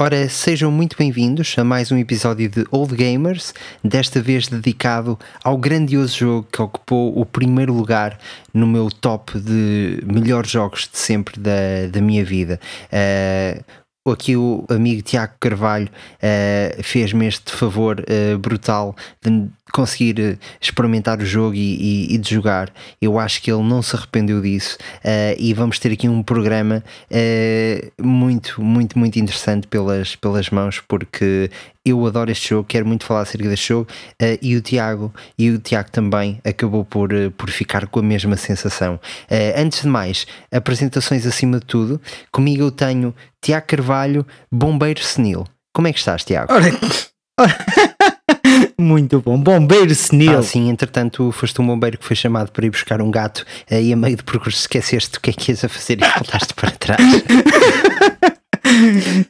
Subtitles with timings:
[0.00, 3.52] Ora, sejam muito bem-vindos a mais um episódio de Old Gamers,
[3.82, 8.16] desta vez dedicado ao grandioso jogo que ocupou o primeiro lugar
[8.54, 12.60] no meu top de melhores jogos de sempre da, da minha vida.
[12.92, 20.36] Uh, aqui o amigo Tiago Carvalho uh, fez-me este favor uh, brutal de conseguir eh,
[20.60, 22.72] experimentar o jogo e, e, e, de jogar.
[23.00, 26.82] Eu acho que ele não se arrependeu disso uh, e vamos ter aqui um programa
[27.10, 31.50] uh, muito, muito, muito interessante pelas, pelas mãos, porque
[31.84, 33.88] eu adoro este jogo, quero muito falar acerca deste jogo
[34.22, 38.36] uh, e o Tiago e o Tiago também acabou por, por ficar com a mesma
[38.36, 39.00] sensação.
[39.56, 45.44] antes de mais, apresentações acima de tudo, comigo eu tenho Tiago Carvalho, bombeiro senil.
[45.72, 46.52] Como é que estás, Tiago?
[46.52, 46.70] Ora,
[48.80, 49.38] muito bom.
[49.38, 50.38] Bombeiro senil.
[50.38, 53.82] Ah, sim, entretanto, foste um bombeiro que foi chamado para ir buscar um gato eh,
[53.82, 56.54] e a meio de percurso esqueceste o que é que ias a fazer e voltaste
[56.54, 57.00] para trás.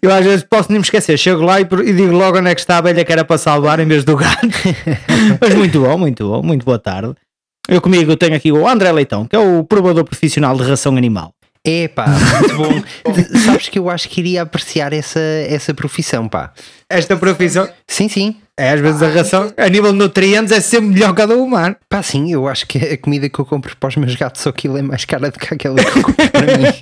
[0.03, 2.55] Eu às vezes posso nem me esquecer, chego lá e, e, digo logo onde é
[2.55, 4.49] que está a abelha que era para salvar em vez do gato.
[5.41, 7.15] Mas muito bom, muito bom, muito boa tarde.
[7.69, 11.33] Eu comigo tenho aqui o André Leitão, que é o provador profissional de ração animal.
[11.65, 12.83] É pá, muito bom.
[13.45, 16.53] Sabes que eu acho que iria apreciar essa, essa profissão, pá.
[16.89, 17.69] Esta profissão?
[17.87, 18.37] Sim, sim.
[18.59, 21.43] É, às vezes a ração, a nível de nutrientes, é sempre melhor que a do
[21.43, 21.77] humano.
[21.89, 24.51] Pá, sim, eu acho que a comida que eu compro para os meus gatos ou
[24.51, 26.75] aquilo é mais cara do que aquela que eu compro para mim.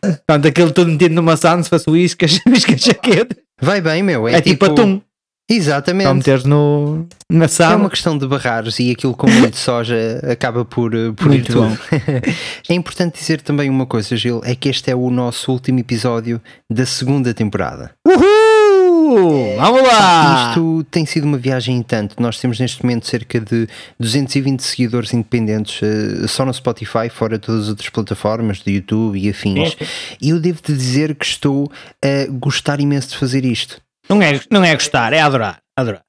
[0.00, 3.36] Portanto, aquilo tudo metido numa se fosse iscas, iscas jaqueta.
[3.60, 4.26] Vai bem, meu.
[4.26, 5.00] É, é tipo, tipo atum.
[5.48, 6.04] Exatamente.
[6.04, 7.74] Para meteres no, na sala.
[7.74, 11.50] É uma questão de barrares e aquilo com muito soja acaba por, eh, por muito
[11.50, 11.78] ir tudo.
[12.68, 16.40] é importante dizer também uma coisa, Gil, é que este é o nosso último episódio
[16.70, 17.90] da segunda temporada.
[18.06, 19.56] Uhul!
[19.58, 20.48] Vamos lá!
[20.48, 22.20] Isto tem sido uma viagem em tanto.
[22.22, 23.68] Nós temos neste momento cerca de
[24.00, 29.28] 220 seguidores independentes uh, só no Spotify, fora todas as outras plataformas, do YouTube e
[29.28, 29.76] afins.
[30.22, 31.70] E eu devo-te dizer que estou
[32.02, 36.04] a gostar imenso de fazer isto não é, não é gostar, é adorar, adorar.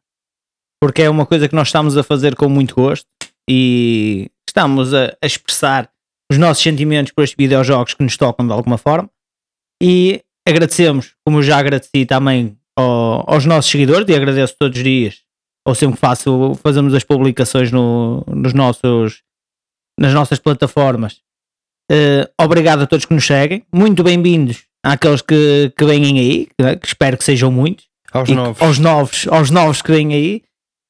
[0.81, 3.07] Porque é uma coisa que nós estamos a fazer com muito gosto
[3.49, 5.89] e estamos a, a expressar
[6.31, 9.09] os nossos sentimentos por estes videojogos que nos tocam de alguma forma.
[9.81, 14.83] E agradecemos, como eu já agradeci também ao, aos nossos seguidores, e agradeço todos os
[14.83, 15.23] dias,
[15.65, 19.23] ou sempre que faço, fazemos as publicações no, nos nossos,
[19.99, 21.21] nas nossas plataformas.
[21.91, 26.47] Uh, obrigado a todos que nos seguem, muito bem-vindos àqueles que, que vêm aí,
[26.79, 27.85] que espero que sejam muitos.
[28.13, 28.61] Aos novos.
[28.61, 30.41] Aos novos, aos novos que vêm aí.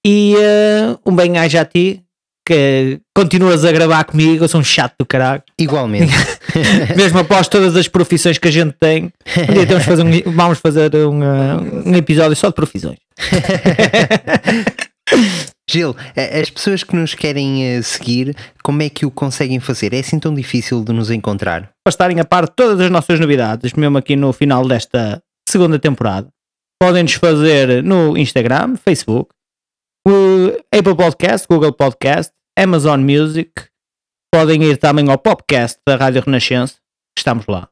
[0.06, 2.04] E uh, um bem-aja a ti,
[2.48, 5.42] que continuas a gravar comigo, eu sou um chato do caralho.
[5.58, 6.14] Igualmente.
[6.96, 9.12] Mesmo após todas as profissões que a gente tem,
[9.50, 13.00] um dia temos fazer um, vamos fazer um, uh, um episódio só de profissões.
[15.70, 15.96] Gil,
[16.42, 19.94] as pessoas que nos querem eh, seguir, como é que o conseguem fazer?
[19.94, 21.72] É assim tão difícil de nos encontrar?
[21.84, 25.80] Para estarem a par de todas as nossas novidades, mesmo aqui no final desta segunda
[25.80, 26.28] temporada,
[26.80, 29.32] podem-nos fazer no Instagram, Facebook,
[30.72, 33.52] Apple Podcast, Google Podcast, Amazon Music,
[34.32, 36.76] podem ir também ao podcast da Rádio Renascença,
[37.18, 37.68] estamos lá.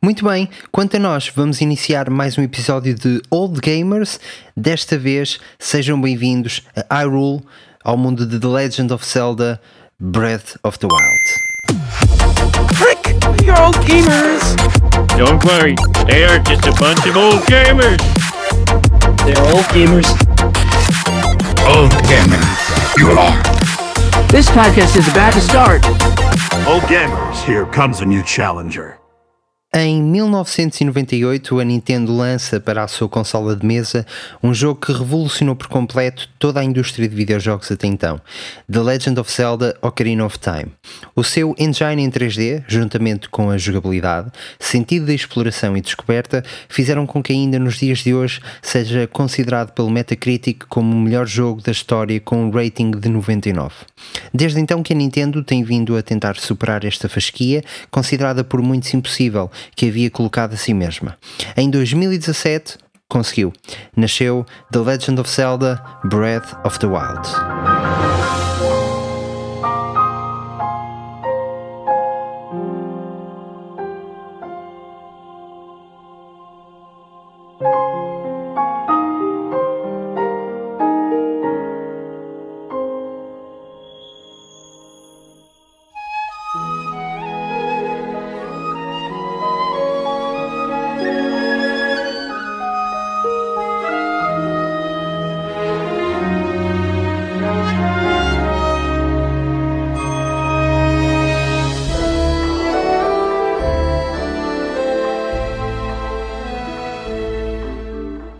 [0.00, 4.20] Muito bem, quanto a nós, vamos iniciar mais um episódio de Old Gamers.
[4.56, 7.42] Desta vez, sejam bem-vindos a Hyrule,
[7.82, 9.60] ao mundo de The Legend of Zelda
[9.98, 11.18] Breath of the Wild.
[12.76, 14.54] Frick, you're old gamers!
[15.16, 15.74] Don't worry,
[16.06, 17.98] they are just a bunch of old gamers.
[19.24, 20.06] They're old gamers.
[21.66, 23.42] Old gamers, you are.
[24.28, 25.84] This podcast is about to start.
[26.68, 28.97] Old gamers, here comes a new challenger.
[29.70, 34.06] Em 1998, a Nintendo lança para a sua consola de mesa
[34.42, 38.18] um jogo que revolucionou por completo toda a indústria de videojogos até então:
[38.66, 40.72] The Legend of Zelda Ocarina of Time.
[41.14, 47.06] O seu engine em 3D, juntamente com a jogabilidade, sentido de exploração e descoberta, fizeram
[47.06, 51.60] com que ainda nos dias de hoje seja considerado pelo Metacritic como o melhor jogo
[51.60, 53.74] da história com um rating de 99.
[54.32, 58.94] Desde então que a Nintendo tem vindo a tentar superar esta fasquia, considerada por muitos
[58.94, 61.16] impossível que havia colocado a si mesma.
[61.56, 63.52] Em 2017, conseguiu.
[63.96, 67.26] Nasceu The Legend of Zelda Breath of the Wild.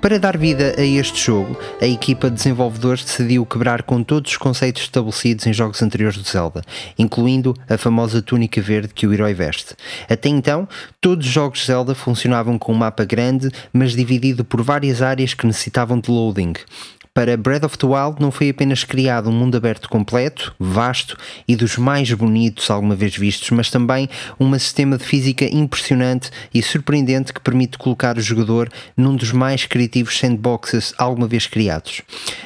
[0.08, 4.36] Para dar vida a este jogo, a equipa de desenvolvedores decidiu quebrar com todos os
[4.38, 6.62] conceitos estabelecidos em jogos anteriores do Zelda,
[6.98, 9.74] incluindo a famosa túnica verde que o herói veste.
[10.08, 10.66] Até então,
[10.98, 15.46] todos os jogos Zelda funcionavam com um mapa grande, mas dividido por várias áreas que
[15.46, 16.54] necessitavam de loading.
[17.18, 21.16] Para Breath of the Wild não foi apenas criado um mundo aberto completo, vasto
[21.48, 26.62] e dos mais bonitos alguma vez vistos, mas também um sistema de física impressionante e
[26.62, 32.02] surpreendente que permite colocar o jogador num dos mais criativos sandboxes alguma vez criados.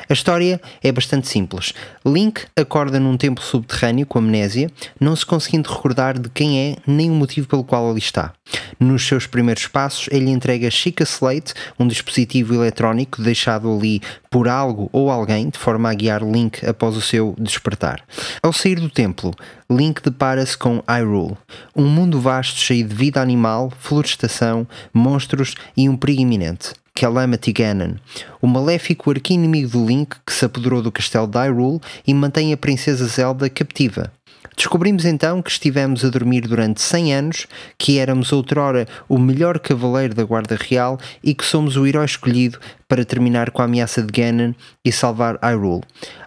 [0.08, 1.74] A história é bastante simples.
[2.06, 7.10] Link acorda num templo subterrâneo com amnésia, não se conseguindo recordar de quem é nem
[7.10, 8.32] o motivo pelo qual ali está.
[8.80, 14.88] Nos seus primeiros passos, ele entrega Chica Slate, um dispositivo eletrónico deixado ali por algo
[14.92, 18.02] ou alguém, de forma a guiar Link após o seu despertar.
[18.40, 19.34] Ao sair do templo,
[19.68, 21.36] Link depara-se com Hyrule,
[21.74, 26.74] um mundo vasto cheio de vida animal, florestação, monstros e um perigo iminente.
[26.94, 27.94] Calamity Ganon,
[28.40, 32.56] o maléfico arqui-inimigo do Link que se apoderou do castelo de Hyrule e mantém a
[32.56, 34.12] princesa Zelda captiva.
[34.54, 37.46] Descobrimos então que estivemos a dormir durante 100 anos,
[37.78, 42.58] que éramos outrora o melhor cavaleiro da Guarda Real e que somos o herói escolhido
[42.92, 44.52] para terminar com a ameaça de Ganon
[44.84, 45.80] e salvar Hyrule.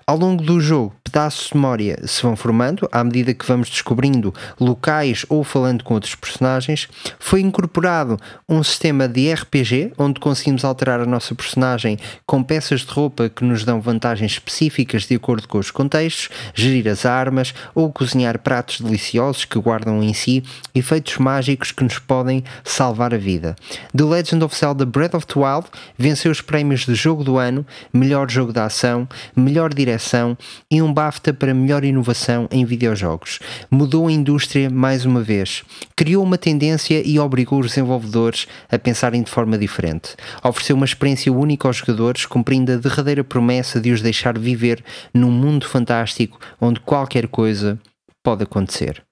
[0.07, 4.33] Ao longo do jogo, pedaços de memória se vão formando à medida que vamos descobrindo
[4.59, 6.87] locais ou falando com outros personagens.
[7.17, 8.17] Foi incorporado
[8.47, 13.43] um sistema de RPG onde conseguimos alterar a nossa personagem com peças de roupa que
[13.43, 18.81] nos dão vantagens específicas de acordo com os contextos, gerir as armas ou cozinhar pratos
[18.81, 20.43] deliciosos que guardam em si
[20.75, 23.55] efeitos mágicos que nos podem salvar a vida.
[23.95, 25.65] The Legend of Zelda Breath of the Wild
[25.97, 29.05] venceu os prémios de Jogo do Ano, Melhor Jogo da Ação,
[29.35, 30.37] Melhor Direção
[30.71, 33.39] e um BAFTA para Melhor Inovação em Videojogos.
[33.69, 35.65] Mudou a indústria mais uma vez,
[35.97, 40.15] criou uma tendência e obrigou os desenvolvedores a pensarem de forma diferente.
[40.41, 44.81] Ofereceu uma experiência única aos jogadores, cumprindo a derradeira promessa de os deixar viver
[45.13, 47.77] num mundo fantástico onde qualquer coisa
[48.23, 49.03] pode acontecer.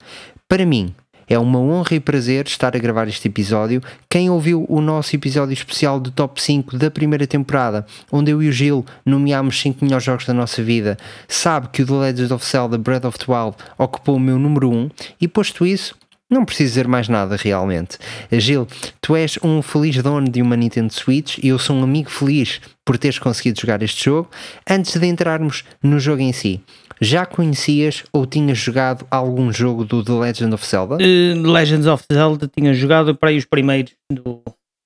[0.48, 0.96] Para mim,
[1.34, 3.82] é uma honra e prazer estar a gravar este episódio.
[4.08, 8.50] Quem ouviu o nosso episódio especial do Top 5 da primeira temporada, onde eu e
[8.50, 10.98] o Gil nomeámos 5 melhores jogos da nossa vida,
[11.28, 14.70] sabe que o The Legend of Zelda Breath of the Wild ocupou o meu número
[14.70, 14.90] 1
[15.20, 15.96] e posto isso,
[16.30, 17.98] não preciso dizer mais nada realmente.
[18.32, 18.68] Gil,
[19.02, 22.62] tu és um feliz dono de uma Nintendo Switch e eu sou um amigo feliz
[22.86, 24.30] por teres conseguido jogar este jogo.
[24.70, 26.62] Antes de entrarmos no jogo em si,
[27.02, 30.96] já conhecias ou tinhas jogado algum jogo do The Legend of Zelda?
[30.96, 34.42] Uh, Legends of Zelda tinha jogado para aí os primeiros do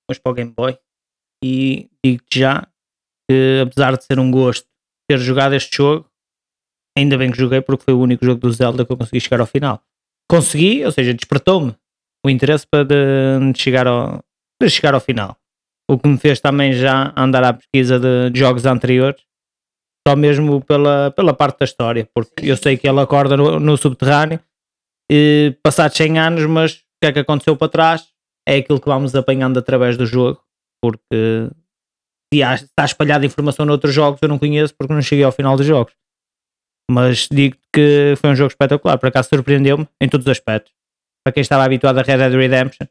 [0.09, 0.77] mas para o Game Boy
[1.43, 2.67] e digo-te já
[3.29, 4.65] que apesar de ser um gosto
[5.09, 6.09] ter jogado este jogo,
[6.97, 9.39] ainda bem que joguei porque foi o único jogo do Zelda que eu consegui chegar
[9.39, 9.81] ao final.
[10.29, 11.75] Consegui, ou seja, despertou-me
[12.25, 14.23] o interesse para de, chegar ao,
[14.61, 15.37] de chegar ao final.
[15.89, 19.21] O que me fez também já andar à pesquisa de jogos anteriores
[20.07, 23.75] só mesmo pela, pela parte da história, porque eu sei que ele acorda no, no
[23.75, 24.39] subterrâneo,
[25.11, 28.07] e, passados 100 anos, mas o que é que aconteceu para trás
[28.47, 30.41] é aquilo que vamos apanhando através do jogo,
[30.81, 31.49] porque
[32.33, 35.57] se há, está espalhada informação noutros jogos eu não conheço porque não cheguei ao final
[35.57, 35.93] dos jogos.
[36.89, 40.71] Mas digo que foi um jogo espetacular, por acaso surpreendeu-me em todos os aspectos.
[41.25, 42.87] Para quem estava habituado a Red Dead Redemption,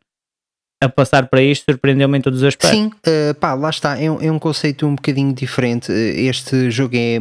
[0.79, 2.79] a passar para isto surpreendeu-me em todos os aspectos.
[2.79, 5.91] Sim, uh, pá, lá está, é um, é um, conceito um bocadinho diferente.
[5.91, 7.19] Este jogo é,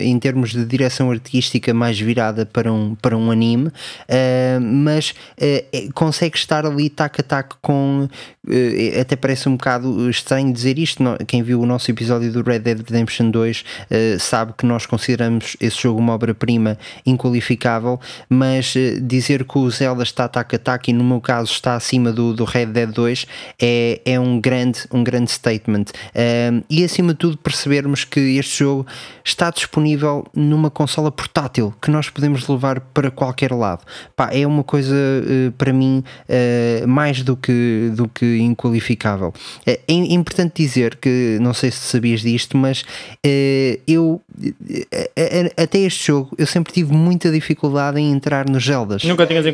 [0.00, 5.92] em termos de direção artística, mais virada para um, para um anime, uh, mas uh,
[5.92, 8.08] consegue estar ali tac a tac com.
[8.98, 11.04] até parece um bocado estranho dizer isto.
[11.26, 13.64] Quem viu o nosso episódio do Red Dead Redemption 2
[14.18, 20.26] sabe que nós consideramos esse jogo uma obra-prima inqualificável, mas dizer que o Zelda está
[20.28, 23.26] tac a tac e no meu caso está acima do, do Red Dead 2
[23.60, 25.86] é, é um, grande, um grande statement.
[26.14, 28.86] Um, e acima de tudo, percebermos que este jogo
[29.24, 33.82] está disponível numa consola portátil que nós podemos levar para qualquer lado.
[34.16, 39.32] Pá, é uma coisa uh, para mim uh, mais do que, do que inqualificável.
[39.66, 42.84] É, é importante dizer que, não sei se sabias disto, mas
[43.86, 44.20] eu
[45.56, 49.04] até este jogo eu sempre tive muita dificuldade em entrar nos Zeldas.
[49.04, 49.44] Nunca tinhas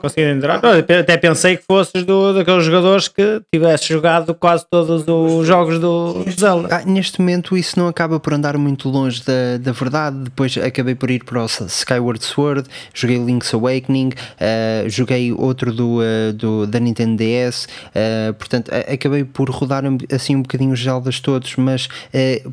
[0.00, 0.60] conseguido entrar?
[0.64, 6.24] Até pensei que fosses do, daqueles jogadores que tivesse jogado quase todos os jogos do
[6.30, 6.68] Zelda.
[6.70, 10.16] Ah, neste momento isso não acaba por andar muito longe da, da verdade.
[10.24, 15.98] Depois acabei por ir para o Skyward Sword, joguei Link's Awakening, uh, joguei outro do,
[15.98, 21.20] uh, do, da Nintendo DS, uh, portanto acabei por rodar assim um bocadinho os Zeldas
[21.20, 21.88] todos, mas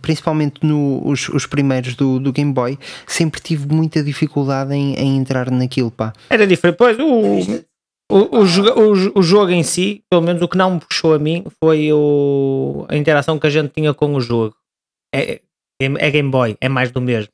[0.01, 5.17] principalmente no, os, os primeiros do, do Game Boy sempre tive muita dificuldade em, em
[5.17, 5.91] entrar naquilo.
[5.91, 6.13] Pá.
[6.29, 7.63] Era diferente, pois o
[8.09, 11.19] O, o, o, o jogo em si, pelo menos o que não me puxou a
[11.19, 14.55] mim, foi o, a interação que a gente tinha com o jogo.
[15.13, 15.41] É,
[15.81, 17.31] é, é Game Boy, é mais do mesmo.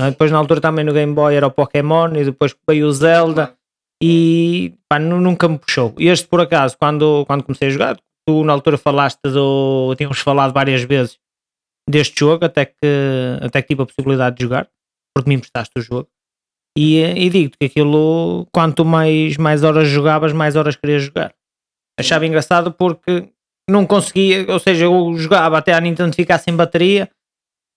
[0.00, 2.92] Ah, Depois na altura também no Game Boy era o Pokémon e depois veio o
[2.92, 3.54] Zelda
[4.02, 5.94] e pá, nu- nunca me puxou.
[5.98, 9.94] Este por acaso, quando, quando comecei a jogar, tu na altura falaste do.
[9.96, 11.18] Tínhamos falado várias vezes
[11.88, 14.68] deste jogo, até que, até que tive a possibilidade de jogar,
[15.14, 16.08] porque me emprestaste o jogo.
[16.76, 21.32] E, e digo-te que aquilo, quanto mais, mais horas jogavas, mais horas querias jogar.
[21.98, 23.28] Achava engraçado porque
[23.70, 27.08] não conseguia, ou seja, eu jogava até a Nintendo ficar sem bateria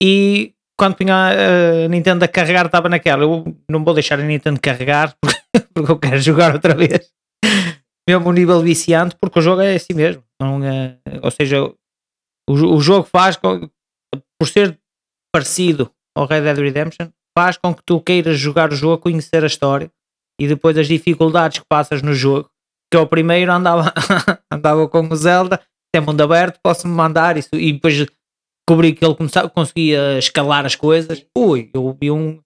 [0.02, 3.24] e quando punha a Nintendo a carregar estava naquela.
[3.24, 5.16] Eu não vou deixar a Nintendo carregar
[5.74, 7.12] porque, eu quero jogar outra vez.
[8.08, 10.24] Mesmo nível viciante, porque o jogo é assim mesmo.
[10.40, 14.80] Não é, ou seja, o, o jogo faz, por ser
[15.34, 19.48] parecido ao Red Dead Redemption, faz com que tu queiras jogar o jogo, conhecer a
[19.48, 19.92] história
[20.42, 22.50] e depois as dificuldades que passas no jogo.
[22.92, 23.94] Que eu primeiro andava,
[24.52, 25.62] andava com o Zelda,
[25.94, 30.74] tem mundo aberto, posso-me mandar isso e depois descobri que ele começava, conseguia escalar as
[30.74, 31.24] coisas.
[31.38, 32.40] Ui, eu vi um,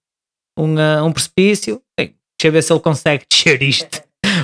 [0.59, 4.03] um, ah, um precipício, Bem, deixa eu ver se ele consegue descer isto.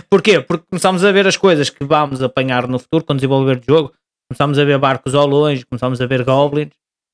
[0.10, 0.39] Porquê?
[0.39, 3.66] Porque começámos a ver as coisas que vamos apanhar no futuro, com o desenvolver do
[3.66, 3.94] jogo.
[4.32, 6.72] Começámos a ver barcos ao longe, começámos a ver goblins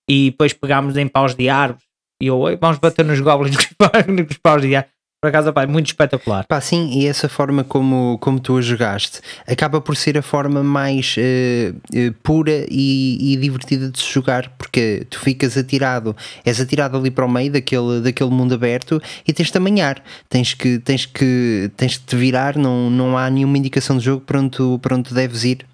[0.08, 1.93] e depois pegámos em paus de árvores.
[2.24, 4.94] E eu, "Oi, vamos bater nos goblins com os paus de árvores.
[5.22, 6.46] Por acaso, pá, é muito espetacular.
[6.48, 10.64] Pá, sim, e essa forma como, como tu a jogaste acaba por ser a forma
[10.64, 16.16] mais eh, eh, pura e, e divertida de se jogar, porque tu ficas atirado,
[16.46, 20.54] és atirado ali para o meio daquele, daquele mundo aberto e tens de amanhar, tens
[20.54, 24.40] que, tens que, tens que te virar, não, não há nenhuma indicação de jogo para
[24.40, 25.66] onde tu, para onde deves ir.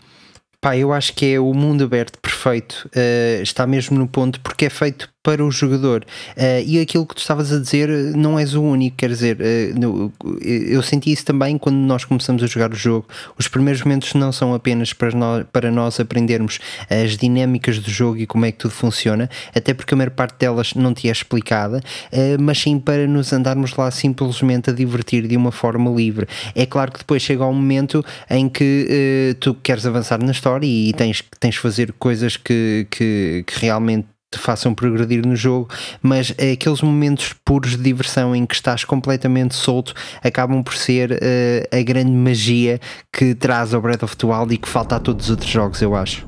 [0.62, 4.66] Pá, eu acho que é o mundo aberto perfeito, eh, está mesmo no ponto porque
[4.66, 6.06] é feito para o jogador.
[6.36, 9.38] Eh, e aquilo que tu estavas a dizer eh, não és o único, quer dizer,
[9.78, 10.12] no-
[10.42, 13.06] eu senti isso também quando nós começamos a jogar o jogo.
[13.38, 16.60] Os primeiros momentos não são apenas para nós, para nós aprendermos
[16.90, 20.38] as dinâmicas do jogo e como é que tudo funciona, até porque a maior parte
[20.40, 25.28] delas não te é explicada, eh, mas sim para nos andarmos lá simplesmente a divertir
[25.28, 26.28] de uma forma livre.
[26.56, 30.94] É claro que depois chega um momento em que tu queres avançar na história e
[30.94, 35.70] tens, tens de fazer coisas que, que, que realmente te façam progredir no jogo,
[36.02, 39.94] mas aqueles momentos puros de diversão em que estás completamente solto
[40.24, 42.80] acabam por ser eh, a grande magia
[43.12, 45.82] que traz ao Breath of the Wild e que falta a todos os outros jogos,
[45.82, 46.28] eu acho.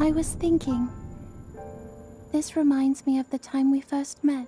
[0.00, 0.88] I was thinking.
[2.32, 4.46] This reminds me of the time we first met.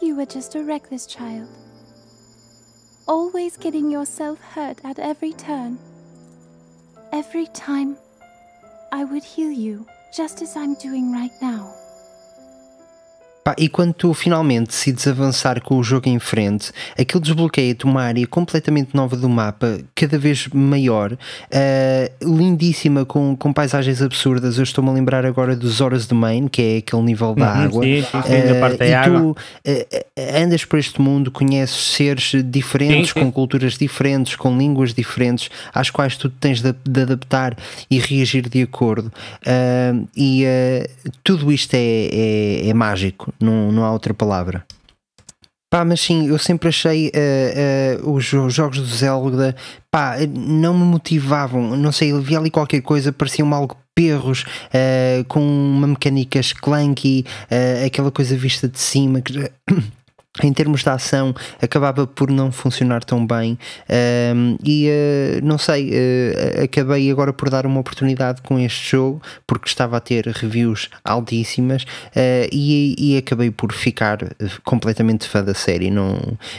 [0.00, 1.48] You were just a reckless child.
[3.08, 5.78] Always getting yourself hurt at every turn.
[7.12, 7.96] Every time,
[8.92, 11.74] I would heal you, just as I'm doing right now.
[13.44, 18.02] Pá, e quando tu finalmente decides avançar com o jogo em frente, aquilo desbloqueia-te uma
[18.02, 21.16] área completamente nova do mapa, cada vez maior,
[21.52, 24.56] ah, lindíssima, com, com paisagens absurdas.
[24.56, 27.60] Eu estou-me a lembrar agora dos Horas do Main, que é aquele nível da Uhum,
[27.64, 27.84] água.
[27.84, 29.20] sim, sim, sim, Ah, parte da e água.
[29.20, 29.36] tu
[29.68, 33.26] ah, andas por este mundo, conheces seres diferentes, Sim, sim.
[33.26, 37.54] com culturas diferentes, com línguas diferentes, às quais tu tens de, de adaptar
[37.90, 39.12] e reagir de acordo.
[40.16, 40.44] E
[41.22, 42.08] tudo isto é,
[42.64, 44.64] é, é mágico, não, não há outra palavra.
[45.70, 49.56] Pá, mas sim, eu sempre achei ah, ah, os jo- jogos do Zelda
[49.90, 55.40] pá, não me motivavam, não sei, havia ali qualquer coisa, pareciam algo perros, ah, com
[55.40, 57.24] uma mecânicas clunky,
[57.84, 59.50] aquela coisa vista de cima que
[60.42, 63.58] em termos de ação acabava por não funcionar tão bem.
[63.88, 69.22] Ahm, e ah, não sei ah, acabei agora por dar uma oportunidade com este jogo
[69.46, 71.84] porque estava a ter reviews altíssimas
[72.16, 74.18] ah, e, e acabei por ficar
[74.64, 75.90] completamente fã da série.
[75.90, 76.18] Não,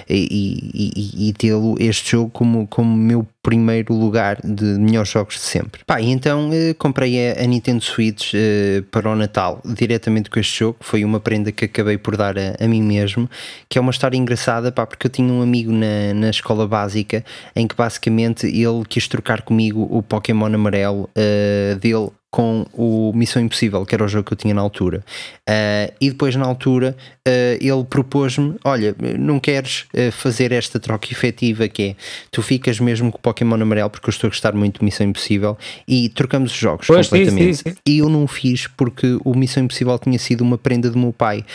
[0.09, 5.35] e, e, e, e tê-lo este jogo como, como meu primeiro lugar de melhores jogos
[5.35, 5.83] de sempre.
[5.85, 10.39] Pá, e então eh, comprei a, a Nintendo Switch eh, para o Natal diretamente com
[10.39, 13.29] este jogo, foi uma prenda que acabei por dar a, a mim mesmo,
[13.69, 17.23] que é uma história engraçada, pá, porque eu tinha um amigo na, na escola básica
[17.55, 23.41] em que basicamente ele quis trocar comigo o Pokémon amarelo eh, dele com o Missão
[23.41, 25.05] Impossível, que era o jogo que eu tinha na altura.
[25.49, 31.07] Uh, e depois, na altura, uh, ele propôs-me: Olha, não queres uh, fazer esta troca
[31.09, 31.95] efetiva que é
[32.29, 35.07] tu ficas mesmo com o Pokémon amarelo, porque eu estou a gostar muito de Missão
[35.07, 37.55] Impossível, e trocamos os jogos Pois, sim, completamente.
[37.55, 37.75] sim, sim.
[37.87, 41.13] E eu não o fiz porque o Missão Impossível tinha sido uma prenda do meu
[41.13, 41.45] pai.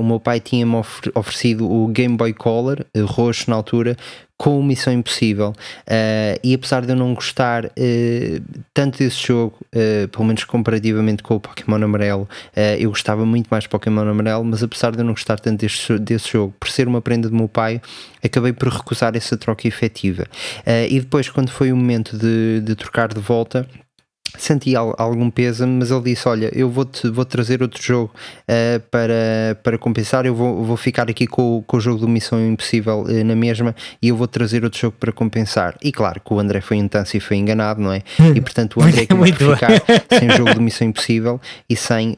[0.00, 3.96] O meu pai tinha-me ofer- oferecido o Game Boy Color, roxo na altura,
[4.36, 7.70] com o Missão Impossível uh, e apesar de eu não gostar uh,
[8.74, 12.28] tanto desse jogo, uh, pelo menos comparativamente com o Pokémon Amarelo,
[12.78, 15.98] eu gostava muito mais de Pokémon Amarelo, mas apesar de eu não gostar tanto desse,
[15.98, 17.80] desse jogo, por ser uma prenda do meu pai,
[18.22, 20.26] acabei por recusar essa troca efetiva.
[20.88, 23.66] e depois, quando foi o momento de, de trocar de volta,
[24.38, 29.58] senti algum peso, mas ele disse: Olha, eu vou-te vou trazer outro jogo uh, para,
[29.62, 30.26] para compensar.
[30.26, 33.74] Eu vou, vou ficar aqui com, com o jogo do Missão Impossível uh, na mesma
[34.00, 35.76] e eu vou trazer outro jogo para compensar.
[35.82, 38.02] E claro que o André foi em e foi enganado, não é?
[38.34, 39.70] E portanto o André acabou por ficar
[40.18, 42.16] sem o jogo do Missão Impossível e sem uh,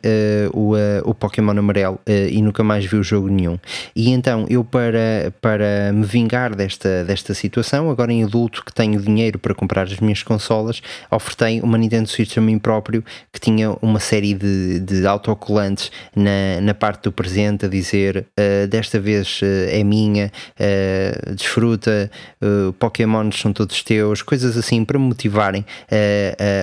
[0.52, 0.74] o,
[1.04, 3.58] o Pokémon Amarelo e nunca mais viu jogo nenhum.
[3.96, 9.00] E então eu, para, para me vingar desta, desta situação, agora em adulto que tenho
[9.00, 13.70] dinheiro para comprar as minhas consolas, ofertei uma Nintendo Switch a mim próprio que tinha
[13.82, 19.40] uma série de, de autocolantes na, na parte do presente a dizer uh, desta vez
[19.42, 22.10] uh, é minha, uh, desfruta,
[22.42, 25.64] uh, Pokémons são todos teus, coisas assim para me motivarem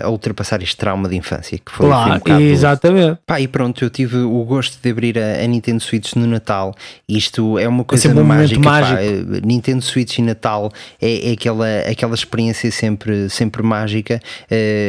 [0.04, 3.20] a ultrapassar este trauma de infância que foi, claro, um exatamente.
[3.25, 6.74] Pá, e pronto, eu tive o gosto de abrir a, a Nintendo Switch no Natal.
[7.08, 8.62] Isto é uma coisa é um mágica.
[8.62, 8.98] Pá,
[9.44, 14.20] Nintendo Switch e Natal é, é, aquela, aquela experiência sempre, sempre mágica.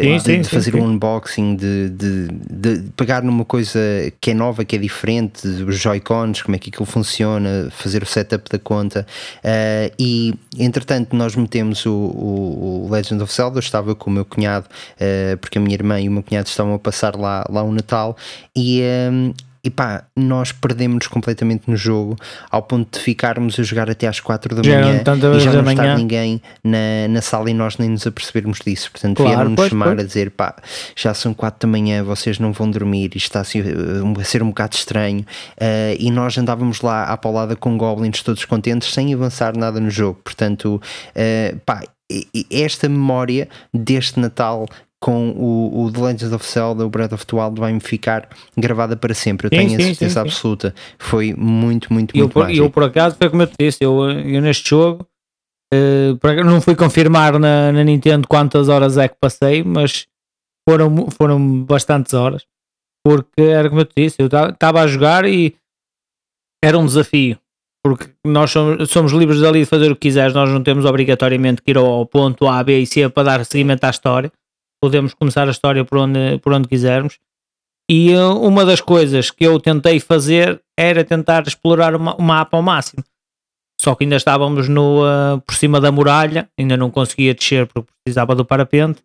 [0.02, 3.78] Sim, sim, de fazer sim, um unboxing, de, de, de, pegar numa coisa
[4.20, 8.06] que é nova, que é diferente, os Joy-Cons, como é que aquilo funciona, fazer o
[8.06, 9.06] setup da conta.
[9.38, 13.58] Uh, e entretanto, nós metemos o, o, o, Legend of Zelda.
[13.58, 16.48] Eu estava com o meu cunhado, uh, porque a minha irmã e o meu cunhado
[16.48, 18.16] estavam a passar lá, lá o Natal,
[18.54, 19.32] e, um,
[19.66, 22.16] e pá, nós perdemos completamente no jogo
[22.48, 25.02] ao ponto de ficarmos a jogar até às 4 da já manhã
[25.34, 28.92] e já não estar ninguém na, na sala e nós nem nos apercebermos disso.
[28.92, 29.98] Portanto, claro, vieram-nos chamar pois.
[29.98, 30.54] a dizer: pá,
[30.94, 34.76] já são 4 da manhã, vocês não vão dormir, isto está a ser um bocado
[34.76, 35.26] estranho.
[35.56, 39.90] Uh, e nós andávamos lá à paulada com goblins todos contentes sem avançar nada no
[39.90, 40.20] jogo.
[40.22, 40.80] Portanto,
[41.10, 41.82] uh, pá,
[42.50, 44.66] esta memória deste Natal
[45.06, 48.96] com o, o The Legend of Zelda, o Breath of the Wild, vai-me ficar gravada
[48.96, 49.46] para sempre.
[49.46, 50.74] Eu sim, tenho sim, a certeza sim, absoluta.
[50.98, 54.02] Foi muito, muito, eu, muito por, eu, por acaso, foi como eu te disse, eu,
[54.10, 55.06] eu neste jogo
[55.72, 60.08] uh, não fui confirmar na, na, Nintendo quantas horas é que passei, mas
[60.68, 62.44] foram, foram bastantes horas.
[63.06, 65.54] Porque era como eu te disse, eu estava a jogar e
[66.60, 67.38] era um desafio.
[67.84, 71.62] Porque nós somos, somos livres ali de fazer o que quiseres, nós não temos obrigatoriamente
[71.62, 74.32] que ir ao ponto A, B e C para dar seguimento à história
[74.80, 77.18] podemos começar a história por onde, por onde quisermos.
[77.90, 82.62] E uh, uma das coisas que eu tentei fazer era tentar explorar o mapa ao
[82.62, 83.04] máximo.
[83.80, 87.92] Só que ainda estávamos no, uh, por cima da muralha, ainda não conseguia descer porque
[88.04, 89.02] precisava do parapente.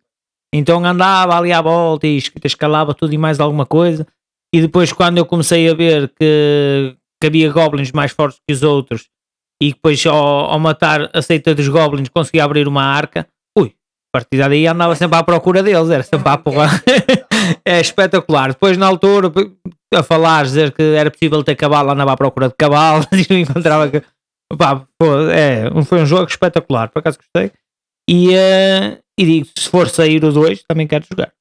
[0.54, 4.06] Então andava ali à volta e escalava tudo e mais alguma coisa.
[4.54, 8.62] E depois, quando eu comecei a ver que, que havia goblins mais fortes que os
[8.62, 9.08] outros,
[9.62, 13.26] e depois ao, ao matar a seita dos goblins conseguia abrir uma arca,
[14.14, 16.68] a partir daí andava sempre à procura deles, era sempre à porra.
[17.64, 18.48] é espetacular.
[18.48, 19.32] Depois, na altura,
[19.94, 23.38] a falar, dizer que era possível ter cavalo, andava à procura de cavalo e não
[23.38, 23.90] encontrava.
[24.58, 27.52] Pá, pô, é, foi um jogo espetacular, por acaso gostei.
[28.08, 31.32] E, uh, e digo, se for sair o 2, também quero jogar.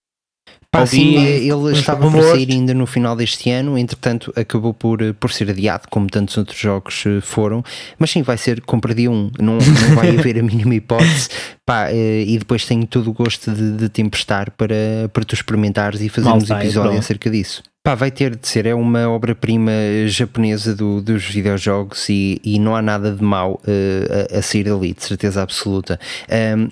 [0.72, 5.30] Pá, sim, ele estava por sair ainda no final deste ano, entretanto acabou por, por
[5.30, 7.62] ser adiado, como tantos outros jogos eh, foram,
[8.00, 9.32] mas sim, vai ser compra dia 1, um.
[9.38, 11.28] não, não vai haver a mínima hipótese,
[11.66, 15.36] pá, eh, e depois tenho todo o gosto de, de te emprestar para, para tu
[15.36, 17.62] experimentares e fazermos um episódio acerca disso.
[17.84, 19.72] Pá, vai ter de ser, é uma obra-prima
[20.06, 24.66] japonesa do, dos videojogos e, e, não há nada de mau uh, a, a, sair
[24.66, 26.00] dali, de certeza absoluta.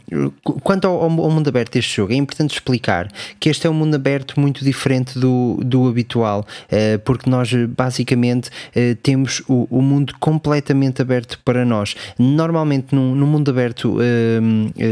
[0.08, 0.30] Um,
[0.62, 3.95] quanto ao, ao, mundo aberto deste jogo, é importante explicar que este é um mundo
[3.95, 10.13] aberto muito diferente do, do habitual, uh, porque nós basicamente uh, temos o, o, mundo
[10.19, 11.95] completamente aberto para nós.
[12.19, 13.98] Normalmente, num, num mundo aberto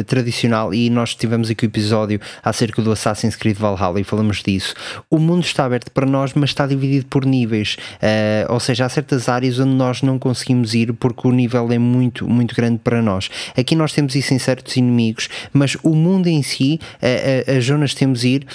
[0.07, 4.73] tradicional, e nós tivemos aqui o episódio acerca do Assassin's Creed Valhalla e falamos disso,
[5.11, 7.77] o mundo está aberto para nós, mas está dividido por níveis.
[7.95, 11.77] Uh, ou seja, há certas áreas onde nós não conseguimos ir porque o nível é
[11.77, 13.29] muito, muito grande para nós.
[13.57, 17.65] Aqui nós temos isso em certos inimigos, mas o mundo em si, uh, uh, as
[17.65, 18.45] zonas que temos ir,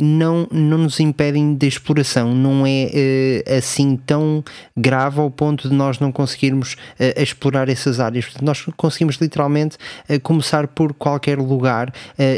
[0.00, 2.34] não, não nos impedem de exploração.
[2.34, 4.44] Não é assim tão
[4.76, 6.76] grave ao ponto de nós não conseguirmos
[7.16, 8.26] explorar essas áreas.
[8.40, 9.76] Nós conseguimos literalmente
[10.22, 11.92] começar por qualquer lugar.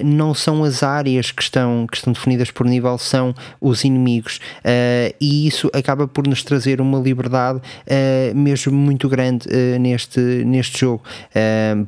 [0.04, 5.14] não são as áreas que estão, que estão definidas por nível, são os inimigos uh,
[5.20, 10.80] e isso acaba por nos trazer uma liberdade uh, mesmo muito grande uh, neste, neste
[10.80, 11.02] jogo,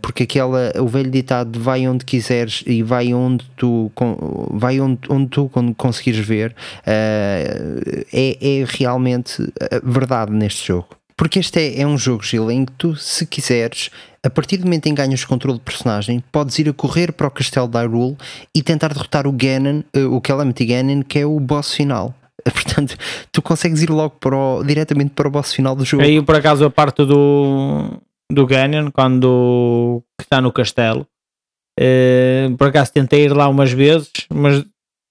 [0.02, 3.90] porque aquela, o velho ditado de vai onde quiseres e vai onde tu,
[4.50, 6.54] vai onde, onde tu conseguires ver,
[6.86, 9.46] é, é realmente
[9.82, 10.88] verdade neste jogo.
[11.20, 13.90] Porque este é, é um jogo, Gil, em que tu, se quiseres,
[14.22, 17.26] a partir do momento em que ganhas controle de personagem, podes ir a correr para
[17.26, 18.16] o castelo de Hyrule
[18.54, 22.14] e tentar derrotar o Ganon, o Calamity Ganon, que é o boss final.
[22.52, 22.96] Portanto,
[23.32, 26.02] tu consegues ir logo para o, diretamente para o boss final do jogo.
[26.02, 28.00] Aí por acaso a parte do,
[28.30, 31.06] do Ganon, quando que está no castelo,
[31.78, 34.64] eh, por acaso tentei ir lá umas vezes, mas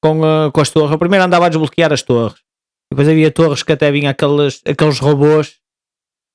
[0.04, 2.38] com, a- com as torres, primeiro andava a desbloquear as torres,
[2.92, 5.56] depois havia torres que até vinha aqueles, aqueles robôs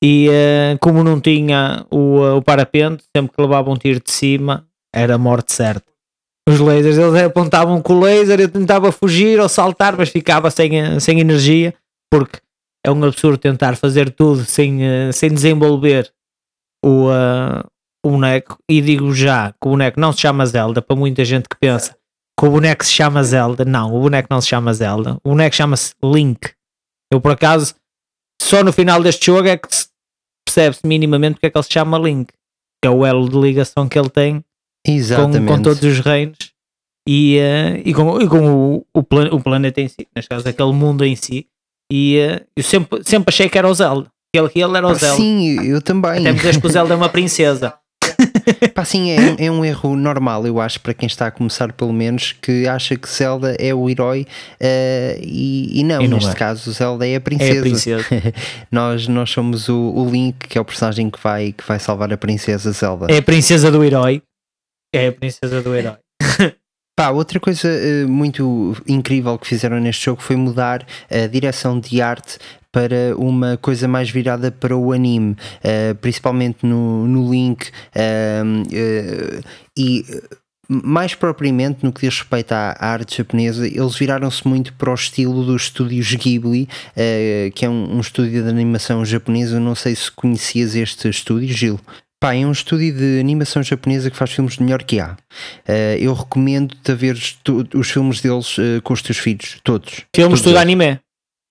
[0.02, 4.66] e eh, como não tinha o, o parapente, sempre que levava um tiro de cima,
[4.94, 5.86] era morte certa.
[6.48, 11.00] Os lasers, eles apontavam com o laser, eu tentava fugir ou saltar, mas ficava sem,
[11.00, 11.74] sem energia,
[12.12, 12.38] porque
[12.84, 16.12] é um absurdo tentar fazer tudo sem, eh, sem desenvolver
[16.84, 17.64] o, eh,
[18.04, 18.58] o boneco.
[18.70, 21.96] E digo já que o boneco não se chama Zelda, para muita gente que pensa
[22.38, 23.64] que o boneco se chama Zelda.
[23.64, 25.18] Não, o boneco não se chama Zelda.
[25.24, 26.52] O boneco chama-se Link.
[27.10, 27.74] Eu, por acaso,
[28.42, 29.88] só no final deste jogo é que se
[30.46, 32.32] percebe-se minimamente porque é que ele se chama Link.
[32.82, 34.44] Que é o elo de ligação que ele tem
[34.86, 35.46] Exatamente.
[35.46, 36.36] com todos os reinos
[37.08, 40.48] e, eh, e com, e com o, o, plan- o planeta em si, neste caso
[40.48, 41.46] aquele mundo em si.
[41.92, 44.08] E eh, eu sempre, sempre achei que era o Zelda.
[44.34, 45.16] Que ele, que ele era o Pá, Zelda.
[45.16, 46.12] sim, eu também.
[46.20, 47.74] Até me dizes que o Zelda é uma princesa.
[48.74, 51.92] Pá, sim, é, é um erro normal, eu acho, para quem está a começar, pelo
[51.92, 54.26] menos, que acha que Zelda é o herói
[54.60, 56.34] eh, e, e não, E não neste é.
[56.34, 57.58] caso, Zelda é a É princesa.
[57.58, 58.04] a princesa.
[58.70, 62.12] nós, nós somos o, o Link, que é o personagem que vai, que vai salvar
[62.12, 63.06] a princesa Zelda.
[63.10, 64.20] É a princesa do herói.
[64.96, 65.96] É a princesa do herói.
[66.96, 72.00] Pá, outra coisa eh, muito incrível que fizeram neste jogo foi mudar a direção de
[72.00, 72.38] arte
[72.70, 78.42] para uma coisa mais virada para o anime, eh, principalmente no, no Link eh,
[79.76, 80.04] e
[80.68, 85.44] mais propriamente no que diz respeito à arte japonesa, eles viraram-se muito para o estilo
[85.44, 89.56] dos estúdios Ghibli, eh, que é um, um estúdio de animação japonesa.
[89.56, 91.80] Eu não sei se conhecias este estúdio, Gil.
[92.24, 95.14] Pá, é um estúdio de animação japonesa que faz filmes de melhor que há.
[95.68, 97.18] Eh, eu recomendo-te a ver
[97.74, 100.06] os filmes deles eh, com os teus filhos, todos.
[100.16, 100.62] Filmes Todos tudo eles.
[100.62, 100.98] anime.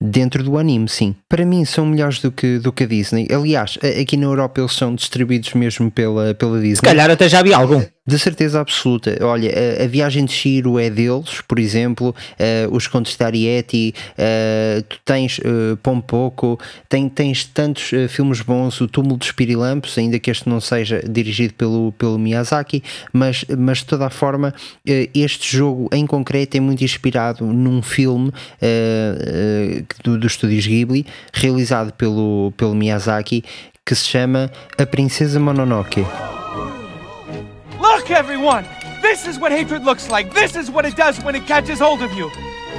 [0.02, 1.14] Dentro do anime, sim.
[1.28, 3.28] Para mim são melhores do que, do que a Disney.
[3.30, 6.74] Aliás, aqui na Europa eles são distribuídos mesmo pela, pela Disney.
[6.74, 7.80] Se calhar até já vi algum.
[8.06, 9.16] De certeza absoluta.
[9.22, 13.94] Olha, a, a viagem de Shiro é deles, por exemplo, eh, os contos de Ariete,
[14.18, 19.96] eh, tu tens uh, Pompoco, tem, tens tantos eh, filmes bons, o Túmulo dos Pirilampos,
[19.96, 24.52] ainda que este não seja dirigido pelo, pelo Miyazaki, mas, mas de toda a forma,
[25.14, 28.30] este jogo em concreto é muito inspirado num filme
[30.02, 33.42] do, dos estúdios Ghibli, realizado pelo, pelo Miyazaki,
[33.84, 36.04] que se chama A Princesa Mononoke.
[38.04, 38.66] Look, everyone!
[39.00, 40.34] This is what hatred looks like.
[40.34, 42.30] This is what it does when it catches hold of you.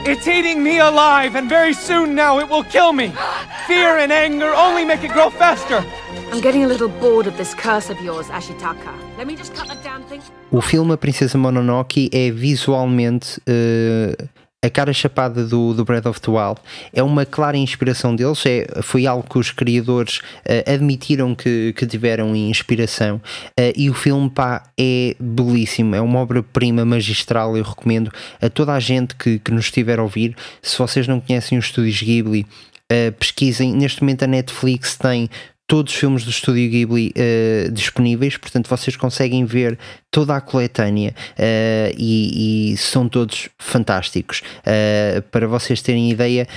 [0.05, 3.11] It's eating me alive, and very soon now it will kill me.
[3.67, 5.83] Fear and anger only make it grow faster.
[6.31, 8.93] I'm getting a little bored of this curse of yours, Ashitaka.
[9.17, 10.21] Let me just cut the damn thing.
[10.51, 14.15] O filme A Princesa Mononoke é visualmente eh,
[14.65, 16.59] a cara chapada do, do Breath of the Wild.
[16.91, 21.85] É uma clara inspiração deles, é, foi algo que os criadores eh, admitiram que, que
[21.85, 23.21] tiveram inspiração.
[23.57, 27.55] Eh, e o filme pá, é belíssimo, é uma obra-prima magistral.
[27.55, 30.35] Eu recomendo a toda a gente que, que nos estiver a ouvir.
[30.61, 32.45] Se vocês não conhecem os estúdios Ghibli,
[32.89, 33.73] eh, pesquisem.
[33.73, 35.29] Neste momento a Netflix tem
[35.67, 39.79] todos os filmes do estúdio Ghibli eh, disponíveis, portanto vocês conseguem ver
[40.11, 44.43] toda a coletânea eh, e, e são todos fantásticos.
[44.65, 46.47] Eh, para vocês terem ideia,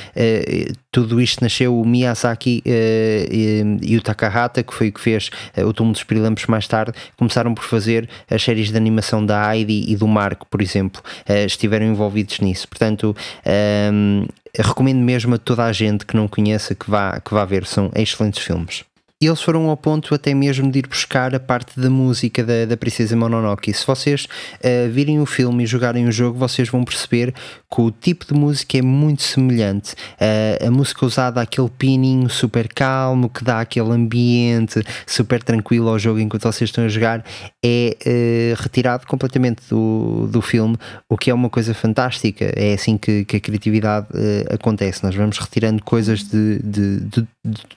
[0.93, 5.73] tudo isto nasceu o Miyazaki e, e o Takahata, que foi o que fez o
[5.73, 9.97] Túmulo dos Pirilampos mais tarde, começaram por fazer as séries de animação da Heidi e
[9.97, 11.03] do Marco, por exemplo,
[11.47, 12.69] estiveram envolvidos nisso.
[12.69, 14.27] Portanto, ehm,
[14.59, 17.91] recomendo mesmo a toda a gente que não conheça que vá, que vá ver, são
[17.95, 18.85] excelentes filmes.
[19.21, 22.65] E eles foram ao ponto até mesmo de ir buscar a parte da música da,
[22.65, 23.75] da Princesa Mononoke.
[23.75, 24.29] Se vocês
[24.63, 27.35] eh, virem o filme e jogarem o jogo, vocês vão perceber
[27.71, 29.95] que o tipo de música é muito semelhante.
[30.19, 35.99] Eh, a música usada, aquele pininho super calmo, que dá aquele ambiente super tranquilo ao
[35.99, 37.25] jogo enquanto vocês estão a jogar,
[37.63, 40.77] é eh, retirado completamente do, do filme,
[41.11, 42.51] o que é uma coisa fantástica.
[42.57, 45.05] É assim que, que a criatividade eh, acontece.
[45.05, 47.29] Nós vamos retirando coisas de, de, de,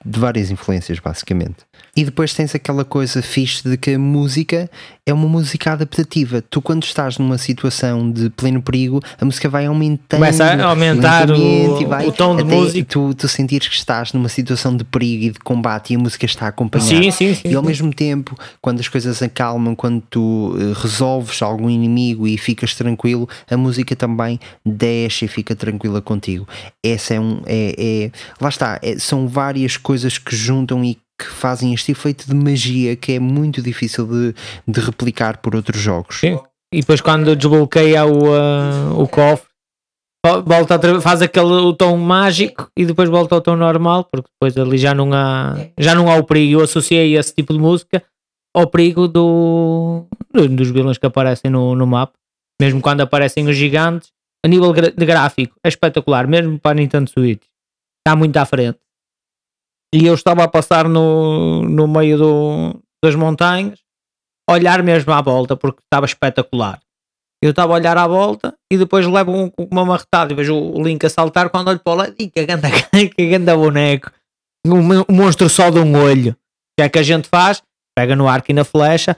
[0.06, 1.58] de várias influências, basicamente.
[1.96, 4.70] E depois tens aquela coisa fixe de que a música
[5.12, 6.42] é uma música adaptativa.
[6.50, 10.20] Tu, quando estás numa situação de pleno perigo, a música vai aumentando.
[10.20, 12.88] Começa a aumentar o- e vai o tom de música.
[12.90, 16.26] Tu, tu sentires que estás numa situação de perigo e de combate e a música
[16.26, 16.86] está a acompanhar.
[16.86, 21.42] Sim, sim, sim, E ao mesmo tempo, quando as coisas acalmam, quando tu eh, resolves
[21.42, 26.48] algum inimigo e ficas tranquilo, a música também desce e fica tranquila contigo.
[26.84, 27.42] Essa é um.
[27.46, 32.26] É, é- lá está, é- são várias coisas que juntam e que fazem este efeito
[32.28, 34.36] de magia que é muito difícil de,
[34.68, 36.20] de replicar por outros jogos.
[36.20, 36.40] Sim.
[36.74, 39.48] E depois quando desbloqueia o, ah, o cofre,
[40.26, 44.58] vo- volta faz aquele o tom mágico e depois volta ao tom normal, porque depois
[44.58, 46.60] ali já não há, já não há o perigo.
[46.60, 48.02] Eu associei esse tipo de música
[48.56, 52.14] ao perigo do, do- dos vilões que aparecem no, no mapa.
[52.62, 54.10] Mesmo quando aparecem os gigantes,
[54.46, 57.44] a nível de gráfico é espetacular, mesmo para a Nintendo Switch.
[58.00, 58.80] Está muito à frente.
[59.94, 63.80] E eu estava a passar no, no meio do, das montanhas
[64.50, 66.80] olhar mesmo à volta porque estava espetacular.
[67.44, 70.82] Eu estava a olhar à volta e depois levo um, uma marretada e vejo o
[70.84, 72.70] Link a saltar quando olho para o lado que ganda,
[73.18, 74.12] que ganda boneco.
[74.66, 76.34] Um, um monstro só de um olho.
[76.34, 76.36] O
[76.78, 77.64] que é que a gente faz?
[77.98, 79.18] Pega no arco e na flecha.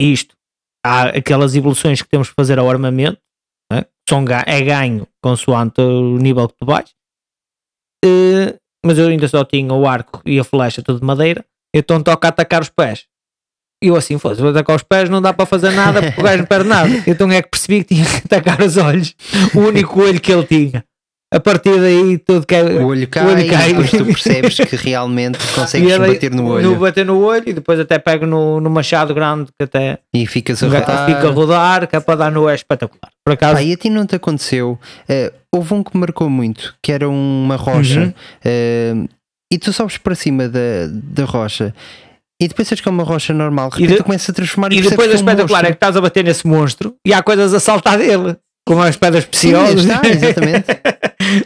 [0.00, 0.36] Isto.
[0.84, 3.18] Há aquelas evoluções que temos que fazer ao armamento.
[3.72, 3.86] né?
[4.08, 6.94] São é ganho consoante o nível que tu vais.
[8.04, 11.44] Eh, mas eu ainda só tinha o arco e a flecha tudo de madeira.
[11.74, 13.04] Então toca atacar os pés.
[13.82, 16.24] E eu assim, foda-se, vou atacar os pés, não dá para fazer nada porque o
[16.24, 16.88] gajo não perde nada.
[17.06, 19.14] Então é que percebi que tinha que atacar os olhos.
[19.54, 20.84] O único olho que ele tinha.
[21.36, 22.62] A partir daí tudo é.
[22.82, 23.70] O olho cai, olho cai.
[23.70, 27.42] e depois tu percebes que realmente consegues E ele- bater no olho bater no olho
[27.46, 31.04] e depois até pego no, no machado grande que até e ficas a o rodar.
[31.06, 33.10] fica a rodar, que é para dar no é espetacular.
[33.24, 34.78] Por acaso, Pá, e a ti não te aconteceu?
[35.08, 38.12] Eh, houve um que me marcou muito, que era uma rocha, Uhum.
[38.44, 38.94] eh,
[39.52, 41.74] e tu sobes para cima da, da rocha,
[42.40, 44.68] e depois que é uma rocha normal, de E repente de- tu começas a transformar
[44.72, 46.94] e percebes depois o que é um espetacular é que estás a bater nesse monstro
[47.06, 48.36] e há coisas a saltar dele.
[48.68, 49.84] Com as pedras Sim, preciosas.
[49.84, 50.64] está, exatamente.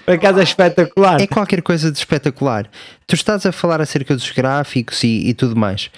[0.04, 1.20] Por acaso é espetacular.
[1.20, 2.68] É qualquer coisa de espetacular.
[3.06, 5.90] Tu estás a falar acerca dos gráficos e, e tudo mais.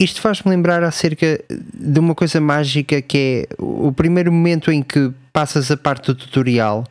[0.00, 5.12] Isto faz-me lembrar acerca de uma coisa mágica que é o primeiro momento em que
[5.30, 6.84] passas a parte do tutorial.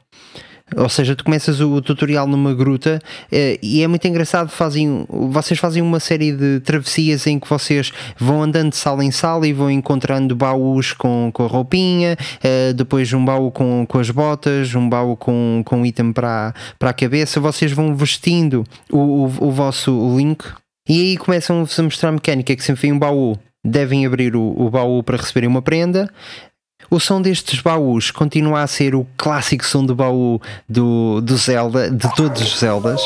[0.75, 3.01] Ou seja, tu começas o tutorial numa gruta
[3.31, 4.49] eh, e é muito engraçado.
[4.49, 9.11] Fazem, vocês fazem uma série de travessias em que vocês vão andando de sala em
[9.11, 13.99] sala e vão encontrando baús com, com a roupinha, eh, depois um baú com, com
[13.99, 17.39] as botas, um baú com, com item para, para a cabeça.
[17.39, 20.43] Vocês vão vestindo o, o, o vosso link
[20.87, 23.37] e aí começam-vos a mostrar a mecânica que sempre vem um baú.
[23.63, 26.09] Devem abrir o, o baú para receberem uma prenda.
[26.89, 31.89] O som destes baús continua a ser o clássico som do baú do, do Zelda,
[31.91, 33.01] de todos os Zeldas.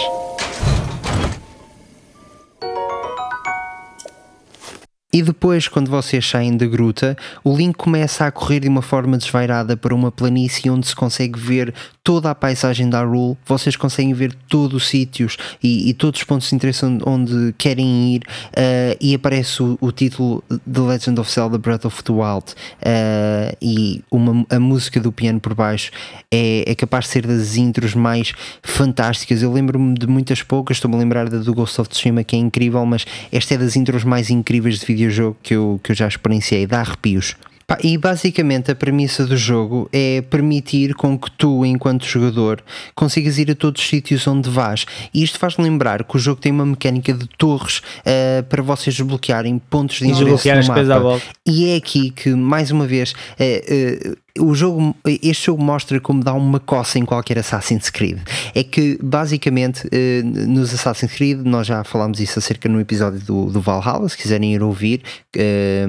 [5.14, 9.16] E depois, quando vocês saem da gruta, o Link começa a correr de uma forma
[9.16, 11.72] desvairada para uma planície onde se consegue ver
[12.04, 13.38] toda a paisagem da Hyrule.
[13.46, 17.54] Vocês conseguem ver todos os sítios e, e todos os pontos de interesse onde, onde
[17.60, 18.24] querem ir.
[18.56, 22.46] eh, e aparece o, o título The Legend of Zelda Breath of the Wild.
[22.82, 25.92] eh, e uma, a música do piano por baixo
[26.32, 29.44] é, é capaz de ser das intros mais fantásticas.
[29.44, 32.40] Eu lembro-me de muitas poucas, estou-me a lembrar da do Ghost of Tsushima, que é
[32.40, 36.08] incrível, mas esta é das intros mais incríveis de videojogo que eu, que eu já
[36.08, 37.36] experienciei, dá arrepios.
[37.82, 42.62] E basicamente a premissa do jogo é permitir com que tu, enquanto jogador,
[42.94, 44.86] consigas ir a todos os sítios onde vais.
[45.14, 48.96] E isto faz lembrar que o jogo tem uma mecânica de torres eh, para vocês
[48.96, 51.22] desbloquearem pontos de interesse no mapa.
[51.48, 56.24] E é aqui que, mais uma vez, eh, eh, o jogo, este jogo mostra como
[56.24, 58.18] dá uma coça em qualquer Assassin's Creed.
[58.56, 63.52] É que, basicamente, eh, nos Assassin's Creed, nós já falámos isso acerca no episódio do,
[63.52, 65.04] do Valhalla, se quiserem ir ouvir,
[65.38, 65.86] eh,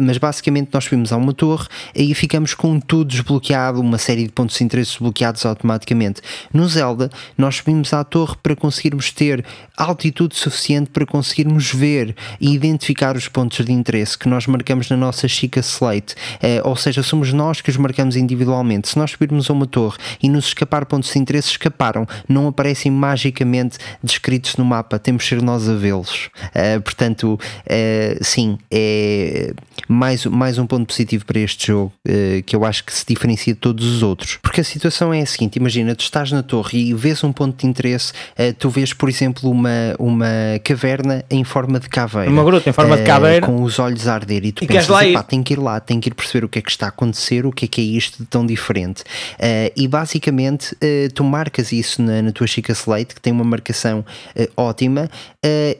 [0.00, 4.32] mas basicamente nós subimos a uma torre e ficamos com tudo desbloqueado, uma série de
[4.32, 6.22] pontos de interesse desbloqueados automaticamente.
[6.52, 9.44] No Zelda, nós subimos à torre para conseguirmos ter
[9.76, 14.96] altitude suficiente para conseguirmos ver e identificar os pontos de interesse que nós marcamos na
[14.96, 16.14] nossa Chica Slate.
[16.40, 18.88] Eh, ou seja, somos nós que os marcamos individualmente.
[18.88, 22.06] Se nós subirmos a uma torre e nos escapar pontos de interesse, escaparam.
[22.28, 24.98] Não aparecem magicamente descritos no mapa.
[24.98, 26.30] Temos de ser nós a vê-los.
[26.54, 29.52] Eh, portanto, eh, sim, é
[29.88, 33.54] mais, mais um ponto positivo para este jogo eh, que eu acho que se diferencia
[33.54, 34.38] de todos os outros.
[34.42, 37.60] Porque a situação é a seguinte: imagina, tu estás na torre e vês um ponto
[37.60, 38.12] de interesse,
[38.58, 39.63] tu vês, por exemplo, uma,
[39.98, 40.26] uma
[40.62, 42.30] caverna em forma de caveira.
[42.30, 43.46] Uma gruta em forma de Eh, caveira.
[43.46, 45.10] Com os olhos a arder e tu E pensas, lá ir?
[45.12, 46.88] "Epá, tenho que ir lá, tenho que ir perceber o que é que está a
[46.88, 49.02] acontecer o que é que é isto de tão diferente.
[49.34, 53.44] Uh, e basicamente uh, tu marcas isso na, na tua Chica Slate, que tem uma
[53.44, 54.00] marcação
[54.36, 55.08] uh, ótima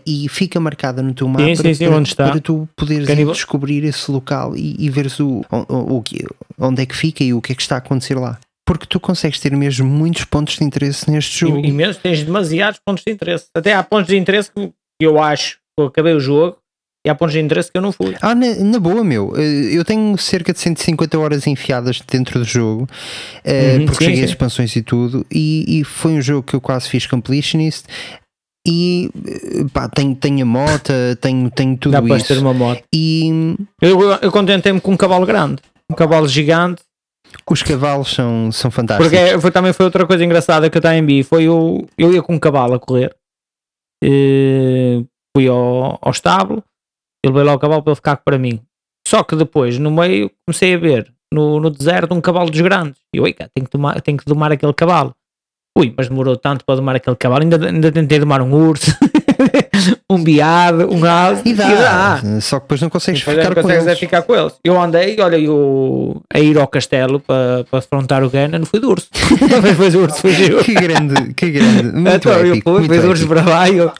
[0.06, 2.28] e fica marcada no teu mapa Sim, sim, sim, para, onde está.
[2.30, 6.04] para tu poderes descobrir esse local e, e veres o, o, o
[6.58, 8.38] onde é que fica e o que é que está a acontecer lá.
[8.66, 11.58] Porque tu consegues ter mesmo muitos pontos de interesse neste jogo.
[11.58, 13.46] E, e mesmo tens demasiados pontos de interesse.
[13.54, 16.56] Até há pontos de interesse que eu acho que eu acabei o jogo
[17.06, 18.16] e há pontos de interesse que eu não fui.
[18.22, 19.34] Ah, na, na boa, meu.
[19.36, 22.88] Eh, Eu tenho cerca de 150 horas enfiadas dentro do jogo,
[23.44, 24.32] eh, Uhum, porque sim, cheguei a sim.
[24.32, 27.84] expansões e tudo, e, e foi um jogo que eu quase fiz completionist.
[28.66, 32.28] E eh, pá, tenho, tenho a moto, tenho, tenho tudo Dá para isso.
[32.28, 32.82] ter uma moto.
[32.94, 35.60] E Eu, eu contentei-me com um cavalo grande,
[35.92, 36.80] um cavalo gigante,
[37.50, 39.10] os cavalos são, são fantásticos.
[39.10, 41.22] porque é- foi, também foi outra coisa engraçada que eu também vi.
[41.22, 43.14] Foi eu, eu ia com um cavalo a correr,
[44.02, 45.04] e
[45.36, 46.62] fui ao, ao estábulo,
[47.24, 48.60] ele veio lá o cavalo para ele ficar para mim.
[49.06, 52.98] Só que depois, no meio, comecei a ver no, no deserto um cavalo dos grandes.
[53.14, 55.14] E eu, "Ei, cá, tenho que, tomar, tenho que domar aquele cavalo.
[55.76, 57.42] Ui, mas demorou tanto para domar aquele cavalo.
[57.42, 58.90] Ainda, ainda tentei domar um urso,
[60.08, 61.42] um biado, um alce.
[61.44, 63.98] E dá, só que depois não consegues Depois ficar com consegues é eles.
[63.98, 64.52] ficar com eles.
[64.64, 68.86] Eu andei, olha, eu a ir ao castelo para, para afrontar o Ganon, fui de
[68.86, 69.08] urso.
[69.50, 70.58] Também foi de urso, fugiu.
[70.64, 71.82] Que grande, que grande.
[71.94, 72.70] Muito Então, eu épico.
[72.70, 73.92] fui, muito fui de urso para lá e eu.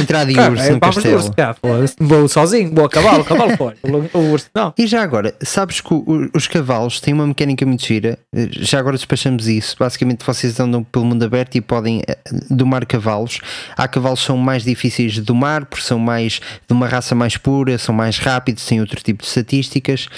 [0.00, 1.16] Entrar de urso é, no castelo.
[1.16, 1.56] urso, cá.
[2.00, 3.76] Vou sozinho, vou a cavalo, cavalo fora.
[4.14, 4.72] O, urso não.
[4.78, 8.18] E já agora, sabes que o- os cavalos têm uma mecânica muito gira,
[8.50, 9.76] já agora despachamos isso.
[9.78, 12.16] Basicamente, vocês andam pelo mundo aberto e podem eh,
[12.50, 13.38] domar cavalos.
[13.76, 17.36] Há cavalos que são mais difíceis de domar, porque são mais de uma raça mais
[17.36, 20.08] pura, são mais rápidos, têm outro tipo de estatísticas.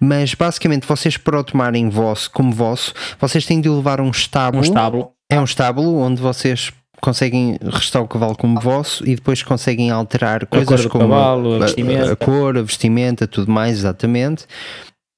[0.00, 4.60] Mas basicamente, vocês para o tomarem vosso, como vosso, vocês têm de levar um estábulo.
[4.62, 5.10] Um estábulo.
[5.30, 10.46] É um estábulo onde vocês conseguem restar o cavalo como vosso e depois conseguem alterar
[10.46, 11.66] coisas como cavalo, a
[12.12, 14.44] a- cor, a vestimenta, tudo mais, exatamente.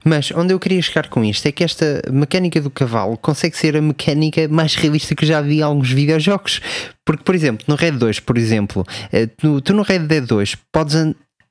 [0.05, 3.77] Mas onde eu queria chegar com isto é que esta mecânica do cavalo consegue ser
[3.77, 6.61] a mecânica mais realista que já vi em alguns videojogos.
[7.05, 10.57] Porque, por exemplo, no Red 2, por exemplo, eh, tu, tu no Red Dead 2
[10.71, 10.95] podes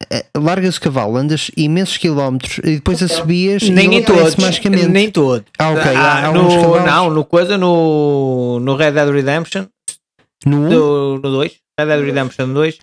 [0.10, 4.36] eh, largas o cavalo, andas imensos quilómetros e depois a subias e Nem aparece todos.
[4.38, 4.88] magicamente.
[4.88, 5.46] Nem todos.
[5.60, 5.82] Ah, ok.
[5.96, 9.66] Ah, no, não, no coisa, no, no Red Dead Redemption,
[10.46, 10.70] No um?
[10.70, 12.78] do, no 2, Red Dead Redemption 2,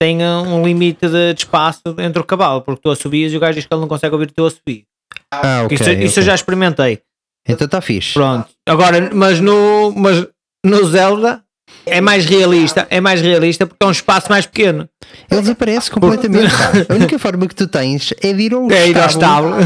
[0.00, 3.54] tem um limite de, de espaço entre o cavalo, porque tu assobias e o gajo
[3.54, 4.84] diz que ele não consegue ouvir o teu assobio.
[5.32, 5.74] Ah, ok.
[5.74, 7.02] isso, isso eu já experimentei.
[7.46, 8.14] Então está fixe.
[8.14, 8.48] Pronto.
[8.66, 10.26] Agora, mas no, mas
[10.64, 11.42] no Zelda
[11.90, 14.88] é mais realista, é mais realista porque é um espaço mais pequeno.
[15.30, 16.52] Ele desaparece completamente.
[16.88, 19.56] A única forma que tu tens é de ir ao É ir ao estábulo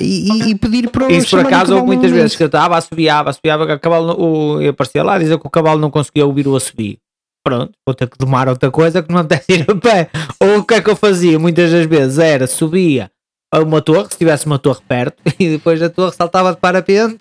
[0.00, 3.30] e, e- pedir para o Isso por acaso houve muitas vezes que eu estava, assobiava,
[3.30, 6.46] assobiava, que o cavalo, o, eu aparecia lá, dizer que o cavalo não conseguia ouvir
[6.48, 6.96] o assobio.
[7.44, 10.10] Pronto, vou ter que domar outra coisa que não de ir a pé.
[10.40, 13.10] Ou o que é que eu fazia muitas das vezes era subia
[13.52, 17.18] a uma torre, se tivesse uma torre perto, e depois da torre saltava de parapente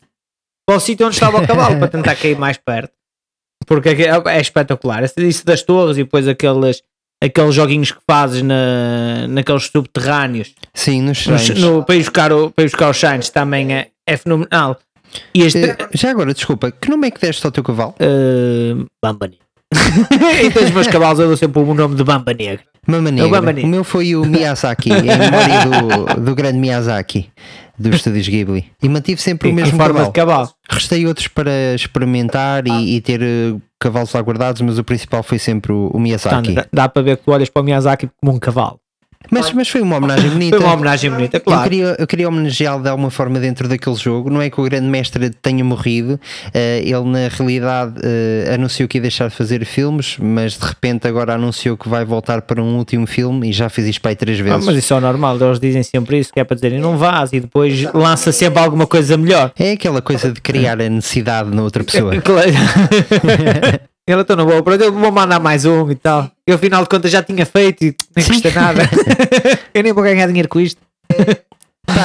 [0.67, 2.91] para o sítio onde estava o cavalo para tentar cair mais perto.
[3.67, 5.03] Porque é, é espetacular.
[5.03, 6.82] Esse- Isso das torres e depois aqueles,
[7.23, 11.62] aqueles joguinhos que fazes na, naqueles subterrâneos Sim, nos no, shrines.
[11.63, 14.80] no, para, ir buscar o, para ir buscar os shines também é, é fenomenal.
[15.36, 15.60] E este.
[15.63, 17.93] Eh, Já agora, desculpa, que nome é que deste ao teu cavalo?
[18.01, 19.45] Uh, Bamba Negra.
[20.45, 22.63] então os meus cavalos eu dou sempre o nome de Bamba Negra.
[22.88, 23.30] Mama É o Negra.
[23.30, 23.69] Bamba O, Negra.
[23.69, 27.30] meu foi o Miyazaki, em memória do, do grande Miyazaki,
[27.77, 28.65] dos estúdios Ghibli.
[28.81, 30.05] E mantive sempre o Em mesmo forma cavalo.
[30.07, 30.49] de cavalo.
[30.69, 35.39] Restei outros para experimentar e, e ter eh, cavalos lá guardados, mas o principal foi
[35.39, 36.35] sempre o, o Miyazaki.
[36.35, 38.79] Portanto, dá, dá para ver que tu olhas para o Miyazaki como um cavalo.
[39.31, 40.57] Mas, mas foi uma homenagem bonita.
[40.57, 41.63] Foi uma homenagem bonita, Eu claro.
[41.63, 44.29] queria, eu queria homenageá-lo de alguma forma dentro daquele jogo.
[44.29, 46.19] Não é que o grande mestre tenha morrido,
[46.53, 51.07] eh, ele na realidade eh, anunciou que ia deixar de fazer filmes, mas de repente
[51.07, 54.15] agora anunciou que vai voltar para um último filme e já fez isto para aí
[54.15, 54.65] três Ah, vezes.
[54.65, 57.39] mas isso é normal, eles dizem sempre isso, que é para dizerem não vás e
[57.39, 59.51] depois lança sempre alguma coisa melhor.
[59.57, 62.15] É aquela coisa de criar a necessidade na outra pessoa.
[62.21, 62.51] Claro.
[64.08, 66.32] Ele então não vou, pronto, eu vou mandar mais um e tal.
[66.48, 68.89] Eu afinal de contas já tinha feito e nem custa nada.
[69.74, 70.82] eu nem vou ganhar dinheiro com isto.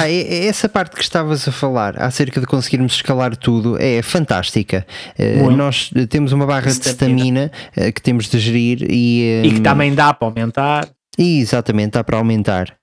[0.05, 4.87] É- é essa parte que estavas a falar acerca de conseguirmos escalar tudo é fantástica.
[5.19, 5.57] Eh, Muito.
[5.57, 7.51] nós eh, temos uma barra de Estamina.
[7.51, 10.89] stamina eh, que temos de gerir e, E que hum, também dá para aumentar.
[11.19, 12.75] E, exatamente, dá para aumentar.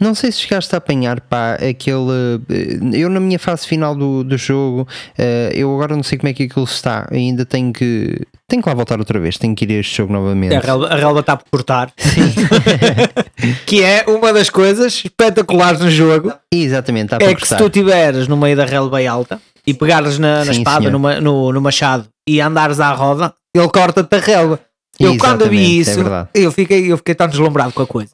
[0.00, 2.40] Não sei se chegaste a apanhar pá, aquele.
[2.50, 6.28] eh, Eu na minha fase final do, do jogo, eh, eu agora não sei como
[6.28, 7.06] é que aquilo está.
[7.12, 8.20] Ainda tenho que.
[8.48, 10.54] Tenho que lá voltar outra vez, tenho que ir a este jogo novamente.
[10.56, 11.92] A relva, a relva está por cortar.
[13.66, 16.32] que é uma das coisas espetaculares no jogo.
[16.52, 20.52] Exatamente, É que se tu estiveres no meio da relva alta e pegares na, na
[20.52, 21.20] Sim, espada, senhor.
[21.20, 24.60] no, no, machado e andares à roda, ele corta-te a relva.
[24.98, 26.28] Eu quando Exatamente, vi é isso, verdade.
[26.34, 28.10] eu, fiquei, eu fiquei tão deslumbrado com a coisa.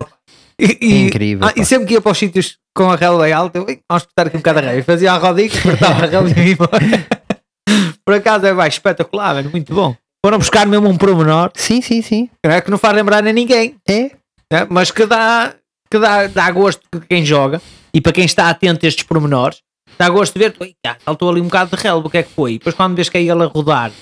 [0.59, 3.59] E, e- Incrível, ah, e sempre que ia para os sítios com a relva alta,
[3.59, 4.79] eu, "Ui, vamos cortar aqui um bocado a relva.
[4.79, 6.71] E Fazia a rodinha, cortava a relva e ia embora.
[8.05, 9.97] Por acaso é bem espetacular, mano, muito bom.
[10.25, 12.31] Foram buscar mesmo um promenor, Sim, sim, sim.
[12.43, 14.11] é que não faz lembrar a ninguém, É.
[14.53, 14.67] né?
[14.71, 15.55] mas que dá,
[15.91, 17.61] que dá, dá gosto que quem joga
[17.93, 19.59] e para quem está atento a estes pormenores,
[19.99, 22.23] dá gosto de ver, "Ui, cá, saltou ali um bocado de relva, o que é
[22.23, 22.53] que foi?
[22.55, 23.93] E depois quando vês que é ele a rodar,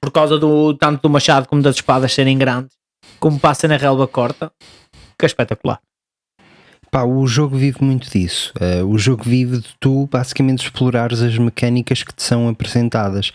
[0.00, 2.74] por causa do tanto do machado como das espadas serem grandes,
[3.18, 4.50] como passa na relva corta,
[5.20, 5.80] que é espetacular.
[6.90, 8.52] Pá, o jogo vive muito disso.
[8.60, 13.30] Uh, o jogo vive de tu basicamente explorares as mecânicas que te são apresentadas.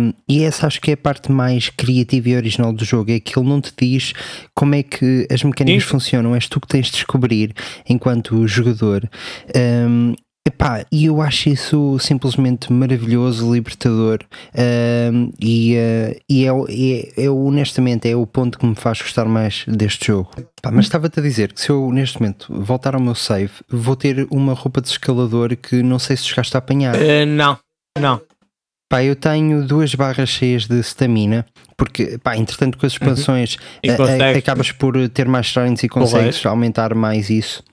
[0.00, 3.10] Um, e essa acho que é a parte mais criativa e original do jogo.
[3.10, 4.12] É que ele não te diz
[4.54, 5.88] como é que as mecânicas Sim.
[5.88, 7.52] funcionam, és tu que tens de descobrir
[7.88, 9.10] enquanto jogador.
[9.56, 10.14] Um,
[10.46, 14.20] Epá, e eu acho isso simplesmente maravilhoso, libertador
[15.12, 16.50] um, e, uh, e é,
[17.20, 20.30] é, é honestamente é o ponto que me faz gostar mais deste jogo.
[20.62, 23.96] Pá, mas estava-te a dizer que se eu neste momento voltar ao meu save, vou
[23.96, 26.94] ter uma roupa de escalador que não sei se chegaste a apanhar.
[26.94, 27.58] Eh, não,
[27.98, 28.20] não.
[28.88, 31.44] Pá, eu tenho duas barras cheias de stamina,
[31.76, 33.96] porque, pá, entretanto, com as expansões E a- a-
[34.38, 37.64] acabas por ter mais shrines e consegues aumentar mais isso.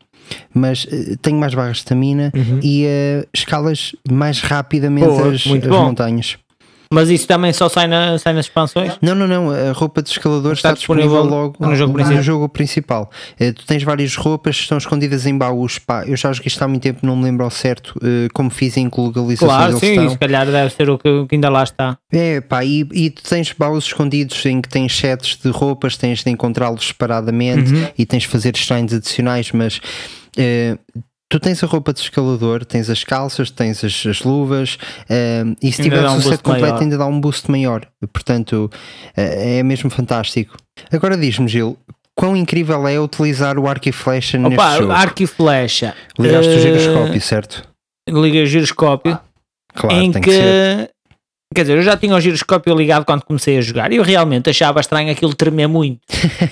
[0.53, 5.65] Mas eh, tenho mais barras de stamina e eh, escalas mais rapidamente Boa, as, as
[5.65, 6.37] montanhas.
[6.93, 8.93] Mas isso também só sai, na, sai nas expansões?
[9.01, 9.49] Não, não, não.
[9.51, 12.21] A roupa de escalador está, Está disponível, disponível logo no jogo principal.
[12.23, 13.11] jogo principal.
[13.39, 15.79] Eh, tu tens várias roupas que estão escondidas em baús.
[15.79, 18.49] Pá, eu já joguei isto há muito tempo, não me lembro ao certo eh, como
[18.49, 20.09] fiz em que localizações Claro, sim, estão.
[20.09, 21.97] se calhar deve ser o que, o que ainda lá está.
[22.11, 26.23] É, pá, e, e tu tens baús escondidos em que tens sets de roupas, tens
[26.23, 27.87] de encontrá-los separadamente Uhum.
[27.97, 29.79] e tens de fazer shrines adicionais, mas
[30.37, 30.77] eh,
[31.33, 34.77] tu tens a roupa de escalador, tens as calças, tens as, as luvas
[35.09, 36.81] eh, e se Ainda tiveres um o set completo maior.
[36.81, 38.69] ainda dá um boost maior, portanto
[39.17, 40.55] eh, é mesmo fantástico.
[40.91, 41.75] Agora diz-me, Gil,
[42.15, 44.91] quão incrível é utilizar o arco e flecha neste Opa, jogo?
[44.91, 45.95] arco e flecha.
[46.19, 47.67] Ligaste o Eh, giroscópio, certo?
[48.07, 49.19] Liguei o giroscópio.
[49.73, 50.19] Claro, em que.
[50.19, 50.89] que.
[51.55, 54.49] Quer dizer, eu já tinha o giroscópio ligado quando comecei a jogar e eu realmente
[54.51, 55.99] achava estranho aquilo tremer muito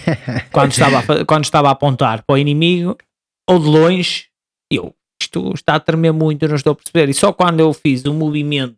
[0.52, 2.98] quando, estava a, quando estava a apontar para o inimigo
[3.48, 4.31] ou de longe.
[4.72, 7.10] Eu, isto está a tremer muito, eu não estou a perceber.
[7.10, 8.76] E só quando eu fiz o movimento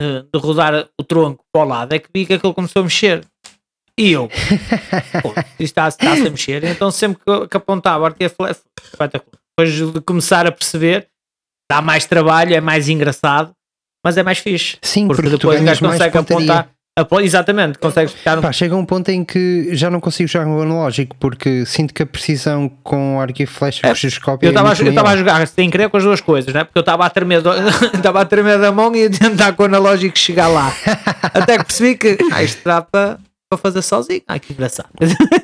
[0.00, 2.84] eh, de rodar o tronco para o lado é que vi que aquilo começou a
[2.84, 3.24] mexer.
[3.98, 4.28] E eu,
[5.22, 6.64] pô, isto está- está-se a mexer.
[6.64, 9.38] Então sempre que, que apontava, arquei a flecha, espetacular.
[9.58, 11.08] Depois de começar a perceber,
[11.70, 13.52] dá mais trabalho, é mais engraçado,
[14.04, 14.76] mas é mais fixe.
[14.82, 16.70] Sim, Porque, porque, depois o gajo consegue apontar.
[17.22, 21.14] Exatamente, consegues ficar Pá, chega um ponto em que já não consigo jogar no analógico
[21.20, 23.90] porque sinto que a precisão com o arco e flecha com é
[24.48, 25.18] estava a, muito eu estava a maior.
[25.18, 26.64] jogar sem querer com as duas coisas, né?
[26.64, 27.50] porque eu estava a tremer, do-
[28.18, 30.72] a tremer da mão e a tentar com o analógico chegar lá.
[31.34, 33.18] Até que percebi que ah, isto dá para,
[33.50, 34.22] para fazer sozinho.
[34.26, 34.88] Ai que engraçado.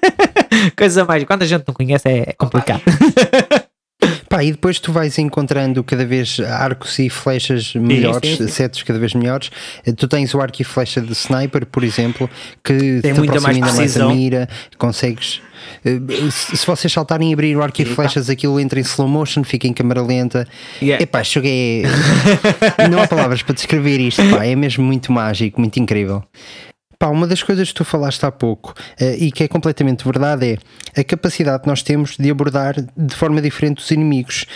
[0.77, 1.23] Coisa mais.
[1.25, 2.81] Quando a gente não conhece é, é complicado.
[4.29, 8.99] Pá, e depois tu vais encontrando cada vez arcos e flechas melhores, sim, sets cada
[8.99, 9.51] vez melhores.
[9.87, 12.29] Eh, Tu tens o arco e flecha de sniper, por exemplo,
[12.65, 14.15] que Tem te muita mais ainda mais a precisão.
[14.15, 14.49] mira,
[14.79, 15.41] consegues.
[15.85, 15.99] eh,
[16.31, 19.67] Se vocês saltarem e abrir o arco e flechas, aquilo entra em slow motion, fica
[19.69, 20.47] em câmera lenta.
[20.81, 21.03] Yeah.
[21.03, 21.83] Epá, joguei.
[22.91, 26.25] Não há palavras para descrever isto, pá, é mesmo muito mágico, muito incrível.
[27.03, 30.57] Pá, uma das coisas que tu falaste há pouco eh, e que é completamente verdade
[30.95, 34.47] é a capacidade que nós temos de abordar de forma diferente os inimigos.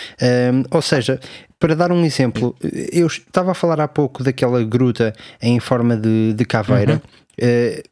[0.71, 1.19] Ou seja,
[1.59, 2.55] para dar um exemplo,
[2.93, 7.01] eu estava a falar há pouco daquela gruta em forma de, de caveira.
[7.37, 7.83] Eh,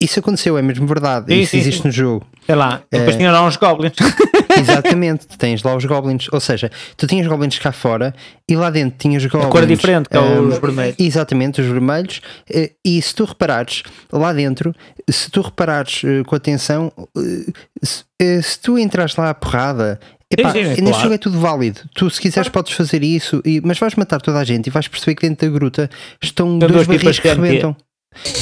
[0.00, 1.34] isso aconteceu, é mesmo verdade.
[1.34, 2.26] Isso sim, existe no jogo.
[2.46, 3.18] Sei lá, depois É.
[3.18, 3.92] tinha lá uns goblins.
[4.58, 6.26] Exatamente, tens lá os goblins.
[6.32, 8.14] Ou seja, tu tinhas goblins cá fora
[8.48, 9.50] e lá dentro tinhas goblins.
[9.50, 10.96] cor diferente, que é ahm, os vermelhos.
[10.98, 12.20] Exatamente, os vermelhos.
[12.52, 13.82] eh, E se tu reparares
[14.12, 14.74] lá dentro,
[15.10, 18.04] se tu reparares eh, com atenção, eh, se,
[18.42, 19.98] se tu entras lá à porrada.
[20.30, 21.00] Epá, sim, é neste claro.
[21.02, 21.80] jogo é tudo válido.
[21.94, 24.88] Tu, se quiseres, podes fazer isso, e- mas vais matar toda a gente e vais
[24.88, 25.88] perceber que dentro da gruta
[26.20, 27.76] estão Tem dois pipas barris que rebentam.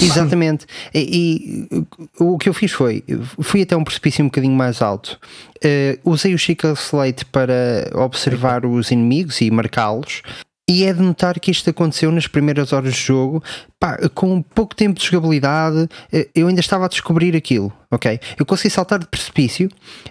[0.02, 0.66] Exatamente.
[0.94, 1.86] E, e
[2.18, 3.04] o que eu fiz foi,
[3.40, 5.18] fui até um precipício um bocadinho mais alto.
[5.62, 10.22] Eh, usei o Chica Slate para observar os inimigos e marcá-los.
[10.72, 13.42] E é de notar que isto aconteceu nas primeiras horas de jogo,
[13.78, 18.18] pá, com pouco tempo de jogabilidade, eh, eu ainda estava a descobrir aquilo, ok?
[18.38, 19.68] Eu consegui saltar de precipício,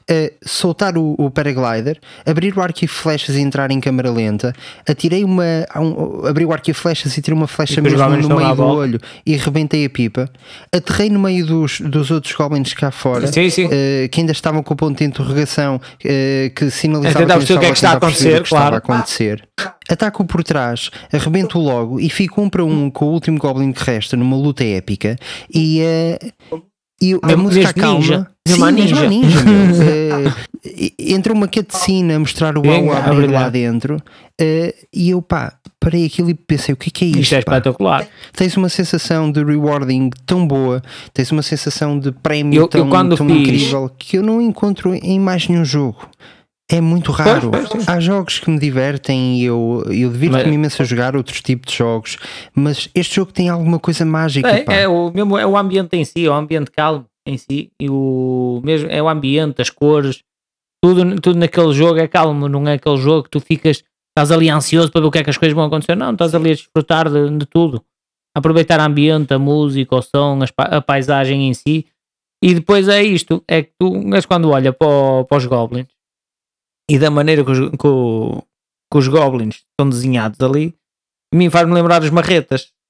[0.07, 4.53] eh, soltar o, o paraglider, abrir o arco e flechas e entrar em câmara lenta,
[4.87, 5.43] atirei uma,
[5.77, 7.97] um- abri o arco e flechas e tirei uma flecha os mesmo
[8.29, 10.29] no meio do olho e rebentei a pipa,
[10.71, 13.67] aterrei no meio dos, dos outros goblins cá fora, Sim, sim.
[13.71, 17.69] eh, que ainda estavam com o ponto de interrogação eh, que sinalizava que que é
[17.69, 18.43] que está a acontecer, claro.
[18.43, 19.47] estava a acontecer.
[19.89, 23.83] Ataco por trás, arrebento logo e fico um para um com o último Goblin que
[23.83, 25.17] resta numa luta épica.
[25.53, 26.19] E, eh,
[27.03, 27.99] E a Mesmo- música mesmo calma.
[27.99, 28.27] ninja.
[28.47, 29.43] Sim, Mesmo a mesmo a ninja.
[29.43, 29.83] ninja.
[30.63, 33.97] Eh, entra uma cutscene a mostrar o a a abrir lá dentro.
[34.39, 37.19] eh, e eu, pá, parei aquilo e pensei: o que é que é isto?
[37.21, 38.07] Isto é espetacular.
[38.33, 40.79] Tens uma sensação de rewarding tão boa,
[41.11, 44.39] tens uma sensação de prémio Eu- eu tão, quando tão fiz- incrível que eu não
[44.39, 46.07] encontro em mais nenhum jogo.
[46.71, 47.51] É muito raro.
[47.51, 51.15] Pois, pois, Há jogos que me divertem e eu, eu divirto-me Mas- imenso a jogar
[51.15, 52.17] outros tipos de jogos,
[52.55, 54.49] mas este jogo tem alguma coisa mágica.
[54.49, 57.71] É, é o mesmo é o ambiente em si, é o ambiente calmo em si
[57.79, 60.23] e o mesmo é o ambiente, as cores,
[60.83, 64.49] tudo, tudo naquele jogo é calmo, não é aquele jogo que tu ficas, estás ali
[64.49, 66.53] ansioso para ver o que é que as coisas vão acontecer, não, estás ali a
[66.55, 67.83] desfrutar de, de tudo,
[68.35, 71.85] aproveitar o ambiente, a música, o som, pa- a paisagem em si,
[72.43, 75.85] e depois é isto, é que tu és quando olha para, para os goblins
[76.91, 78.43] e da maneira que os, que o-
[78.91, 80.75] que os goblins estão desenhados ali,
[81.33, 82.69] mim faz-me lembrar dos marretas.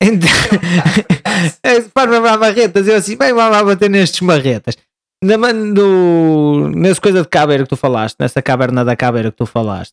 [0.00, 0.28] Então,
[1.62, 2.86] é, faz-me lembrar marretas.
[2.86, 4.76] Eu assim, bem, vamos lá bater nestes marretas.
[5.24, 9.44] Na, no, nessa coisa de caveira que tu falaste, nessa caverna da caveira que tu
[9.46, 9.92] falaste,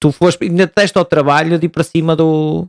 [0.00, 2.66] tu foste, ainda teste ao trabalho de ir para cima do,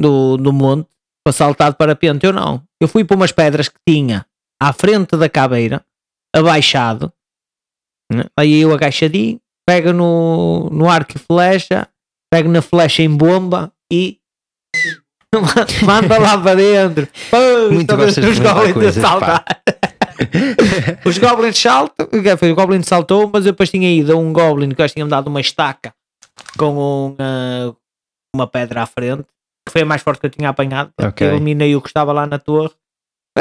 [0.00, 0.88] do, do monte
[1.24, 2.24] para saltar de parapente.
[2.24, 2.62] Eu não.
[2.80, 4.24] Eu fui para umas pedras que tinha
[4.62, 5.84] à frente da caveira,
[6.34, 7.12] abaixado.
[8.10, 8.24] Né?
[8.38, 11.88] Aí eu agachadinho, pego no, no arco e flecha,
[12.32, 14.18] pego na flecha em bomba e
[15.84, 17.08] manda lá para dentro.
[17.30, 19.08] Pum, Muito os goblins a coisas, pá.
[19.08, 19.44] saltar.
[21.04, 24.82] Os goblins saltam, o goblin saltou, mas eu depois tinha ido a um goblin que
[24.82, 25.94] eu tinha me dado uma estaca
[26.58, 27.74] com um, ah,
[28.34, 29.24] uma pedra à frente,
[29.66, 30.90] que foi a mais forte que eu tinha apanhado.
[31.00, 31.26] Ok.
[31.26, 32.72] Eu eliminei o que estava lá na torre.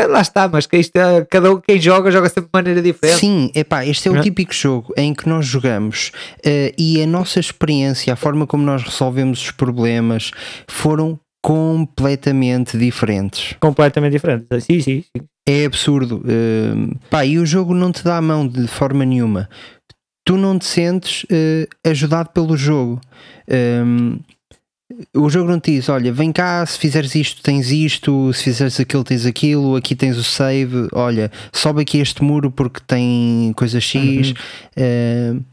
[0.07, 3.19] Lá está, mas que isto é, cada um, quem joga, joga sempre de maneira diferente.
[3.19, 4.23] Sim, epá, este é o Não é?
[4.23, 6.11] típico jogo em que nós jogamos
[6.45, 10.31] eh, e a nossa experiência, a forma como nós resolvemos os problemas
[10.67, 13.55] foram completamente diferentes.
[13.59, 14.45] Completamente diferente.
[14.61, 15.23] Sim, sim, sim.
[15.47, 16.23] É absurdo.
[16.27, 19.49] eh, pá, e o jogo não te dá a mão de forma nenhuma.
[20.25, 23.01] Tu não te sentes eh, ajudado pelo jogo.
[23.49, 24.19] Um,
[25.13, 28.79] o jogo não te diz, olha, vem cá, se fizeres isto tens isto, se fizeres
[28.79, 33.79] aquilo tens aquilo, aqui tens o save, olha, sobe aqui este muro porque tem coisa
[33.79, 34.31] X.
[34.31, 35.43] Uh,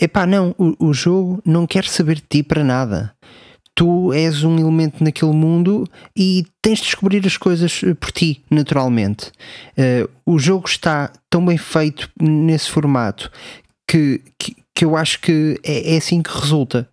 [0.00, 3.12] epá, não, o, o jogo não quer saber de ti para nada.
[3.74, 8.42] Tu és um elemento naquele mundo e tens de descobrir as coisas eh, por ti,
[8.50, 9.30] naturalmente.
[9.78, 13.30] Uh, o jogo está tão bem feito nesse formato
[13.86, 16.88] que, que, que eu acho que é, é assim que resulta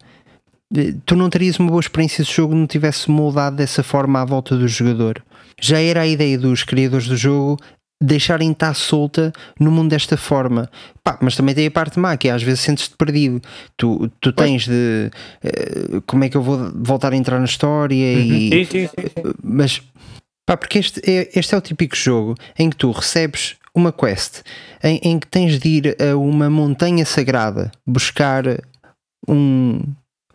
[1.05, 4.25] tu não terias uma boa experiência se o jogo não tivesse moldado dessa forma à
[4.25, 5.23] volta do jogador.
[5.59, 7.57] Já era a ideia dos criadores do jogo
[8.01, 10.69] deixarem estar solta no mundo desta forma.
[11.03, 13.41] Pá, mas também tem a parte má, que é, às vezes sentes-te perdido.
[13.77, 15.11] Tu, tu tens de
[15.43, 18.49] uh, como é que eu vou voltar a entrar na história e.
[18.49, 19.33] Sim, sim, sim, sim.
[19.41, 19.81] Mas
[20.45, 24.41] pá, porque este é, este é o típico jogo em que tu recebes uma quest
[24.83, 28.45] em, em que tens de ir a uma montanha sagrada buscar
[29.27, 29.81] um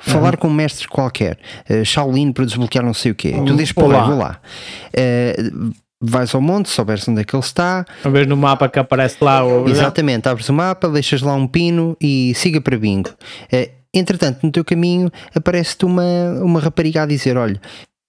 [0.01, 1.39] falar com um mestre qualquer,
[1.69, 3.35] uh, Shaolin para desbloquear não sei o quê.
[3.47, 4.05] Tu dizes, Olá.
[4.05, 4.41] vou lá.
[4.97, 7.85] Uh, vais ao monte, souberes onde é que ele está.
[8.05, 9.69] Uma vez no mapa que aparece lá o.
[9.69, 13.11] Exatamente, abres o mapa, deixas lá um pino e siga para bingo.
[13.53, 16.03] Uh, entretanto, no teu caminho aparece-te uma,
[16.43, 17.61] uma rapariga a dizer: Olha,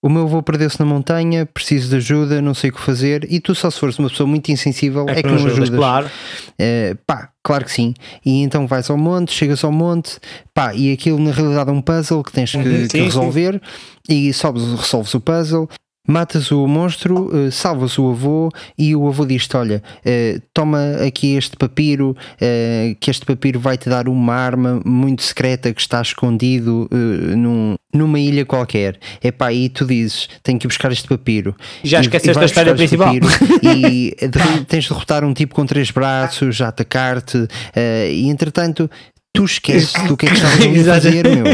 [0.02, 3.24] o meu avô perdeu-se na montanha, preciso de ajuda, não sei o que fazer.
[3.30, 5.70] E tu, só se fores uma pessoa muito insensível, é, que não ajudas.
[5.70, 6.06] Claro.
[6.06, 7.94] Uh, pá, claro que sim.
[8.26, 10.18] E então vais ao monte, chegas ao monte,
[10.52, 13.62] pá, e aquilo na realidade é um puzzle que tens que, Uhum, que sim, resolver.
[14.08, 15.68] E sobes, resolves o puzzle.
[16.06, 21.36] Matas o monstro, uh, salvas o avô e o avô diz-te: Olha, uh, toma aqui
[21.36, 26.02] este papiro, uh, que este papiro vai te dar uma arma muito secreta que está
[26.02, 26.88] escondido
[27.36, 28.98] num, numa ilha qualquer.
[29.22, 31.54] É pá, e tu dizes: Tenho que buscar este papiro.
[31.84, 33.06] Já esqueceste a história principal.
[33.06, 33.28] papiro
[33.62, 34.16] e
[34.66, 37.46] tens de derrotar um tipo com três braços, a atacar-te,
[37.76, 38.90] eh, e entretanto.
[39.34, 41.44] Tu esqueces do que é que estavas ali a fazer, meu.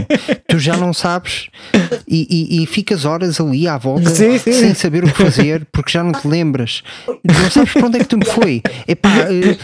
[0.48, 1.48] Tu já não sabes
[2.08, 2.26] e,
[2.58, 4.52] e- e ficas horas ali à volta Sim, sim.
[4.52, 6.82] sem saber o que fazer porque já não te lembras.
[7.06, 8.62] Não sabes para onde é que tu me foi.
[8.88, 9.56] Epá, eh,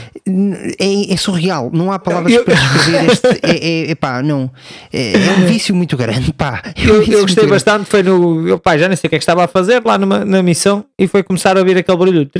[0.78, 1.70] é, é surreal.
[1.72, 3.26] Não há palavras para descrever este.
[3.42, 4.48] É, é, epá, não.
[4.92, 6.32] É, é um vício muito grande.
[6.34, 6.62] Pá.
[6.76, 7.50] É um Eu, vício eu gostei grande.
[7.50, 8.48] bastante, foi no.
[8.48, 10.40] Eu, pá, já nem sei o que é que estava a fazer lá numa, na
[10.40, 12.30] missão e foi começar a ouvir aquele barulho.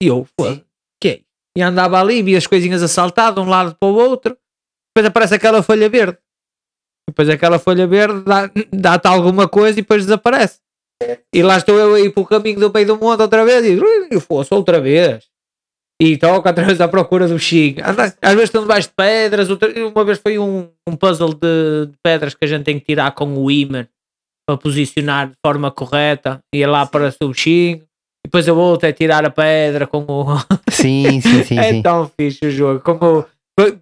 [0.00, 0.62] E eu, foda
[1.02, 1.18] que é?
[1.58, 4.36] E andava ali, via as coisinhas a saltar de um lado para o outro,
[4.94, 6.18] depois aparece aquela folha verde.
[7.08, 10.58] Depois aquela folha verde dá- dá-te alguma coisa e depois desaparece.
[11.34, 13.80] E lá estou eu aí para o caminho do meio do mundo outra vez e
[14.10, 15.24] eu fosse outra vez.
[16.00, 17.34] E toca outra vez à procura do.
[17.84, 21.86] Anda- Às vezes estão debaixo de pedras, outra- uma vez foi um, um puzzle de,
[21.90, 23.86] de pedras que a gente tem que tirar com o imã
[24.48, 26.40] para posicionar de forma correta.
[26.54, 27.82] E lá aparece o Chico.
[28.24, 30.26] E depois a outra é tirar a pedra com o.
[30.70, 31.58] Sim, sim, sim.
[31.60, 31.82] é sim.
[31.82, 32.80] tão fixe o jogo.
[32.80, 33.24] Com o.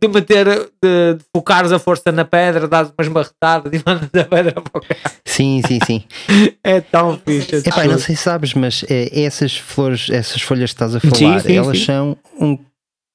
[0.00, 0.46] De meter,
[0.82, 4.78] de, de focares a força na pedra, dás umas marretadas e mandas a pedra para
[4.78, 5.16] o carro.
[5.24, 6.04] Sim, sim, sim.
[6.62, 7.56] É tão fixe.
[7.56, 11.00] esse Epá, não sei se sabes, mas é, essas flores, essas folhas que estás a
[11.00, 11.84] falar, sim, elas sim.
[11.84, 12.58] são um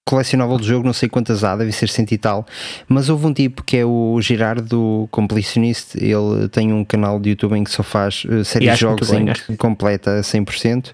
[0.06, 2.46] colecionável de jogo, não sei quantas há, deve ser cento e tal.
[2.88, 7.30] Mas houve um tipo que é o Girardo do Completionist, ele tem um canal de
[7.30, 10.92] YouTube em que só faz uh, séries de jogos bem, em muito completa a 100%.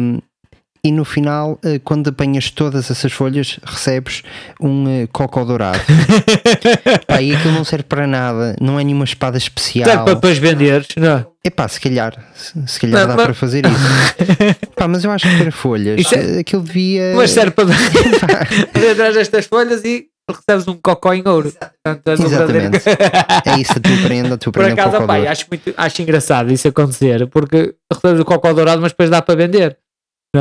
[0.00, 0.18] Um,
[0.86, 4.22] e no final, uh, quando apanhas todas essas folhas, recebes
[4.60, 5.80] um uh, cocó dourado.
[7.06, 9.88] Pá, e aquilo não serve para nada, não é nenhuma espada especial.
[9.88, 11.26] Serve para depois venderes, não é?
[11.44, 13.76] Epá, se calhar, se, calhar Não, dá mas- para fazer isso.
[14.76, 17.12] Pá, mas eu acho que para folhas, Isso é- eh, aquilo devia.
[17.16, 17.64] Mas serve para
[18.92, 21.52] atrás destas folhas e recebes um cocó em ouro.
[21.84, 22.78] Portanto, um Exatamente.
[22.78, 25.30] verdadeiro- É isso, a tua prenda, a tua Por prenda acaso, para o pá, cocó
[25.30, 29.36] acho, muito, acho engraçado isso acontecer, porque recebes o cocó dourado, mas depois dá para
[29.36, 29.78] vender,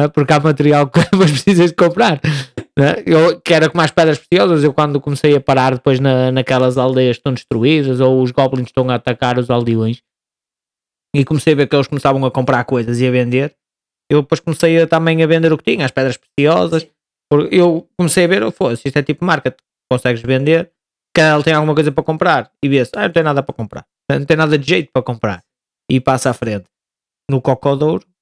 [0.04, 0.08] é?
[0.08, 2.20] porque há material que mas precisas de comprar.
[2.78, 3.04] é?
[3.06, 6.78] Eu que era com mais pedras preciosas, eu quando comecei a parar depois na, naquelas
[6.78, 10.02] aldeias que estão destruídas ou os goblins estão a atacar os aldeões
[11.16, 13.56] e comecei a ver que eles começavam a comprar coisas e a vender,
[14.10, 16.88] eu depois comecei a, também a vender o que tinha, as pedras preciosas.
[17.30, 20.72] Porque Eu comecei a ver, oh, foda-se, isto é tipo marca, tu consegues vender,
[21.14, 23.86] cada ele tem alguma coisa para comprar e vê-se, ah, não tem nada para comprar,
[24.12, 25.43] não tem nada de jeito para comprar
[25.89, 26.66] e passa à frente.
[27.30, 28.14] No Cocodouro, de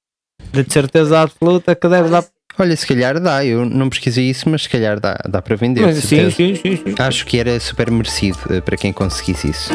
[0.68, 2.24] certeza absoluta que deve dar.
[2.58, 5.80] Olha, se calhar dá, eu não pesquisei isso, mas se calhar dá, dá para vender.
[5.80, 6.94] de Mas, sim, sim, sim, sim.
[6.98, 9.70] Acho que era super merecido eh, para quem conseguisse isso.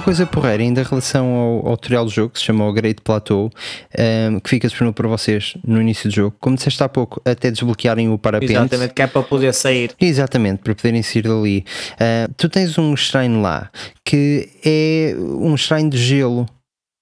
[0.00, 2.72] Uma coisa porreira, ainda em relação ao, ao tutorial do jogo, que se chama o
[2.72, 3.50] Great Plateau,
[3.94, 6.36] ehm, que fica disponível para vocês no início do jogo.
[6.40, 8.52] Como disseste há pouco, até desbloquearem o parapente.
[8.52, 9.92] Exatamente, que é para poder sair.
[10.00, 11.66] Exatamente, para poderem sair dali.
[11.98, 13.70] Ah, tu tens um shrine lá
[14.02, 16.46] que é um shrine de gelo.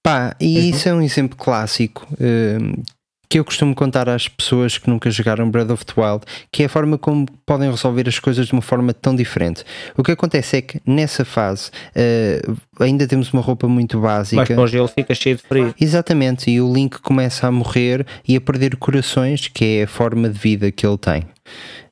[0.03, 2.81] Pá, e isso é um exemplo clássico ah,
[3.29, 6.65] que eu costumo contar às pessoas que nunca jogaram Breath of the Wild, que é
[6.65, 9.63] a forma como podem resolver as coisas de uma forma tão diferente.
[9.95, 14.37] O que acontece é que nessa fase ah, ainda temos uma roupa muito básica.
[14.41, 15.75] Mas para o gelo fica cheio de frio.
[15.79, 20.27] Exatamente, e o Link começa a morrer e a perder corações, que é a forma
[20.27, 21.23] de vida que ele tem.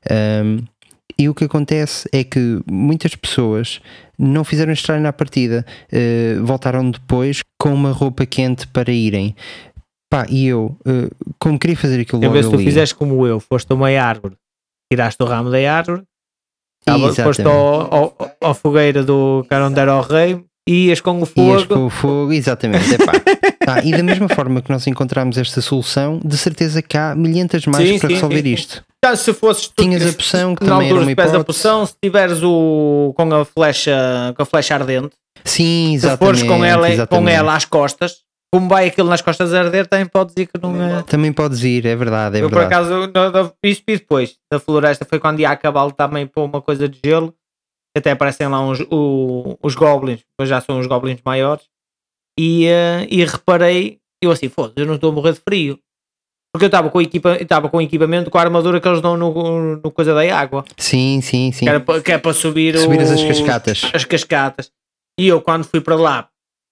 [0.09, 0.63] Um,
[1.19, 3.79] e o que acontece é que muitas pessoas
[4.17, 9.35] não fizeram estranho na partida, uh, voltaram depois com uma roupa quente para irem.
[10.09, 13.39] Pá, e eu, uh, como queria fazer aquilo Eu logo se tu fizeste como eu,
[13.39, 14.35] foste a uma árvore,
[14.91, 16.03] tiraste o ramo da árvore,
[16.85, 21.11] tava- foste ao, ao, ao fogueira do cara onde era o rei e ias com
[21.17, 21.29] o Ias
[21.63, 21.67] fogo.
[21.67, 22.93] com o fogo, exatamente.
[22.93, 23.11] epá.
[23.69, 27.65] Ah, e da mesma forma que nós encontramos esta solução, de certeza que há milhentas
[27.65, 28.53] mais Sim, para sim, resolver sim.
[28.53, 28.81] isto.
[29.03, 31.35] Já se fosses tu, Tinhas a se- poção, que também era uma se pedes a
[31.35, 31.45] hipótese.
[31.45, 35.09] poção, se tiveres o com a flecha, com a flecha ardente,
[35.43, 36.19] Sim, se exatamente.
[36.39, 37.35] fores com ela, com exatamente.
[37.35, 38.19] ela às costas,
[38.53, 41.03] como vai aquilo nas costas arder, também podes ir que não é.
[41.03, 42.73] Também podes ir, é verdade, é eu por verdade.
[42.89, 46.61] acaso, na- na- isso depois, da floresta, foi quando ia a cavalo também pôr uma
[46.61, 47.33] coisa de gelo,
[47.95, 51.65] até aparecem lá uns, o- os goblins, mas já são os goblins maiores,
[52.39, 55.79] e, eh, e reparei, eu assim, foda eu não estou a morrer de frio.
[56.53, 57.37] Porque eu estava com, equipa,
[57.69, 60.63] com equipamento com a armadura que eles dão no, no coisa da água.
[60.77, 61.65] Sim, sim, sim.
[61.65, 63.81] Que, era que é para subir, Subir as cascatas.
[63.93, 64.71] As cascatas.
[65.19, 66.29] E eu, quando fui para lá,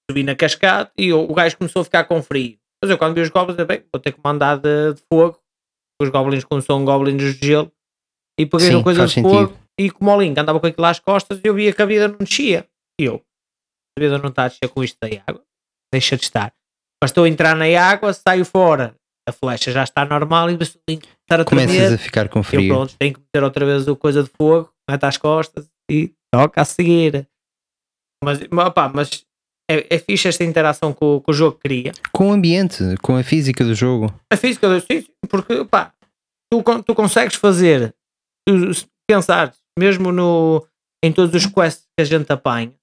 [0.10, 2.58] subi na cascata e eu- o gajo começou a ficar com frio.
[2.82, 5.40] Mas eu, quando vi os goblins, eu, bem, vou ter que mandar de, de fogo.
[6.02, 7.72] Os goblins, como são goblins de gelo,
[8.40, 9.30] e peguei Sim, uma coisa de fogo.
[9.48, 9.60] sentido.
[9.80, 12.18] E como o Link andava com aquilo às costas, eu via que a vida não
[12.18, 12.68] descia.
[13.00, 13.22] E eu,
[13.98, 15.42] a vida não está a descer com isto da água.
[15.94, 16.54] Deixa de estar.
[17.02, 18.94] Mas estou a entrar na água, saio fora.
[19.28, 21.94] A flecha já está normal e o Link estar a Começas tremer.
[21.94, 22.74] a ficar com Eu frio.
[22.74, 26.62] pronto, tenho que meter outra vez o coisa de fogo, mete às costas e toca
[26.62, 27.28] a seguir.
[28.24, 29.26] Mas, mas, opá, mas
[29.70, 31.92] é, é fixe esta interação que o, que o jogo cria.
[32.12, 34.14] Com o ambiente, com a física do jogo.
[34.32, 35.94] A física do sim, porque pá,
[36.52, 37.94] tu, tu consegues fazer,
[38.48, 40.66] tu, se pensar, mesmo no,
[41.04, 42.74] em todos os quests que a gente apanha,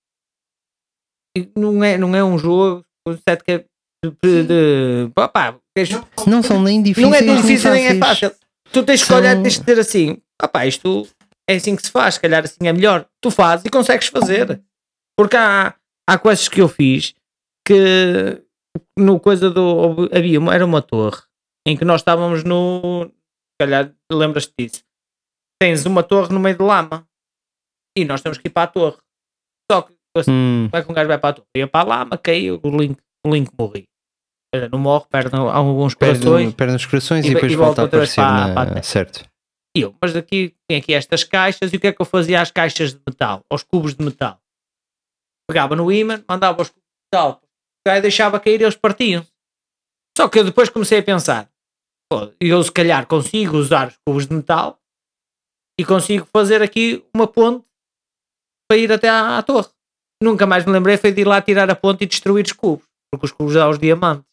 [1.57, 3.65] não é, não é um jogo com sete que é
[4.05, 5.91] de, de, pá, pá, tens-
[6.27, 7.09] Não são nem difíceis.
[7.09, 8.33] não é tão difícil nem é fácil.
[8.73, 11.07] Tu tens que São- olhar, tens de ter assim, opá, isto
[11.49, 13.07] é assim que se faz, se calhar assim é melhor.
[13.21, 14.61] Tu fazes e consegues fazer.
[15.17, 15.75] Porque há,
[16.09, 17.15] há coisas que eu fiz
[17.67, 18.43] que
[18.99, 20.09] no coisa do.
[20.13, 21.23] Havia uma, era uma torre
[21.67, 23.11] em que nós estávamos no.
[23.61, 24.83] calhar lembras-te disso.
[25.61, 27.07] Tens uma torre no meio de lama
[27.97, 28.99] e nós temos que ir para a torre.
[29.71, 31.47] Só que assim, Hum, como é que um gajo vai para a torre?
[31.57, 33.85] Ia para a lama, caiu, o Link, o Link morri.
[34.71, 36.55] Não morre, perde alguns perde, corações.
[36.55, 38.55] perde os corações e e, vai- depois e volta volta a aparecer para- na...
[38.55, 38.83] para.
[38.83, 39.25] Certo.
[39.75, 42.43] E eu, mas aqui tem aqui estas caixas e o que é que eu fazia
[42.43, 44.39] às caixas de metal, aos cubos de metal?
[45.49, 49.27] Pegava no imã, mandava os cubos de metal, o gajo deixava cair e eles partiam.
[50.17, 51.49] Só que eu depois comecei a pensar,
[52.11, 54.79] pô, eu se calhar consigo usar os cubos de metal
[55.79, 57.65] e consigo fazer aqui uma ponte
[58.71, 59.69] para ir até à, à torre.
[60.23, 62.85] Nunca mais me lembrei foi de ir lá tirar a ponte e destruir os cubos,
[63.11, 64.25] porque os cubos dão os diamantes.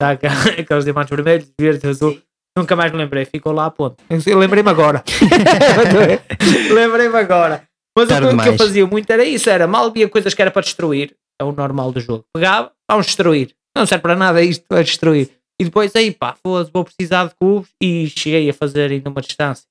[0.00, 0.10] Tá?
[0.58, 2.20] Aqueles diamantes vermelhos, verdes, azul.
[2.56, 3.96] Nunca mais me lembrei, ficou lá a ponte.
[4.26, 5.02] Eu lembrei-me agora.
[6.72, 7.68] lembrei-me agora.
[7.96, 10.62] Mas o que- eu fazia muito era isso: era mal via coisas que era para
[10.62, 11.14] destruir.
[11.40, 12.24] É o normal do jogo.
[12.34, 13.54] Pegava, vamos destruir.
[13.76, 15.30] Não serve para nada isto, é destruir.
[15.60, 17.68] E depois aí pá, foda-se, vou precisar de cubos.
[17.82, 19.64] E cheguei a fazer ainda uma distância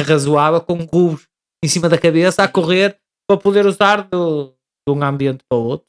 [0.00, 1.26] razoável com cubos
[1.64, 2.96] em cima da cabeça a correr
[3.28, 4.54] para poder usar do,
[4.88, 5.86] de um ambiente para o outro.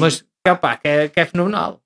[0.00, 1.80] Mas capá, que é, que é fenomenal.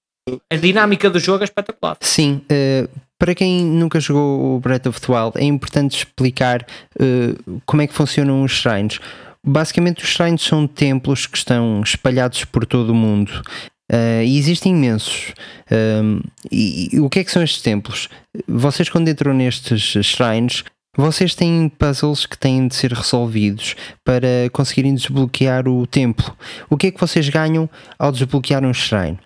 [0.51, 1.97] A dinâmica do jogo é espetacular.
[2.01, 6.67] Sim, eh, para quem nunca jogou o Breath of the Wild, é importante explicar
[6.99, 7.35] eh,
[7.67, 9.01] como é que funcionam os shrines.
[9.45, 13.43] Basicamente, os shrines são templos que estão espalhados por todo o mundo.
[13.91, 15.35] eh, e existem imensos.
[15.71, 16.21] Um,
[16.51, 18.09] e, e o que é que são estes templos?
[18.49, 20.65] Vocês, quando entram nestes shrines,
[20.97, 23.75] vocês têm puzzles que têm de ser resolvidos
[24.05, 26.37] para conseguirem desbloquear o templo.
[26.71, 27.69] O que é que vocês ganham
[27.99, 29.19] ao desbloquear um shrine?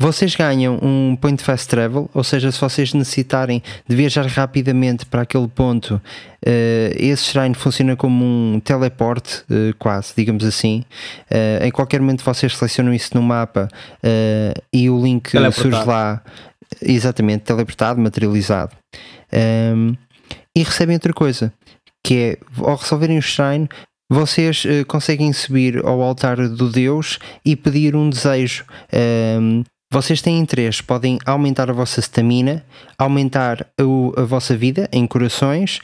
[0.00, 5.22] Vocês ganham um point fast travel, ou seja, se vocês necessitarem de viajar rapidamente para
[5.22, 6.02] aquele ponto,
[6.44, 10.84] eh, esse shrine funciona como um teleporte, eh, quase, digamos assim.
[11.30, 13.68] Eh, em qualquer momento vocês selecionam isso no mapa
[14.72, 16.20] e o link surge lá,
[16.82, 18.72] exatamente, teleportado, materializado.
[19.32, 19.94] Ehm,
[20.56, 21.52] e recebem outra coisa,
[22.04, 23.68] que é ao resolverem o shrine,
[24.10, 28.64] vocês eh, conseguem subir ao altar do Deus e pedir um desejo.
[28.92, 29.62] Ehm,
[29.94, 32.64] vocês têm três: podem aumentar a vossa stamina,
[32.98, 35.78] aumentar o- a vossa vida em corações.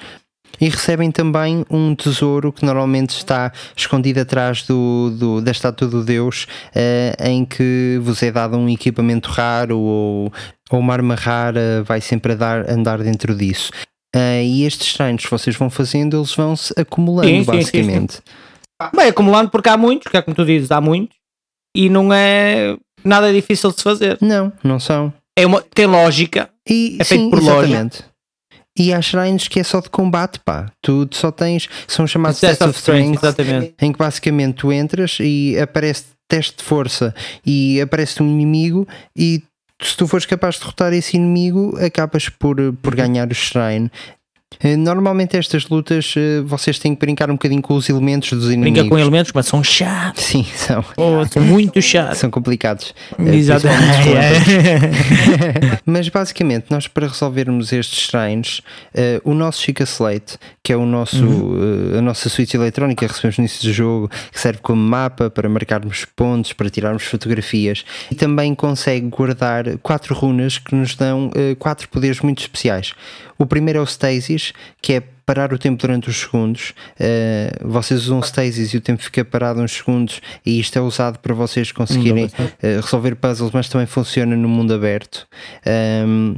[0.61, 6.05] E recebem também um tesouro que normalmente está escondido atrás do, do- da estátua do
[6.05, 10.33] Deus, eh, em que vos é dado um equipamento raro ou,
[10.71, 13.71] ou uma arma rara, vai sempre a dar, andar dentro disso.
[14.15, 17.57] Eh, e estes shrines que vocês vão fazendo, eles vão-se acumulando, Sim, sim, sim, sim.
[17.57, 18.19] basicamente.
[18.95, 21.17] Bem, acumulando porque há muitos, que é como tu dizes, há muitos,
[21.75, 24.19] e não é nada difícil de se fazer.
[24.21, 25.13] Não, não são.
[25.37, 28.05] É uma, tem lógica, E, É feito sim, por exatamente.
[28.79, 30.71] E há shrines que é só de combate, pá.
[30.81, 33.75] Tu só tens, são chamados Test of of Strength, Strength, exatamente.
[33.81, 38.87] em que basicamente tu entras e aparece teste de força e aparece um inimigo
[39.17, 39.43] e
[39.83, 43.91] se tu fores capaz de derrotar esse inimigo, acabas por, por ganhar o shrine.
[44.63, 48.47] Eh, Normalmente estas lutas eh, vocês têm que brincar um bocadinho com os elementos dos
[48.51, 48.73] inimigos.
[48.73, 50.25] brinca com elementos, mas são chatos.
[50.25, 52.19] Sim, são, Oh, são muito chatos.
[52.19, 52.95] são complicados.
[53.19, 53.81] Eh, Exatamente.
[54.03, 58.61] principalmente Mas basicamente, nós para resolvermos estes shrines,
[59.25, 61.25] o nosso Chica Slate, que é o nosso,
[61.95, 65.31] eh, a nossa suíte eletrónica que recebemos no início do jogo, que serve como mapa
[65.31, 71.31] para marcarmos pontos, para tirarmos fotografias, e também consegue guardar quatro runas que nos dão
[71.59, 72.93] quatro poderes muito especiais.
[73.39, 74.50] O primeiro é o Stasis,
[74.81, 76.75] que é parar o tempo durante os segundos.
[76.99, 81.19] Eh, vocês usam Stasis e o tempo fica parado uns segundos, e isto é usado
[81.19, 82.31] para vocês conseguirem
[82.63, 85.27] eh, resolver puzzles, mas também funciona no mundo aberto.
[85.65, 86.37] Ahm,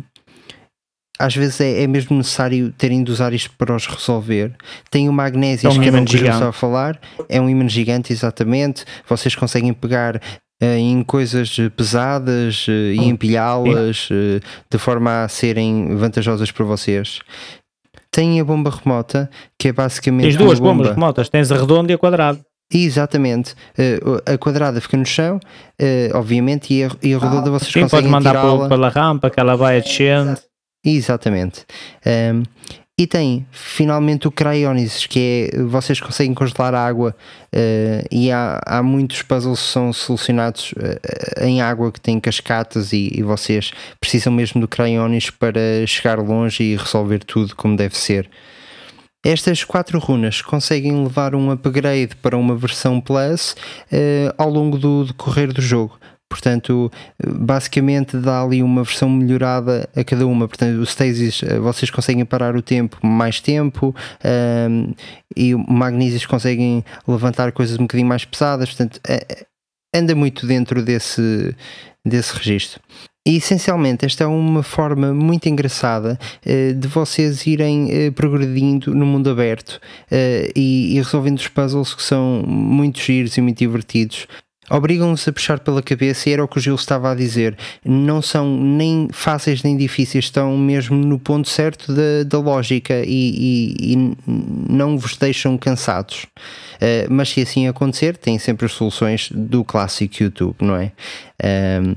[1.18, 4.52] às vezes é, é mesmo necessário terem de usar isto para os resolver.
[4.90, 6.42] Tem o Magnésios, É um que gigante.
[6.42, 8.84] a falar, é um imã gigante, exatamente.
[9.08, 10.20] Vocês conseguem pegar
[10.60, 14.40] eh, em coisas pesadas e empilhá-las eh,
[14.70, 17.20] de forma a serem vantajosas para vocês.
[18.12, 20.24] Tem a bomba remota, que é basicamente.
[20.24, 22.38] Tens duas bomba- bombas remotas, tens a redonda e a quadrada.
[22.72, 23.54] Exatamente.
[23.76, 25.40] Eh, a quadrada fica no chão,
[25.78, 28.56] eh, obviamente, e a, e a redonda vocês Sim, podes conseguem mandar tirá-la.
[28.56, 30.38] pelo- pela rampa, que ela vai descendo.
[30.84, 31.64] Exatamente.
[32.06, 32.42] Um,
[33.02, 37.16] e tem finalmente o Cryonis, que é vocês conseguem congelar água
[37.52, 42.92] uh, e há, há muitos puzzles que são solucionados uh, em água que têm cascatas
[42.92, 47.98] e, e vocês precisam mesmo do Cryonis para chegar longe e resolver tudo como deve
[47.98, 48.30] ser.
[49.24, 53.56] Estas quatro runas conseguem levar um upgrade para uma versão Plus
[53.90, 55.98] uh, ao longo do decorrer do jogo.
[56.32, 56.90] Portanto,
[57.22, 60.48] basicamente dá ali uma versão melhorada a cada uma.
[60.48, 64.94] Portanto, o Stasis eh, vocês conseguem parar o tempo mais tempo ehm,
[65.36, 68.70] e Magnésios conseguem levantar coisas um bocadinho mais pesadas.
[68.70, 69.46] Portanto, é- é-
[69.94, 71.54] anda muito dentro desse,
[72.02, 72.80] desse registro.
[73.24, 79.06] E essencialmente, esta é uma forma muito engraçada eh, de vocês irem eh, progredindo no
[79.06, 79.80] mundo aberto
[80.10, 84.26] eh, e, e resolvendo os puzzles que são muito giros e muito divertidos.
[84.70, 87.56] Obrigam-nos a puxar pela cabeça e era o que o Gil estava a dizer.
[87.84, 93.10] Não são nem fáceis nem difíceis, estão mesmo no ponto certo da, da lógica e,
[93.10, 96.26] e- e não vos deixam cansados.
[96.76, 100.92] Uh, mas se assim acontecer, têm sempre as soluções do clássico YouTube, não é?
[101.82, 101.94] Um,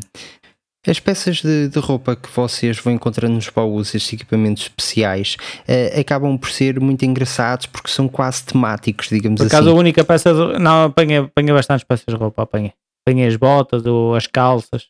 [0.88, 5.36] as peças de, de roupa que vocês vão encontrando nos baús, estes equipamentos especiais,
[5.67, 9.55] uh, acabam por ser muito engraçados porque são quase temáticos, digamos Por assim.
[9.55, 10.59] acaso a única peça de...
[10.59, 12.73] Não, apanhei, apanhei bastantes peças de roupa, apanhei.
[13.07, 14.88] Apanhei as botas, ou as calças.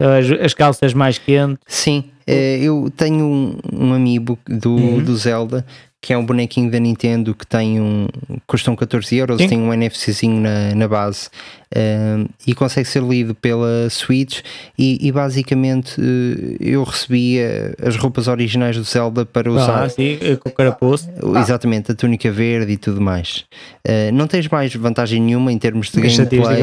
[0.00, 1.58] As, as calças mais quentes.
[1.66, 5.02] Sim, eh, eu tenho um, um amiibo do, Uhum.
[5.02, 5.64] do Zelda
[6.00, 8.06] que é um bonequinho da Nintendo que tem um
[8.46, 9.48] custam 14 euros, Sim.
[9.48, 11.28] tem um NFCzinho na, na base
[11.74, 14.40] eh, e consegue ser lido pela Switch
[14.78, 20.18] e, e basicamente eh, eu recebia as roupas originais do Zelda para usar Ah, sim,
[20.40, 21.08] com o carapuço.
[21.40, 23.44] exatamente a túnica verde e tudo mais.
[23.84, 26.62] Eh, não tens mais vantagem nenhuma em termos de gameplay.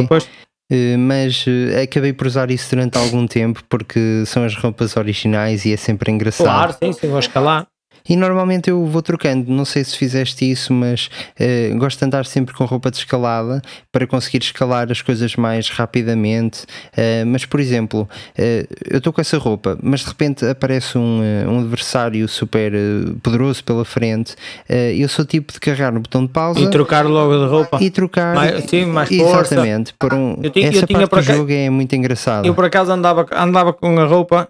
[0.72, 5.66] Uh, mas uh, acabei por usar isso durante algum tempo porque são as roupas originais
[5.66, 6.46] e é sempre engraçado.
[6.46, 7.68] Claro, sim, sim, vou escalar.
[8.08, 12.26] E normalmente eu vou trocando, não sei se fizeste isso, mas uh, gosto de andar
[12.26, 16.64] sempre com roupa de escalada para conseguir escalar as coisas mais rapidamente.
[16.93, 18.01] Uh, mas, por exemplo,
[18.38, 22.74] uh, eu estou com essa roupa, mas de repente aparece um, um adversário super
[23.22, 24.36] poderoso pela frente.
[24.70, 27.78] Eu sou tipo de carregar no botão de pausa E trocar logo de roupa.
[27.82, 28.36] e trocar.
[28.36, 29.54] Mais- sim, mais força.
[29.56, 29.93] Exatamente.
[29.97, 32.47] Por um, Eu eu essa tinha parte do jogo é muito engraçada.
[32.47, 34.47] Eu por acaso andava, andava com a roupa,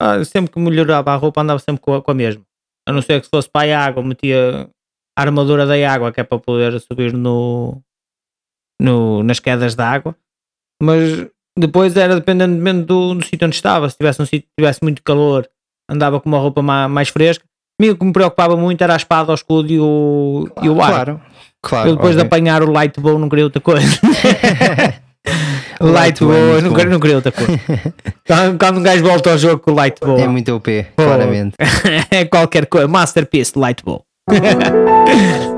[0.00, 2.42] ah, sempre que melhorava a roupa, andava sempre com a, com a mesma.
[2.88, 4.68] A não ser que se fosse para a água, metia
[5.18, 7.80] a armadura da água, que é para poder subir no,
[8.80, 10.16] no, nas quedas da água.
[10.80, 11.26] Mas
[11.58, 13.88] depois era dependendo do, do sítio onde estava.
[13.88, 15.48] Se tivesse um sítio tivesse muito calor,
[15.90, 17.44] andava com uma roupa ma- mais, fresca.
[17.80, 20.90] O que me preocupava muito era a espada, o escudo e o, e o ar.
[20.92, 21.20] Claro,
[21.62, 21.88] claro.
[21.90, 22.26] Eu depois de óbvio.
[22.26, 24.00] apanhar o light bow não queria outra coisa.
[25.80, 27.60] Light muito não, não queria outra coisa.
[28.26, 31.04] quando, quando um gajo volta ao jogo com o light bow, É muito OP, Pô.
[31.04, 31.54] claramente.
[32.10, 32.88] é qualquer coisa.
[32.88, 34.02] Masterpiece de light bow.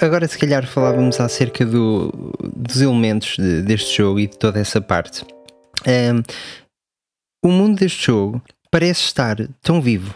[0.00, 2.12] Agora, se calhar, falávamos acerca do-
[2.54, 5.24] dos elementos de- deste jogo e de toda essa parte.
[5.86, 6.22] Ahm,
[7.44, 10.14] o mundo deste jogo parece estar tão vivo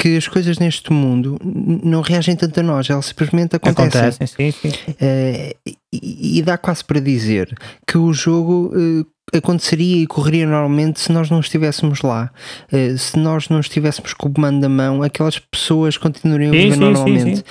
[0.00, 4.00] que as coisas neste mundo não reagem tanto a nós, elas simplesmente acontecem.
[4.00, 4.72] Acontecem, sim, sim.
[4.98, 5.54] Eh,
[5.92, 7.54] e, e dá quase para dizer
[7.86, 12.30] que o jogo eh, aconteceria e correria normalmente se nós não estivéssemos lá.
[12.72, 16.58] Eh, se nós não estivéssemos com o comando na mão, aquelas pessoas continuariam a Sim,
[16.62, 17.36] viver sim, sim, normalmente.
[17.38, 17.42] sim.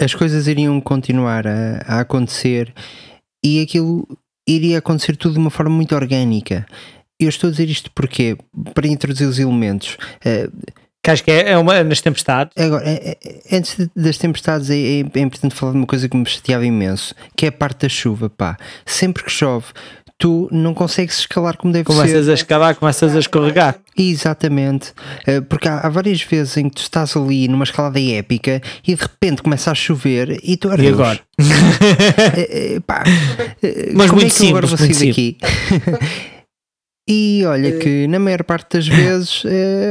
[0.00, 2.72] As coisas iriam continuar a, a acontecer
[3.44, 4.06] e aquilo
[4.48, 6.66] iria acontecer tudo de uma forma muito orgânica.
[7.18, 8.36] Eu estou a dizer isto porque
[8.74, 9.96] para introduzir os elementos.
[10.24, 10.48] Eh,
[11.02, 12.52] Que acho que é, é uma nas tempestades.
[12.58, 16.16] Agora, é- é- antes das tempestades, é, é- é importante falar de uma coisa que
[16.16, 18.56] me chateava imenso, que é a parte da chuva, pá.
[18.84, 19.66] Sempre que chove,
[20.18, 22.30] tu não consegues escalar como deve Começas ser.
[22.30, 23.78] a escavar, começas a escorregar.
[23.96, 24.92] Exatamente.
[25.26, 28.94] Eh, Porque há, há várias vezes em que tu estás ali numa escalada épica e
[28.94, 30.88] de repente começa a chover e tu E ardes.
[30.92, 31.20] agora?
[32.36, 33.04] Eh, eh, pá,
[33.94, 36.26] Mas como muito é que eu agora vou simples, sair muito daqui?
[37.08, 39.44] E olha que na maior parte das vezes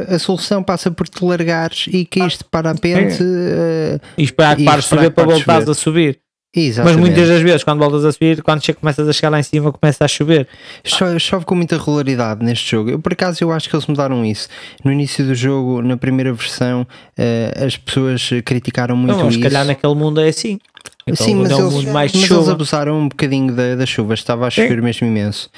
[0.09, 3.23] a solução passa por te largares e caíste para a pente.
[3.23, 6.19] eh, E esperar que E pares de subir que para voltares a subir.
[6.56, 6.95] Exatamente.
[6.99, 9.72] Mas muitas das vezes, quando voltas a subir, quando começas a chegar lá em cima,
[9.74, 10.47] começa a chover.
[10.84, 12.91] Chove, chove com muita regularidade neste jogo.
[12.91, 14.47] Eu, por acaso, eu acho que eles mudaram isso.
[14.84, 16.88] No início do jogo, na primeira versão,
[17.18, 19.39] eh, as pessoas criticaram muito Não, se isso.
[19.41, 20.60] calhar naquele mundo é assim.
[21.08, 24.14] Então, Sim, mas, é um eles, mais mas eles abusaram um bocadinho da, da chuva,
[24.16, 25.49] estava a chover mesmo imenso.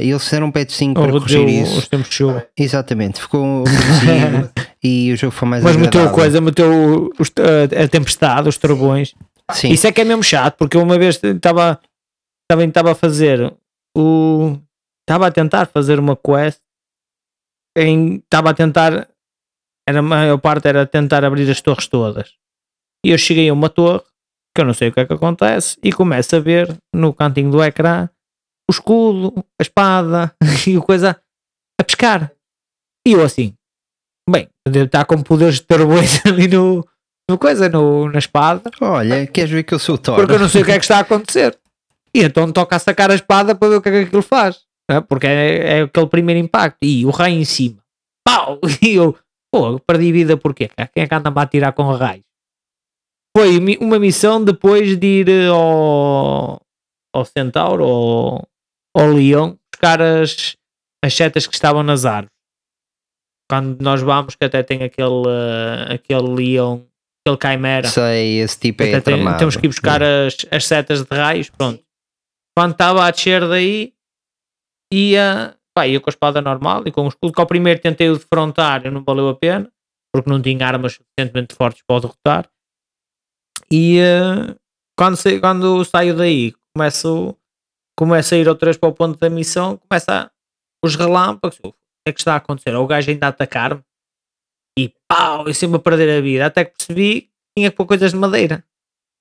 [0.00, 1.78] E eles fizeram um patchzinho para corrigir isso.
[1.78, 2.46] os tempos de chuva.
[2.56, 3.64] Exatamente, ficou
[4.82, 9.12] e o jogo foi mais Mas meteu coisa, meteu os- a, a tempestade, os trovões.
[9.52, 9.68] Sim.
[9.70, 11.80] Isso é que é mesmo chato, porque eu uma vez estava
[12.50, 13.54] estava a fazer
[13.96, 14.58] o.
[15.02, 16.60] Estava a tentar fazer uma quest
[17.76, 18.16] em.
[18.16, 19.08] Estava a tentar.
[19.86, 22.34] Era, a maior parte era tentar abrir as torres todas.
[23.04, 24.02] E eu cheguei a uma torre,
[24.54, 27.50] que eu não sei o que é que acontece, e começo a ver no cantinho
[27.50, 28.08] do ecrã
[28.66, 30.34] o escudo, a espada
[30.66, 31.20] e o coisa
[31.78, 32.32] a pescar.
[33.06, 33.54] E eu assim,
[34.28, 36.82] bem, estar com poderes de turbois ali no,
[37.30, 40.16] no coisa, no, na espada, Olha, queres ver que eu sou o Thor?
[40.16, 41.58] porque eu não sei o que é que está a acontecer.
[42.14, 44.60] E então toca a sacar a espada para ver o que é que aquilo faz.
[44.90, 45.00] é?
[45.00, 46.78] Porque é, é aquele primeiro impacto.
[46.82, 47.82] E o raio em cima.
[48.24, 48.60] Pau!
[48.82, 49.16] E eu,
[49.52, 50.68] pô, perdi vida porquê?
[50.94, 52.24] Quem é que anda a atirar com raios?
[53.36, 56.60] Foi uma missão depois de ir eh, ao,
[57.12, 58.48] ao Centauro, ao,
[58.96, 60.54] ao Leão, buscar as,
[61.04, 62.30] as setas que estavam nas árvores.
[63.50, 66.86] Quando nós vamos, que até tem aquele, eh, aquele Leão,
[67.26, 67.88] aquele Chimera.
[67.88, 69.38] Sei, esse tipo é Até tramado.
[69.38, 71.82] temos que ir buscar as, as setas de raios, pronto.
[72.56, 73.92] Quando estava a descer daí,
[74.92, 78.08] ia, pá, ia com a espada normal e com o escudo, que ao primeiro tentei
[78.10, 79.70] o defrontar e não valeu a pena,
[80.12, 82.48] porque não tinha armas suficientemente fortes para o derrotar.
[83.72, 84.54] E eh,
[84.96, 87.36] quando, sa- quando saio daí, começo,
[87.98, 90.30] começo a ir outra vez para o ponto da missão, começa a,
[90.84, 92.74] os relâmpagos, o que é que está a acontecer?
[92.76, 93.82] Ou o gajo ainda a atacar-me
[94.78, 97.86] e pau, eu sempre a perder a vida, até que percebi que tinha que pôr
[97.86, 98.64] coisas de madeira.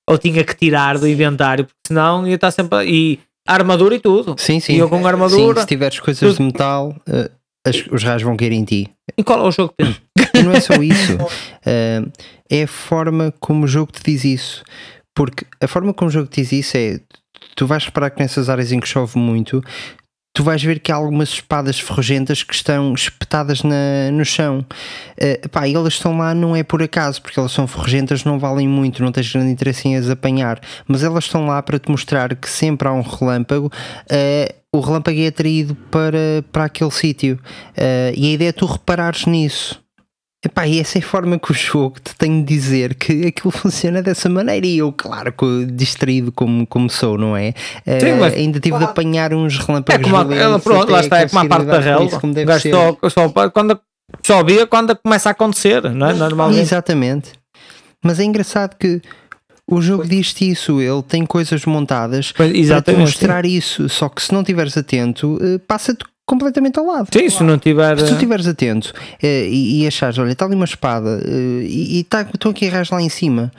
[0.10, 2.78] Ou tinha que tirar do inventário, porque senão ia estar sempre.
[2.78, 4.36] a- E armadura e tudo.
[4.38, 4.74] Sim, sim.
[4.74, 5.62] E eu com Sim, armadura.
[5.62, 7.30] se tiveres coisas de metal, eh,
[7.66, 8.90] as- os raios vão cair em ti.
[9.18, 9.96] E qual é o jogo que tem?
[10.36, 11.18] E não é só isso.
[11.66, 12.02] eh,
[12.50, 14.64] é a forma como o jogo te diz isso.
[15.16, 17.00] Porque a forma como o jogo te diz isso é.
[17.56, 19.62] Tu vais reparar que nessas áreas em que chove muito,
[20.34, 24.66] tu vais ver que há algumas espadas ferrugentas que estão espetadas na, no chão.
[25.16, 28.68] Eh, pá, elas estão lá não é por acaso, porque elas são ferrugentas, não valem
[28.68, 32.36] muito, não tens grande interesse em as apanhar, mas elas estão lá para te mostrar
[32.36, 33.72] que sempre há um relâmpago.
[34.10, 37.40] eh, o relâmpago é atraído para, para aquele sítio
[37.76, 39.83] Eh, e a ideia é tu reparares nisso.
[40.46, 43.50] Epá, e essa é a forma que o jogo te tem de dizer que aquilo
[43.50, 44.68] funciona dessa maneira.
[44.68, 45.34] E eu, claro,
[45.72, 47.54] distraído como, como sou, não é?
[47.86, 50.04] Eh, Sim, mas- ainda tive de apanhar uns É relâmpagos.
[50.12, 52.20] como a, ela, pronto, lá está, é como a parte da relva.
[52.60, 53.80] só, só, quando,
[54.22, 56.14] só via quando começa a acontecer, não é?
[56.14, 56.60] Normalmente.
[56.60, 57.32] Exatamente.
[58.04, 59.02] Mas é engraçado que
[59.66, 62.50] o jogo diz-te isso, ele tem coisas montadas para
[62.82, 63.88] te mostrar isso.
[63.88, 67.08] Só que se não estiveres atento, eh, passa-te completamente ao lado.
[67.12, 67.98] Sim, se não tiver.
[68.00, 72.04] Se tu estiveres atento eh, e, e achares, olha, está ali uma espada eh, e
[72.06, 73.52] tá- estão aqui raios lá em cima.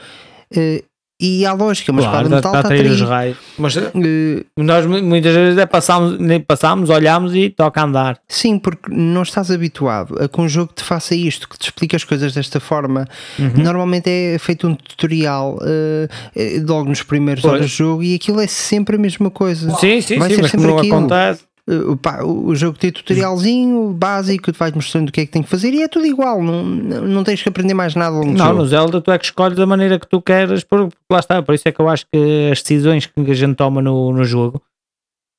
[0.55, 0.83] eh,
[1.23, 3.37] e há lógica, uma Claro, está metal a está a atrair os raios.
[3.57, 7.85] Mas eh, Eh, nós mu- muitas vezes é passamos, nem passamos, olhamos e toca a
[7.85, 8.19] andar.
[8.29, 11.95] Sim, porque não estás habituado a que um jogo te faça isto, que te explique
[11.95, 13.07] as coisas desta forma.
[13.39, 13.53] Uhum.
[13.63, 17.55] Normalmente é feito um tutorial eh, eh, logo nos primeiros Pois.
[17.55, 19.71] horas de jogo e aquilo é sempre a mesma coisa.
[19.77, 20.97] Sim, sim, Vai sim, ser mas não aquilo.
[20.97, 21.43] acontece.
[21.67, 25.43] Uh, pá, o jogo tem tutorialzinho básico, te vai mostrando o que é que tem
[25.43, 28.55] que fazer e é tudo igual, não, não tens que aprender mais nada Não, jogo.
[28.59, 31.43] no Zelda tu é que escolhes da maneira que tu queres, por- porque lá está,
[31.43, 34.25] por isso é que eu acho que as decisões que a gente toma no, no
[34.25, 34.61] jogo,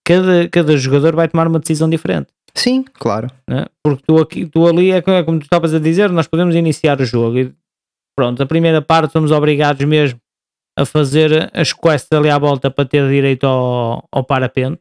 [0.04, 2.28] cada, cada jogador vai tomar uma decisão diferente.
[2.56, 3.28] Sim, claro.
[3.48, 3.66] né?
[3.84, 7.00] Porque tu, aqui, tu ali é é como tu estavas a dizer, nós podemos iniciar
[7.02, 7.54] o jogo e
[8.18, 10.18] pronto, a primeira parte somos obrigados mesmo
[10.76, 14.80] a fazer as quests ali à volta para ter direito ao, ao parapente,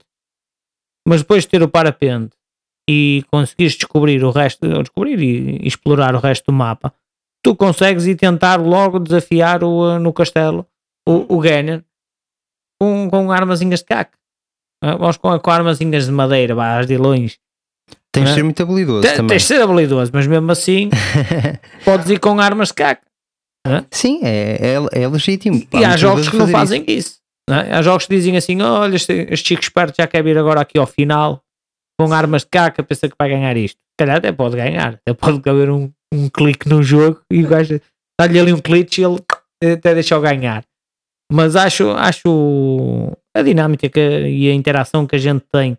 [1.07, 2.37] mas depois de ter o parapente
[2.89, 6.93] e conseguires descobrir o resto, descobrir e, explorar o resto do mapa,
[7.43, 10.67] tu consegues ir tentar logo desafiar o, eh, no castelo
[11.09, 11.81] o, o Ganon
[12.81, 14.13] com, com armazinhas de caco.
[14.83, 17.39] Ah, Vamos com, com armazinhas de madeira, vá, as de longe.
[18.13, 18.35] Tens de É.
[18.35, 19.29] ser muito habilidoso Te- também.
[19.29, 20.89] Tens de ser habilidoso, mas mesmo assim
[21.85, 23.03] podes ir com armas de caco.
[23.91, 25.67] Sim, é, é, é legítimo.
[25.73, 27.19] E há jogos que não fazem isso.
[27.19, 27.75] não é?
[27.75, 30.79] Há jogos que dizem assim: olha, este, este chico esperto já quer vir agora aqui
[30.79, 31.41] ao final
[31.99, 33.79] com armas de caca, pensa que vai ganhar isto.
[33.99, 37.81] Calhar até pode ganhar, até pode haver um, um clique no jogo e o gajo
[38.21, 39.21] dá-lhe ali um clique e ele
[39.75, 40.65] até deixa o ganhar.
[41.33, 45.79] Mas acho, acho a dinâmica que- e a interação que a gente tem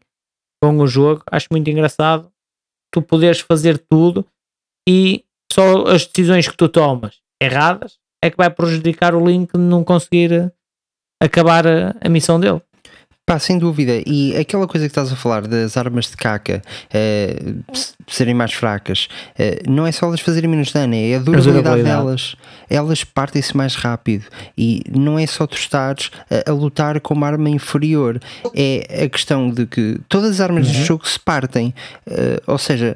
[0.64, 2.32] com o jogo, acho muito engraçado
[2.94, 4.26] tu poderes fazer tudo
[4.88, 9.60] e só as decisões que tu tomas erradas é que vai prejudicar o Link de
[9.60, 10.52] não conseguir
[11.20, 12.62] acabar a, a missão dele.
[13.28, 14.04] Pá, sem dúvida.
[14.06, 16.62] E aquela coisa que estás a falar das armas de caca
[16.94, 17.56] eh,
[18.06, 21.84] serem mais fracas, eh, não é só elas fazerem menos dano, é a durabilidade durabilidade.
[22.06, 22.36] delas.
[22.70, 24.26] Elas partem-se mais rápido.
[24.56, 28.22] E não é só tu estares a, a lutar com uma arma inferior,
[28.56, 30.74] é a questão de que todas as armas Uhum.
[30.74, 31.74] do jogo se partem.
[32.06, 32.96] Eh, ou seja,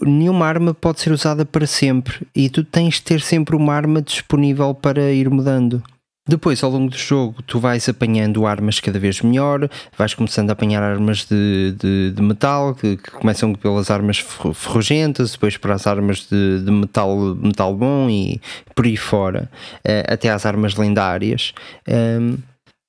[0.00, 4.02] nenhuma arma pode ser usada para sempre e tu tens de ter sempre uma arma
[4.02, 5.80] disponível para ir mudando.
[6.26, 10.54] Depois, ao longo do jogo, tu vais apanhando armas cada vez melhor, vais começando a
[10.54, 15.74] apanhar armas de, de, de metal, que, que começam pelas armas ferru- ferrugentas, depois para
[15.74, 18.40] as armas de, de metal, metal bom e
[18.74, 19.50] por aí fora,
[19.84, 21.52] eh, até às armas lendárias.
[21.86, 22.36] Ehm,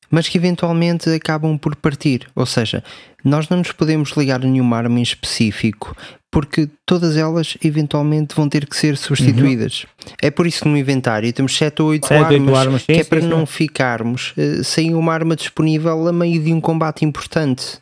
[0.09, 2.27] mas que eventualmente acabam por partir.
[2.35, 2.81] Ou seja,
[3.25, 5.95] nós não nos podemos ligar a nenhuma arma em específico
[6.35, 9.85] porque todas elas eventualmente vão ter que ser substituídas.
[10.21, 12.87] É por isso que no inventário temos 7 ou 8 Sete, oito armas, armas, sim,
[12.87, 13.27] que é sim, para sim.
[13.27, 17.79] não ficarmos eh, sem uma arma disponível a meio de um combate importante.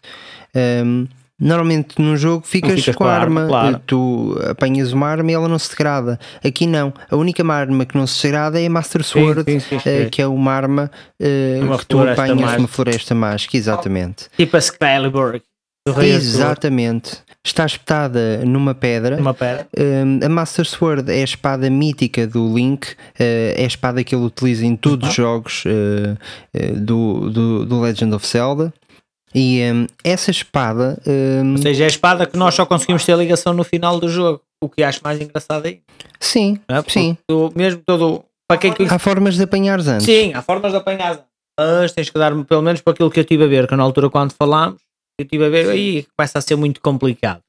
[0.55, 1.07] Ahm,
[1.39, 3.75] Normalmente num jogo ficas, ficas com a arma, claro.
[3.75, 6.19] eh, tu apanhas uma arma e ela não se degrada.
[6.43, 9.79] Aqui não, a única arma que não se degrada é a Master Sword, sim, sim,
[9.79, 9.89] sim.
[9.89, 10.91] eh, que é uma arma
[11.61, 12.59] Uma que tu apanhas mágica.
[12.59, 14.27] uma floresta mágica, exatamente.
[14.37, 15.41] Tipo a Excalibur.
[16.01, 17.17] Exatamente.
[17.45, 19.17] Está espetada numa pedra.
[19.17, 19.67] Uma pedra.
[19.77, 24.15] Um, a Master Sword é a espada mítica do Link, uh, é a espada que
[24.15, 26.17] ele utiliza em todos os jogos uh,
[26.55, 28.73] uh, do, do, do Legend of Zelda.
[29.35, 31.01] E um, essa espada.
[31.07, 34.07] um, Ou seja, é a espada que nós só conseguimos ter ligação no final do
[34.09, 34.41] jogo.
[34.63, 35.81] O que acho mais engraçado aí.
[36.19, 36.81] sim, é?
[36.87, 37.17] Sim.
[37.27, 38.23] tu- mesmo todo.
[38.47, 38.93] Para quem conhece.
[38.95, 40.05] Há formas de apanhares antes.
[40.05, 41.25] Sim, há formas de apanhar.
[41.59, 43.83] Mas tens que dar pelo menos para aquilo que eu estive a ver, que na
[43.83, 44.81] altura quando falámos,
[45.19, 47.41] eu estive a ver, aí começa a ser muito complicado.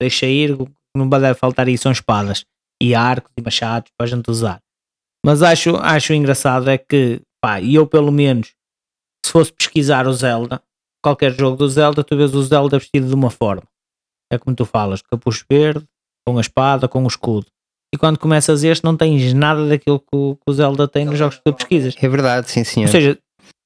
[0.00, 0.56] Deixa ir,
[0.96, 2.44] não vai faltar aí, são espadas
[2.82, 4.60] e arcos e machados para a gente usar.
[5.24, 8.48] Mas acho, acho engraçado é que, pá, eu pelo menos,
[9.24, 10.60] se fosse pesquisar o Zelda,
[11.02, 13.64] qualquer jogo do Zelda, tu vês o Zelda vestido de uma forma.
[14.32, 15.84] É como tu falas, capucho verde,
[16.26, 17.46] com a espada, com o escudo.
[17.94, 21.18] E quando começas este, não tens nada daquilo que o, que o Zelda tem nos
[21.18, 21.94] jogos que tu pesquisas.
[22.00, 22.86] É verdade, sim, senhor.
[22.86, 23.18] Ou seja,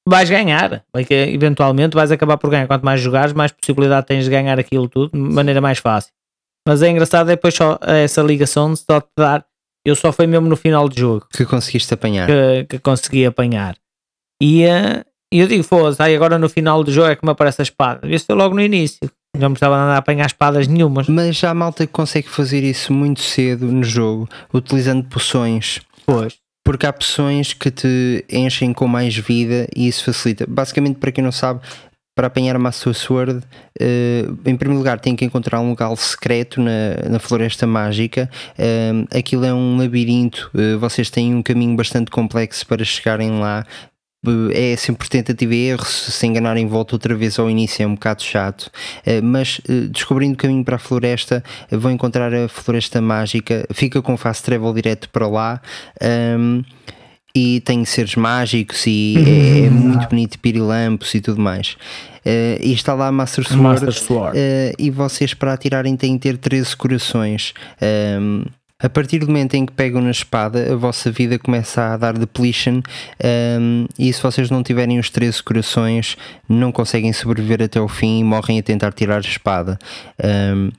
[0.08, 2.66] vais ganhar, eventualmente vais acabar por ganhar.
[2.66, 6.10] Quanto mais jogares, mais possibilidade tens de ganhar aquilo tudo de maneira mais fácil.
[6.66, 9.46] Mas é engraçado, é depois só essa ligação de só te dar.
[9.84, 12.26] Eu só foi mesmo no final do jogo que conseguiste apanhar.
[12.26, 13.76] que, que consegui apanhar.
[14.42, 17.32] E eh, e eu digo, foda-se, aí agora no final do jogo é que me
[17.32, 18.06] aparece a espada.
[18.06, 19.10] Isso foi logo no início.
[19.36, 21.08] Não me estava a andar a apanhar espadas nenhumas.
[21.08, 25.80] Mas há malta que consegue fazer isso muito cedo no jogo, utilizando poções.
[26.06, 26.34] Pois.
[26.64, 30.46] Porque há poções que te enchem com mais vida e isso facilita.
[30.48, 31.60] Basicamente, para quem não sabe,
[32.16, 33.40] para apanhar a Master Sword,
[33.78, 38.30] eh, em primeiro lugar, tem que encontrar um lugar secreto na, na Floresta Mágica.
[38.56, 43.66] Eh, aquilo é um labirinto, eh, vocês têm um caminho bastante complexo para chegarem lá.
[44.52, 48.22] É sempre tentativa e erro, se enganarem volta outra vez ao início é um bocado
[48.24, 48.70] chato,
[49.04, 53.64] Eh, mas eh, descobrindo o caminho para a floresta, eh, vão encontrar a floresta mágica,
[53.72, 55.60] fica com fast travel direto para lá.
[56.00, 56.62] ehm,
[57.38, 61.76] e tem seres mágicos e é, é muito bonito, pirilampos e tudo mais.
[62.24, 64.32] Eh, e está lá a Master Sword, Master Sword.
[64.38, 67.52] eh, e vocês para atirarem têm que ter 13 corações.
[67.80, 68.42] Ehm,
[68.82, 72.12] a partir do momento em que pegam na espada, a vossa vida começa a dar
[72.18, 72.82] depletion
[73.18, 76.16] ehm, e se vocês não tiverem os 13 corações,
[76.48, 79.78] não conseguem sobreviver até o fim e morrem a tentar tirar a espada.
[80.22, 80.70] Ehm,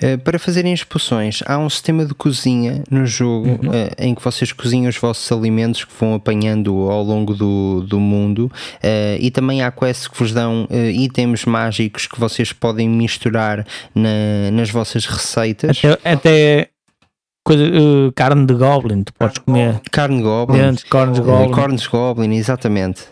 [0.00, 3.56] Uh, para fazerem as poções, há um sistema de cozinha no jogo Uhum.
[3.70, 7.98] uh, em que vocês cozinham os vossos alimentos que vão apanhando ao longo do, do
[7.98, 12.88] mundo uh, e também há quests que vos dão uh, itens mágicos que vocês podem
[12.88, 15.82] misturar na- nas vossas receitas.
[15.84, 16.68] Até, até
[17.48, 19.80] coisa, eh, carne de goblin, tu podes comer.
[19.90, 21.50] Carne goblin, Dentes, cornos de uh, goblin.
[21.50, 23.04] cornos goblin, exatamente.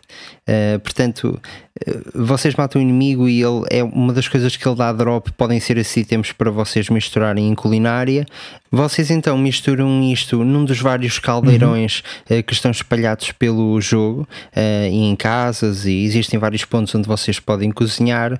[0.48, 1.40] Uh, portanto,
[1.88, 5.32] uh, vocês matam o inimigo e ele é uma das coisas que ele dá drop.
[5.32, 8.26] Podem ser esses itens para vocês misturarem em culinária.
[8.70, 14.88] Vocês então misturam isto num dos vários caldeirões uh, que estão espalhados pelo jogo uh,
[14.90, 15.86] e em casas.
[15.86, 18.36] E existem vários pontos onde vocês podem cozinhar.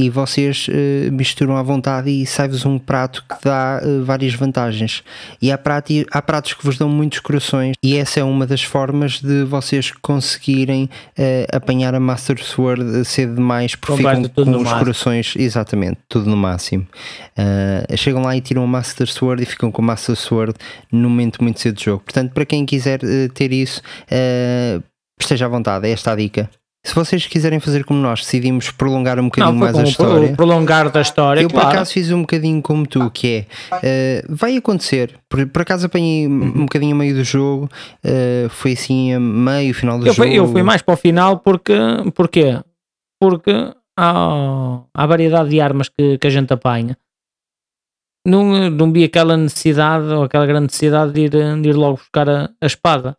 [0.00, 5.02] E vocês uh, misturam à vontade e sai-vos um prato que dá uh, várias vantagens.
[5.42, 5.60] E há,
[6.10, 9.92] há pratos que vos dão muitos corações, e essa é uma das formas de vocês
[10.00, 10.88] conseguirem
[11.18, 14.78] eh, apanhar a Master Sword cedo demais, porque Comprar ficam com no os máximo.
[14.78, 16.86] corações, exatamente, tudo no máximo.
[17.96, 20.54] Chegam lá e tiram a Master Sword e ficam com a Master Sword
[20.90, 22.02] num momento muito cedo do jogo.
[22.04, 23.00] Portanto, para quem quiser
[23.34, 23.82] ter isso,
[25.18, 26.48] esteja à vontade, é esta a dica.
[26.82, 30.34] Se vocês quiserem fazer como nós, decidimos prolongar um bocadinho Não, mais a história.
[30.34, 31.42] prolongar da história.
[31.42, 31.68] Eu por claro.
[31.68, 33.46] acaso fiz um bocadinho como tu, que é
[33.82, 35.14] eh, vai acontecer.
[35.28, 36.42] Por, por acaso apanhei Uhum.
[36.46, 37.68] um bocadinho a meio do jogo,
[38.02, 40.26] eh, foi assim a meio, final do eu, jogo.
[40.26, 41.74] fui, eu fui mais para o final porque
[42.14, 42.58] porquê?
[43.20, 43.52] Porque
[43.98, 46.96] há, há variedade de armas que, que a gente apanha.
[48.26, 52.28] Não, não vi aquela necessidade ou aquela grande necessidade de ir, de ir logo buscar
[52.28, 53.16] a, a espada.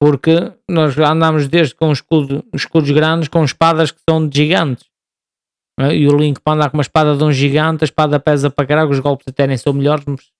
[0.00, 4.86] Porque nós andámos desde com escudo, escudos grandes com espadas que são de gigantes.
[5.78, 5.94] é?
[5.94, 8.66] E o Link para andar com uma espada de um gigante, a espada pesa para
[8.66, 10.30] caralho, os golpes até nem são melhores, mas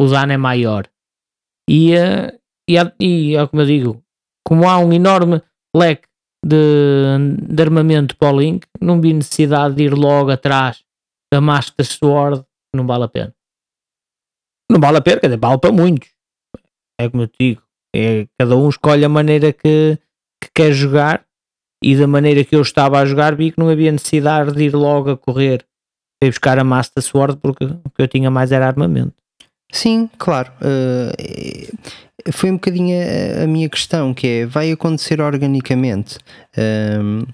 [0.00, 0.88] o dano é maior.
[1.70, 2.38] E, eh,
[2.68, 4.04] e, e é como eu digo,
[4.44, 5.40] como há um enorme
[5.74, 6.08] leque
[6.44, 7.16] de,
[7.48, 10.84] de armamento para o Link, não vi necessidade de ir logo atrás
[11.32, 13.34] da Master Sword, não vale a pena.
[14.70, 16.10] Não vale a pena, quer dizer, vale para muitos.
[17.00, 17.62] É como eu digo,
[17.94, 19.96] é, cada um escolhe a maneira que,
[20.42, 21.22] que quer jogar
[21.82, 24.74] e da maneira que eu estava a jogar vi que não havia necessidade de ir
[24.74, 25.64] logo a correr
[26.20, 29.12] para ir buscar a Master Sword porque o que eu tinha mais era armamento.
[29.72, 30.50] Sim, claro.
[30.60, 31.68] eh,
[32.32, 32.96] foi um bocadinho
[33.40, 36.18] a, a minha questão, que é, vai acontecer organicamente.
[36.56, 37.24] Ahm,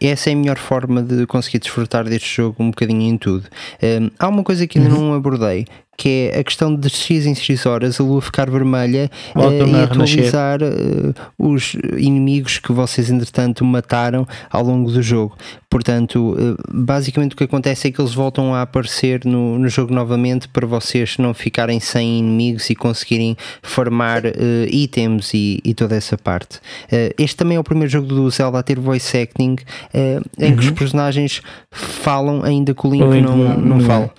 [0.00, 3.48] essa é a melhor forma de conseguir desfrutar deste jogo um bocadinho em tudo.
[3.82, 5.08] Ahm, há uma coisa que ainda Uhum.
[5.08, 5.66] não abordei,
[5.96, 9.66] que é a questão de X em X horas a lua ficar vermelha Volta a
[9.68, 15.36] e atualizar eh, os inimigos que vocês entretanto mataram ao longo do jogo.
[15.70, 19.92] Portanto, eh, basicamente o que acontece é que eles voltam a aparecer no, no jogo
[19.94, 24.32] novamente para vocês não ficarem sem inimigos e conseguirem farmar eh,
[24.70, 26.58] itens e, e toda essa parte.
[27.18, 29.56] Este também é o primeiro jogo do Zelda a ter voice acting
[30.38, 31.40] em que os personagens
[31.70, 33.10] falam, ainda que o Link Uhum.
[33.10, 34.10] O Link não, não- não não é.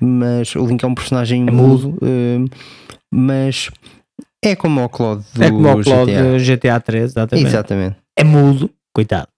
[0.00, 2.38] Mas o Link é um personagem É mudo, eh,
[3.12, 3.70] mas
[4.42, 6.22] é como o Claude do é como o Claude GTA.
[6.22, 7.46] do GTA 3, exatamente.
[7.48, 7.96] Exatamente.
[8.16, 9.28] É mudo, coitado.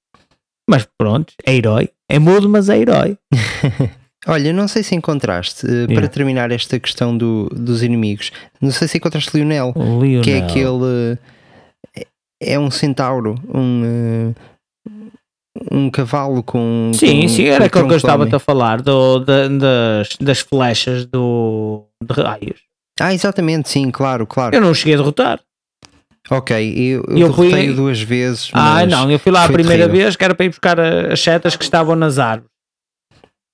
[0.68, 1.88] Mas pronto, é herói.
[2.08, 3.18] É mudo, mas é herói.
[4.28, 6.08] Olha, não sei se encontraste, para Yeah.
[6.08, 8.30] terminar esta questão do, dos inimigos,
[8.60, 10.22] não sei se encontraste Lionel, Lionel.
[10.22, 11.18] que é aquele.
[11.96, 12.06] eh,
[12.40, 13.82] É um centauro, um.
[13.84, 14.34] eh,
[15.70, 16.90] um cavalo com.
[16.94, 20.40] Sim, com- sim, era aquele que eu de estava-te a falar do, da- das, das
[20.40, 22.60] flechas do, de raios.
[23.00, 24.54] Ah, exatamente, sim, claro, claro.
[24.54, 25.40] Eu não cheguei a derrotar.
[26.30, 28.50] Ok, eu, eu, Eu fui- duas vezes.
[28.52, 30.02] Ah, não, eu fui lá a primeira terrível.
[30.04, 32.50] vez que era para ir buscar as setas que estavam nas árvores.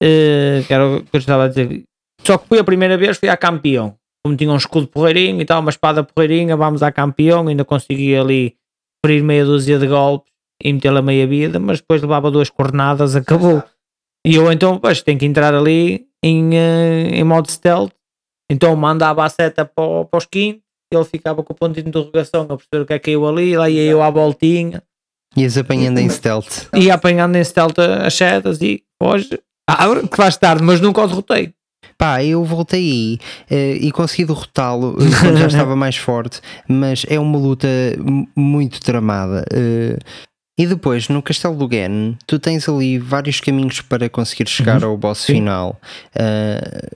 [0.03, 1.83] Eh, que era o que eu estava a dizer.
[2.25, 3.95] Só que fui a primeira vez, fui à campeão.
[4.25, 7.49] Como tinha um escudo porreirinho e tal, uma espada porreirinha, vamos à campeão.
[7.49, 8.55] Ainda consegui ali
[9.05, 10.31] ferir meia dúzia de golpes
[10.63, 13.63] e metê-la meia vida, mas depois levava duas coordenadas, acabou.
[14.27, 17.93] E eu então, pois, tenho que entrar ali em, eh, em modo stealth.
[18.51, 20.63] Então mandava a seta para, o- para os quintos,
[20.93, 23.57] ele ficava com o ponto de interrogação a perceber o que é que caiu ali,
[23.57, 24.83] lá ia eu à voltinha
[25.37, 26.67] Ias apanhando em stealth.
[26.75, 29.39] ia apanhando em stealth as setas e foge.
[29.71, 31.53] Ah, que faz tarde, mas nunca o derrotei.
[31.99, 33.19] Pá, eu voltei aí
[33.51, 37.69] eh, e consegui derrotá-lo eh, quando já estava mais forte, mas é uma luta
[38.35, 39.45] muito tramada.
[39.53, 39.99] eh.
[40.59, 44.97] E depois, no Castelo do Ganon, tu tens ali vários caminhos para conseguir chegar ao
[44.97, 45.81] boss final.
[46.15, 46.89] Eh,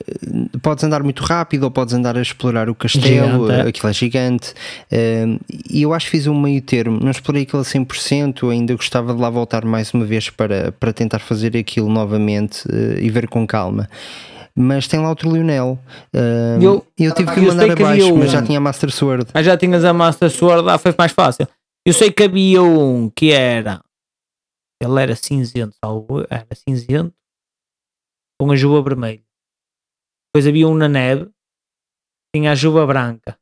[0.61, 3.69] podes andar muito rápido ou podes andar a explorar o castelo, Gigante, é.
[3.69, 4.55] aquilo é gigante.
[4.91, 5.25] eh,
[5.71, 9.15] e eu acho que fiz um meio termo, não explorei aquilo a 100%, ainda gostava
[9.15, 13.29] de lá voltar mais uma vez para, para tentar fazer aquilo novamente eh, e ver
[13.29, 13.89] com calma.
[14.55, 15.79] Mas tem lá outro Lionel.
[16.13, 19.27] eh, Eu- eu, tive que eu mandar abaixo, mas um- já tinha Master Sword.
[19.33, 21.47] Mas já tinhas a Master Sword, lá foi mais fácil.
[21.85, 23.85] Eu sei que havia um que era.
[24.81, 25.77] Ele era cinzento,
[26.31, 27.15] era cinzento
[28.41, 29.25] com a juba vermelha.
[30.29, 31.31] Depois havia um na neve,
[32.35, 33.39] tinha a juba branca.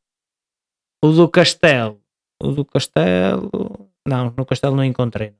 [1.03, 2.03] O do castelo.
[2.41, 3.49] O do castelo.
[4.07, 5.35] Não, no castelo não encontrei.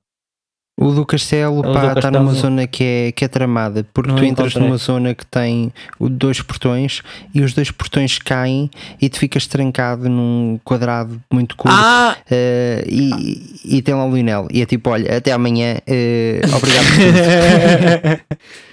[0.78, 3.86] O do castelo O do pá, está numa não- zona que é, que é tramada,
[3.94, 4.68] porque Não tu entras encontrei.
[4.68, 7.04] numa zona que tem dois portões
[7.36, 8.70] e os dois portões caem
[9.00, 11.78] e tu ficas trancado num quadrado muito curto.
[11.80, 12.16] Ah!
[12.32, 14.48] eh, e, e tem lá o Lionel.
[14.52, 18.42] E é tipo: olha, até amanhã, eh, obrigado por tudo.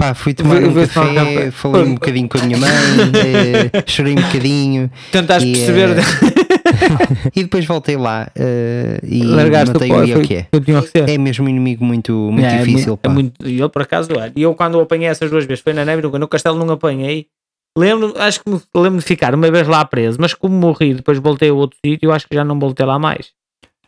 [0.00, 2.70] Pá, fui tomar um café, falei um bocadinho com a minha mãe,
[3.14, 4.90] eh, chorei um bocadinho.
[5.12, 5.98] Tentaste E, perceber.
[5.98, 6.02] eh,
[7.36, 11.14] e depois voltei lá eh, e Largaste matei o o é que é.
[11.14, 12.96] É mesmo um inimigo muito, muito É, é difícil.
[12.96, 13.10] pá.
[13.10, 14.32] é muito- e eu por acaso é.
[14.34, 17.26] E eu quando o apanhei essas duas vezes, foi na neve, no castelo não apanhei.
[17.76, 21.50] Lembro, acho que lembro de ficar uma vez lá preso, mas como morri, depois voltei
[21.50, 23.28] a outro sítio, acho que já não voltei lá mais.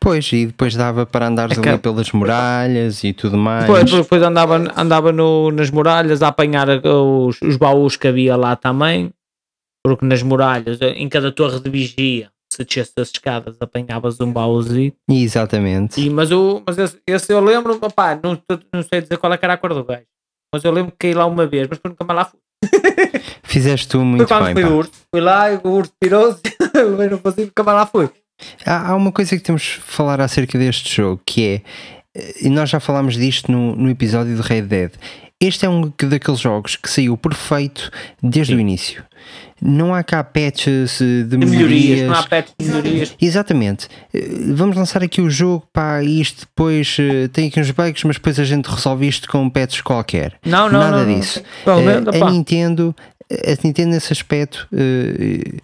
[0.03, 3.67] Pois, e depois dava para andares É ali pelas muralhas e tudo mais.
[3.67, 8.57] Depois, depois andava, andava no- nas muralhas a apanhar os, os baús que havia lá
[8.57, 9.11] também,
[9.87, 14.93] porque nas muralhas, em cada torre de vigia, se descesse as escadas, apanhavas um baúzinho.
[15.09, 16.01] Exatamente.
[16.01, 18.37] E, mas o, mas esse, esse eu lembro, opá, não,
[18.75, 20.03] não sei dizer qual é que era a cor do gajo,
[20.53, 22.41] mas eu lembro que caí lá uma vez, mas nunca mais lá fui.
[23.45, 24.55] Fizeste tu muito bem.
[24.55, 26.41] fui urso, fui lá e o urso tirou-se,
[27.11, 28.09] não consigo, nunca mais lá fui.
[28.65, 31.63] Há, há uma coisa que temos de falar acerca deste jogo que é,
[32.15, 34.93] eh, e nós já falámos disto no, no episódio de Red Dead.
[35.41, 37.91] Este é um daqueles jogos que saiu perfeito
[38.23, 39.03] desde o início.
[39.65, 41.61] Não há cá patches eh, de, De melhorias.
[41.71, 43.17] melhorias, não há patch de melhorias.
[43.21, 43.89] Exatamente.
[44.15, 44.21] Eh,
[44.55, 46.97] Vamos lançar aqui o jogo, pá, isto depois
[47.33, 50.35] tem aqui uns bugs, mas depois a gente resolve isto com patches qualquer.
[50.45, 51.19] Não, não, Nada não, não.
[51.19, 51.43] disso.
[51.63, 52.27] Opá.
[52.27, 52.95] a Nintendo,
[53.47, 55.59] a Nintendo nesse aspecto, eh,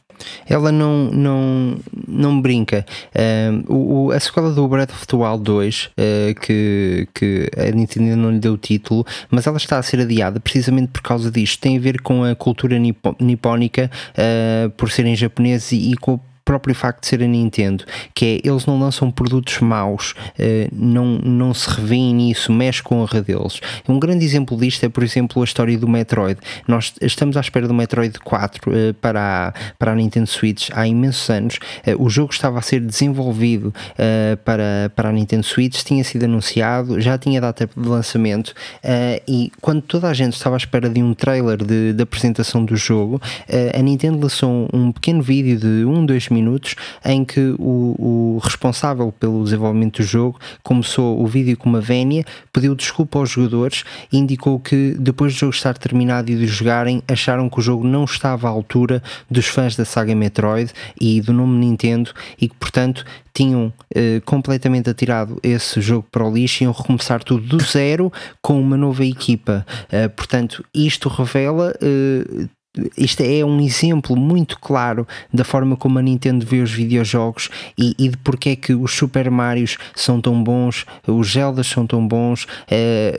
[0.46, 2.84] ela não, não, não brinca.
[3.14, 8.16] Eh, o, a sequela do Breath of the Wild 2, eh, que, que a Nintendo
[8.16, 11.60] não lhe deu o título, mas ela está a ser adiada precisamente por causa disto.
[11.60, 12.78] Tem a ver com a cultura
[13.20, 17.84] nipónica, eh, por serem japoneses e, e com a próprio facto de ser a Nintendo,
[18.14, 22.94] que é eles não lançam produtos maus, uh, não, não se revêem nisso, mexe com
[22.94, 23.60] a honra deles.
[23.86, 26.40] Um grande exemplo disto é, por exemplo, a história do Metroid.
[26.66, 30.86] Nós estamos à espera do Metroid 4 uh, para, a, para a Nintendo Switch há
[30.86, 31.58] imensos anos.
[31.86, 33.74] Uh, o jogo estava a ser desenvolvido
[34.44, 38.54] para, para a Nintendo Switch, tinha sido anunciado, já tinha data de lançamento
[39.26, 42.76] e quando toda a gente estava à espera de um trailer de, de apresentação do
[42.76, 43.20] jogo,
[43.74, 46.37] a Nintendo lançou um pequeno vídeo de 1, um, 2 minutos
[47.04, 52.24] em que o, o responsável pelo desenvolvimento do jogo começou o vídeo com uma vénia,
[52.52, 57.02] pediu desculpa aos jogadores e indicou que depois do jogo estar terminado e de jogarem,
[57.08, 61.32] acharam que o jogo não estava à altura dos fãs da saga Metroid e do
[61.32, 66.64] nome Nintendo e que, portanto, tinham eh, completamente atirado esse jogo para o lixo e
[66.64, 68.12] iam recomeçar tudo do zero
[68.42, 69.64] com uma nova equipa.
[69.84, 72.48] Uh, portanto, isto revela uh,
[72.96, 77.94] isto é um exemplo muito claro da forma como a Nintendo vê os videojogos e,
[77.98, 82.06] e de porque é que os Super Marios são tão bons, os Zeldas são tão
[82.06, 83.16] bons, é,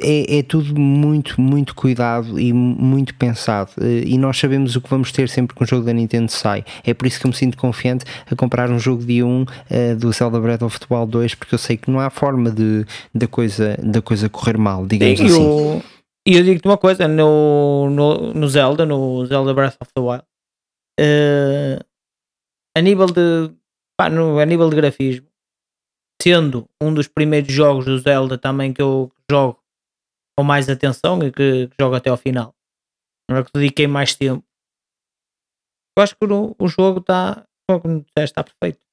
[0.00, 3.72] é, é, tudo muito, muito cuidado e muito pensado.
[3.80, 6.64] E nós sabemos o que vamos ter sempre que um jogo da Nintendo sai.
[6.84, 9.44] É por isso que eu me sinto confiante a comprar um jogo de 1 um,
[9.98, 12.86] do Zelda Breath of the Wild 2, porque eu sei que não há forma de
[13.14, 15.42] da coisa, da coisa correr mal, digamos Sim, assim.
[15.42, 15.82] O
[16.26, 20.24] e eu digo-te uma coisa, no, no, no, Zelda, no Zelda Breath of the Wild,
[21.00, 21.84] uh,
[22.76, 23.54] a nível de
[23.96, 25.28] pá, no, a nível de grafismo,
[26.20, 29.62] sendo um dos primeiros jogos do Zelda também que eu jogo
[30.36, 32.54] com mais atenção e que, que jogo até ao final,
[33.30, 34.44] não é que dediquei mais tempo.
[35.96, 38.84] Eu acho que o, o jogo está, como disseste, está perfeito.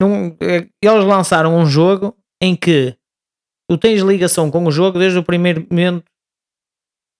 [0.00, 2.96] Não, é, eles lançaram um jogo em que
[3.68, 6.04] tu tens ligação com o jogo desde o primeiro momento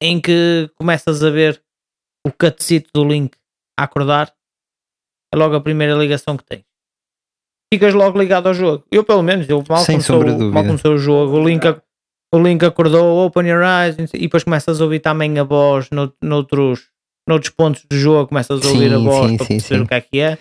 [0.02, 1.62] em que começas a ver
[2.26, 3.36] o cutscene do Link
[3.78, 4.32] a acordar.
[5.32, 6.64] É logo a primeira ligação que tens.
[7.72, 8.84] Ficas logo ligado ao jogo.
[8.90, 11.64] Eu, pelo menos, eu mal, começou, mal começou o jogo, o Link,
[12.32, 16.12] o Link acordou, open your eyes, e depois começas a ouvir também a voz no,
[16.22, 16.88] noutros,
[17.28, 19.88] noutros pontos do jogo, começas a ouvir sim, a voz sim, para sim, perceber o
[19.88, 20.38] que é que é.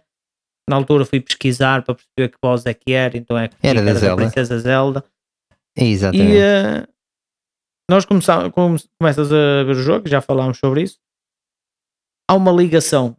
[0.69, 3.81] Na altura fui pesquisar para perceber que voz é que era, então é que era,
[3.81, 5.03] da, era da Princesa Zelda.
[5.75, 6.31] Exatamente.
[6.31, 6.87] E, uh,
[7.89, 8.51] nós começamos,
[8.99, 10.99] começas a ver o jogo, já falámos sobre isso.
[12.29, 13.15] Há uma ligação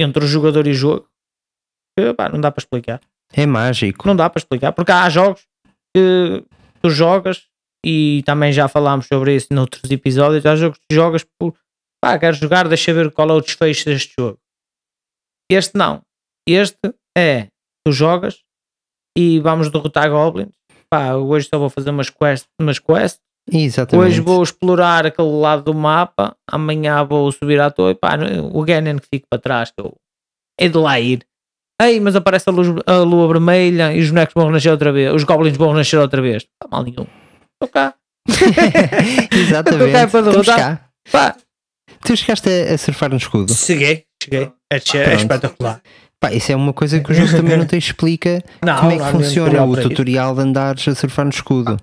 [0.00, 1.08] entre o jogador e o jogo
[1.96, 3.00] que pá, não dá para explicar.
[3.32, 4.06] É mágico.
[4.06, 5.46] Não dá para explicar, porque há jogos
[5.94, 6.44] que
[6.80, 7.46] tu jogas
[7.84, 10.46] e também já falámos sobre isso noutros episódios.
[10.46, 11.54] Há jogos que jogas por
[12.02, 14.38] pá, quero jogar, deixa ver qual é o desfecho deste jogo.
[15.50, 16.02] Este não.
[16.48, 17.48] Este é
[17.84, 18.42] tu jogas
[19.16, 20.54] e vamos derrotar goblins
[20.94, 23.20] pá, hoje só vou fazer umas quests, umas quests.
[23.50, 24.06] Exatamente.
[24.06, 28.16] Hoje vou explorar aquele lado do mapa, amanhã vou subir à torre, pá,
[28.52, 29.96] o Ganon que fica para trás, que eu
[30.58, 31.26] é de lá ir.
[31.82, 35.12] Ei, mas aparece a, luz, a lua vermelha e os bonecos vão nascer outra vez,
[35.12, 36.44] os goblins vão nascer outra vez.
[36.44, 37.06] Tá mal nenhum.
[37.54, 37.94] Estou cá.
[39.32, 39.84] Exatamente.
[39.86, 40.90] Estou cá para derrotar.
[41.10, 41.36] Pá.
[42.04, 43.52] Tu chegaste a, a surfar no escudo?
[43.52, 44.52] Cheguei, cheguei.
[44.72, 45.82] É, é espetacular.
[46.24, 48.96] Pá, isso é uma coisa que o jogo também não te explica não, como é
[48.98, 51.76] que funciona o tutorial de andares a surfar no escudo.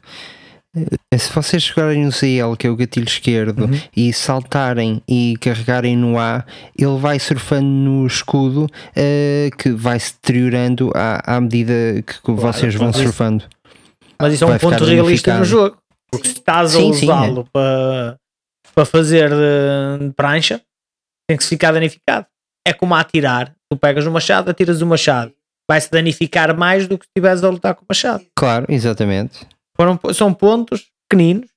[0.76, 3.80] Eh, se vocês jogarem no CL, que é o gatilho esquerdo, uhum.
[3.96, 6.44] e saltarem e carregarem no A,
[6.76, 12.42] ele vai surfando no escudo uh, que vai se deteriorando à, à medida que claro,
[12.42, 13.44] vocês vão surfando.
[14.20, 15.78] Mas isso é um ponto realista no jogo.
[16.12, 17.46] Porque se estás sim, a usá-lo é.
[17.54, 18.18] para,
[18.74, 20.60] para fazer de, de prancha,
[21.30, 22.26] tem que se ficar danificado.
[22.68, 25.32] É como a atirar tu pegas o machado, atiras o machado.
[25.70, 28.26] Vai-se danificar mais do que se estiveres a lutar com o machado.
[28.36, 29.48] Claro, exatamente.
[29.78, 31.50] Foram, são pontos pequeninos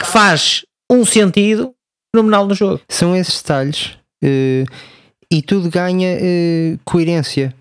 [0.00, 1.74] que faz um sentido
[2.14, 2.80] fenomenal no jogo.
[2.88, 4.64] São esses detalhes uh,
[5.30, 7.54] e tudo ganha uh, coerência.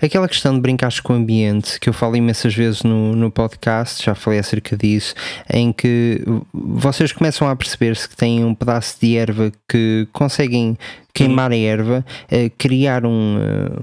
[0.00, 4.04] Aquela questão de brincares com o ambiente, que eu falo imensas vezes no, no podcast,
[4.04, 5.14] já falei acerca disso,
[5.50, 6.20] em que
[6.52, 10.76] vocês começam a perceber-se que têm um pedaço de erva que conseguem
[11.16, 13.80] queimar a erva, uh, criar um, uh,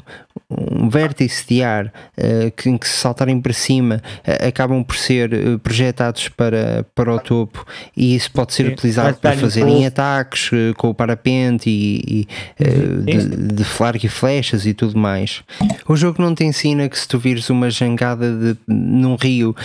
[0.50, 4.02] um vértice de ar uh, que, em que se saltarem para cima
[4.48, 7.66] acabam por ser projetados para, para o topo
[7.98, 8.74] e isso pode ser Sim.
[8.74, 12.28] utilizado para fazerem ataques com o parapente e,
[12.60, 13.04] e uhum.
[13.04, 15.42] de, de e flechas e tudo mais.
[15.88, 19.56] O jogo não te ensina que se tu vires uma jangada de, num rio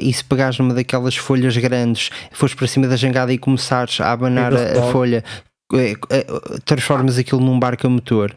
[0.00, 4.12] e se pegares numa daquelas folhas grandes, fores para cima da jangada e começares a
[4.12, 5.24] abanar a, a folha,
[6.64, 8.34] transformas aquilo num barco a motor.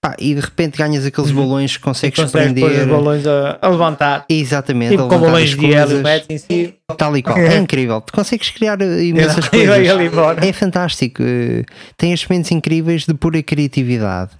[0.00, 2.24] Pá, e de repente ganhas aqueles balões que consegues, Uhum.
[2.24, 2.88] Consegues pôr os prender.
[2.88, 4.24] balões a, a levantar.
[4.28, 6.74] Exatamente, Tipo a com levantar balões as de hélio, em si.
[6.98, 7.38] tal e qual.
[7.38, 8.00] É incrível.
[8.00, 9.86] Tu consegues criar eh, imensas E coisas.
[10.42, 11.22] É fantástico.
[11.22, 11.62] eh,
[11.96, 14.32] Tem estes momentos incríveis de pura criatividade.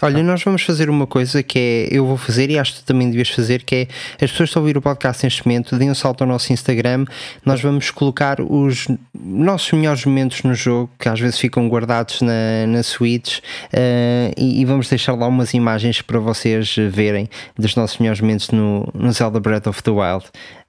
[0.00, 2.84] Olha, nós vamos fazer uma coisa que é, eu vou fazer e acho que tu
[2.84, 5.94] também devias fazer, que é as pessoas que ouvir o podcast neste momento, deem um
[5.94, 7.04] salto ao nosso Instagram,
[7.44, 12.64] nós vamos colocar os nossos melhores momentos no jogo, que às vezes ficam guardados na,
[12.68, 13.40] na Switch,
[13.72, 18.50] eh, e, e vamos deixar lá umas imagens para vocês verem dos nossos melhores momentos
[18.50, 20.26] no, no Zelda Breath of the Wild.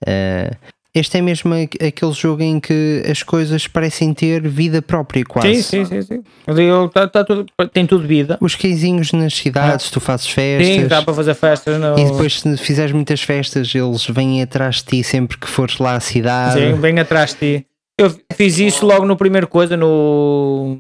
[0.08, 0.56] Eh,
[0.94, 5.62] este é mesmo aquele jogo em que as coisas parecem ter vida própria, quase.
[5.64, 6.90] Sim, sim, sim, sim.
[6.92, 8.38] Tá- tá tudo- tem tudo vida.
[8.42, 10.68] Os caisinhos nas cidades, tu fazes festas.
[10.68, 11.80] Sim, dá para fazer festas.
[11.80, 11.98] No...
[11.98, 15.94] E depois, se fizeres muitas festas, eles vêm atrás de ti sempre que fores lá
[15.96, 16.60] à cidade.
[16.60, 17.66] Sim, bem atrás de ti.
[18.00, 20.80] Eu fiz isso logo no primeiro coisa, no,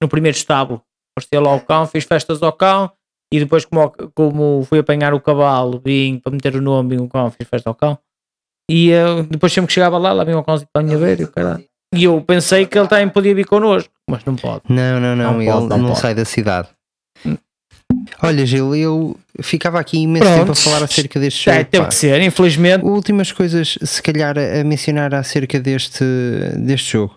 [0.00, 0.80] no primeiro estábulo.
[1.14, 2.90] Postei lá o cão, fiz festas ao cão
[3.32, 7.30] e depois, como, como fui apanhar o cavalo, vim para meter o nome o cão,
[7.30, 7.98] fiz festa ao cão.
[8.74, 11.20] E eu, depois, sempre que chegava lá, lá vinha o cãozinho para a minha beira
[11.22, 11.64] e o caralho.
[11.94, 14.62] E eu pensei que ele também podia vir connosco, mas não pode.
[14.68, 16.00] Não, não, não, Não ele pode, não não pode.
[16.00, 16.68] sai da cidade.
[18.22, 20.38] Olha, Gil, eu ficava aqui imenso Pronto.
[20.40, 21.64] tempo a falar acerca deste Já jogo.
[21.70, 21.88] teve pá.
[21.88, 22.84] que ser, infelizmente.
[22.84, 26.02] Últimas coisas, se calhar, a mencionar acerca deste,
[26.56, 27.14] deste jogo.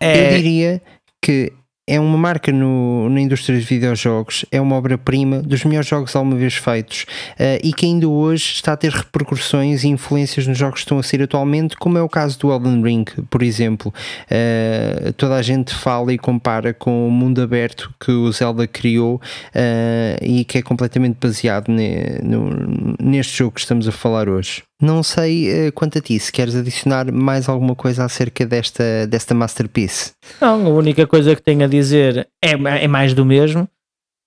[0.00, 0.82] Eu É, diria
[1.20, 1.52] que
[1.86, 6.34] é uma marca no, na indústria de videojogos, é uma obra-prima dos melhores jogos alguma
[6.36, 7.04] vez feitos
[7.38, 10.98] eh, e que ainda hoje está a ter repercussões e influências nos jogos que estão
[10.98, 13.92] a sair atualmente, como é o caso do Elden Ring, por exemplo.
[14.30, 19.20] Eh, toda a gente fala e compara com o mundo aberto que o Zelda criou
[19.54, 24.62] eh, e que é completamente baseado ne- no- neste jogo que estamos a falar hoje.
[24.84, 29.34] Não sei eh, quanto a ti, se queres adicionar mais alguma coisa acerca desta, desta
[29.34, 30.12] masterpiece.
[30.38, 33.66] Não, a única coisa que tenho a dizer é, é mais do mesmo,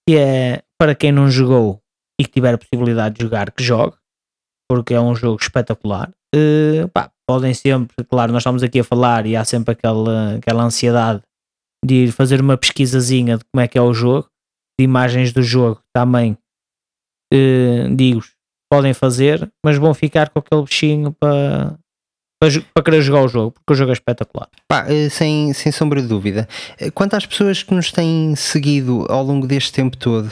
[0.09, 1.79] que é para quem não jogou
[2.19, 3.95] e que tiver a possibilidade de jogar, que jogue,
[4.67, 6.11] porque é um jogo espetacular.
[6.34, 10.63] Eh, pá, podem sempre, claro, nós estamos aqui a falar e há sempre aquela, aquela
[10.63, 11.21] ansiedade
[11.85, 14.27] de ir fazer uma pesquisazinha de como é que é o jogo,
[14.79, 16.35] de imagens do jogo também,
[17.31, 18.23] eh, digo
[18.69, 21.76] podem fazer, mas vão ficar com aquele bichinho para,
[22.39, 24.48] para, para querer jogar o jogo, porque o jogo é espetacular.
[24.68, 26.48] Pá, eh, sem, sem sombra de dúvida.
[26.80, 30.31] Eh, Quanto às pessoas que nos têm seguido ao longo deste tempo todo,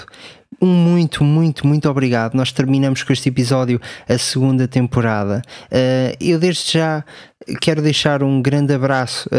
[0.62, 2.34] um muito, muito, muito obrigado.
[2.36, 5.42] Nós terminamos com este episódio a segunda temporada.
[5.72, 7.04] Eh, eu desde já
[7.62, 9.30] quero deixar um grande abraço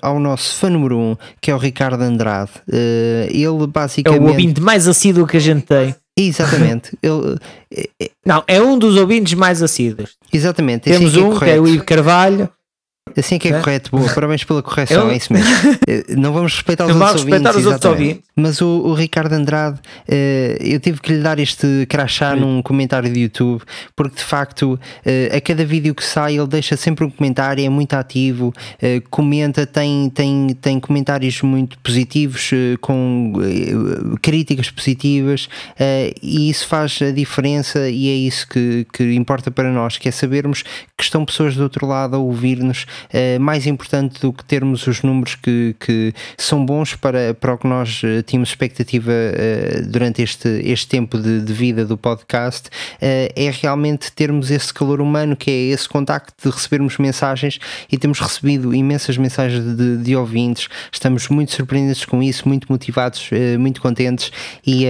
[0.00, 2.50] ao nosso fã número um, que é o Ricardo Andrade.
[2.68, 4.22] Ele É o basicamente.
[4.22, 5.94] ouvinte mais assíduo que a gente tem.
[6.16, 6.96] Exatamente.
[7.02, 10.16] eh, eh, Não, é um dos ouvintes mais assíduos.
[10.32, 10.84] exatamente.
[10.84, 12.48] Temos que é um, que é o Ivo Carvalho.
[13.16, 13.60] Assim é que é É?
[13.60, 15.50] correto, boa, parabéns pela correção, Eu- é isso mesmo.
[15.88, 18.22] Eh, Não vamos respeitar os outros respeitar ouvintes, os outros ouvintes.
[18.36, 23.12] Mas o, o Ricardo Andrade, eh, eu tive que lhe dar este crachá num comentário
[23.12, 23.62] de YouTube,
[23.96, 27.68] porque de facto, eh, a cada vídeo que sai, ele deixa sempre um comentário, é
[27.68, 28.52] muito ativo,
[29.10, 33.32] comenta, tem, tem, tem comentários muito positivos, com
[34.20, 35.48] críticas positivas,
[36.22, 40.12] e isso faz a diferença, e é isso que, que importa para nós, que é
[40.12, 40.62] sabermos
[40.96, 45.02] que estão pessoas do outro lado a ouvir-nos, eh, mais importante do que termos os
[45.02, 50.22] números que, que são bons para, para o que nós eh, tínhamos expectativa eh, durante
[50.22, 52.68] este, este tempo de, de vida do podcast,
[53.00, 57.58] é realmente termos esse calor humano, que é esse contacto de recebermos mensagens
[57.90, 63.30] e temos recebido imensas mensagens de, de ouvintes, estamos muito surpreendidos com isso, muito motivados,
[63.58, 64.30] muito contentes
[64.66, 64.86] e,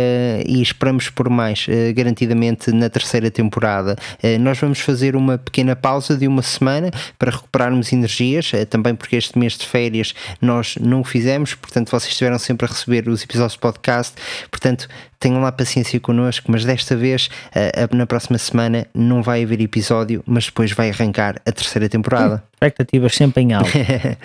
[0.46, 3.96] e esperamos por mais, garantidamente na terceira temporada.
[4.40, 9.16] Nós vamos fazer uma pequena pausa de uma semana para recuperarmos energias, eh, também porque
[9.16, 13.22] este mês de férias nós não o fizemos, portanto vocês estiveram sempre a receber os
[13.22, 14.14] episódios do podcast,
[14.50, 14.88] portanto
[15.18, 20.22] tenham lá paciência connosco, mas desta vez, eh, na próxima semana, não vai haver episódio,
[20.26, 22.42] mas depois vai arrancar a terceira temporada.
[22.54, 23.70] Expectativas sempre em alta.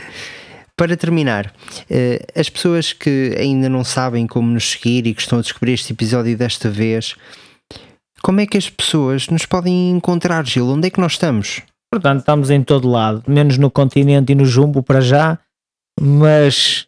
[0.76, 1.54] Para terminar,
[1.90, 5.74] eh, as pessoas que ainda não sabem como nos seguir e que estão a descobrir
[5.74, 7.16] este episódio desta vez,
[8.22, 10.68] como é que as pessoas nos podem encontrar, Gil?
[10.68, 11.62] Onde é que nós estamos?
[11.92, 15.40] Portanto, estamos em todo lado, menos no continente e no Jumbo para já,
[16.00, 16.88] mas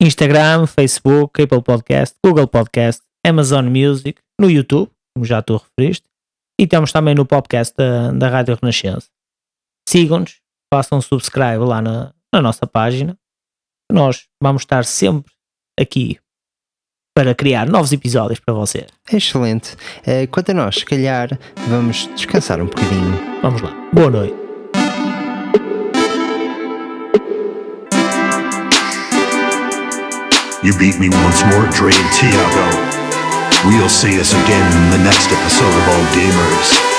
[0.00, 6.08] Instagram, Facebook, Apple Podcast, Google Podcast, Amazon Music, no YouTube, como já tu referiste,
[6.60, 9.08] e temos também no podcast da, da Rádio Renascença.
[9.88, 10.40] Sigam-nos,
[10.72, 13.18] façam subscribe lá na, na nossa página.
[13.90, 15.32] Nós vamos estar sempre
[15.78, 16.18] aqui
[17.14, 18.86] para criar novos episódios para você.
[19.12, 19.76] Excelente.
[20.04, 21.38] Eh, Quanto a nós, se calhar,
[21.68, 23.18] vamos descansar um bocadinho.
[23.40, 23.72] Vamos lá.
[23.92, 24.34] Boa noite.
[30.62, 32.66] You beat me once more, Dre and Tiago.
[33.68, 36.93] We'll see us again in the next episode of All Gamers.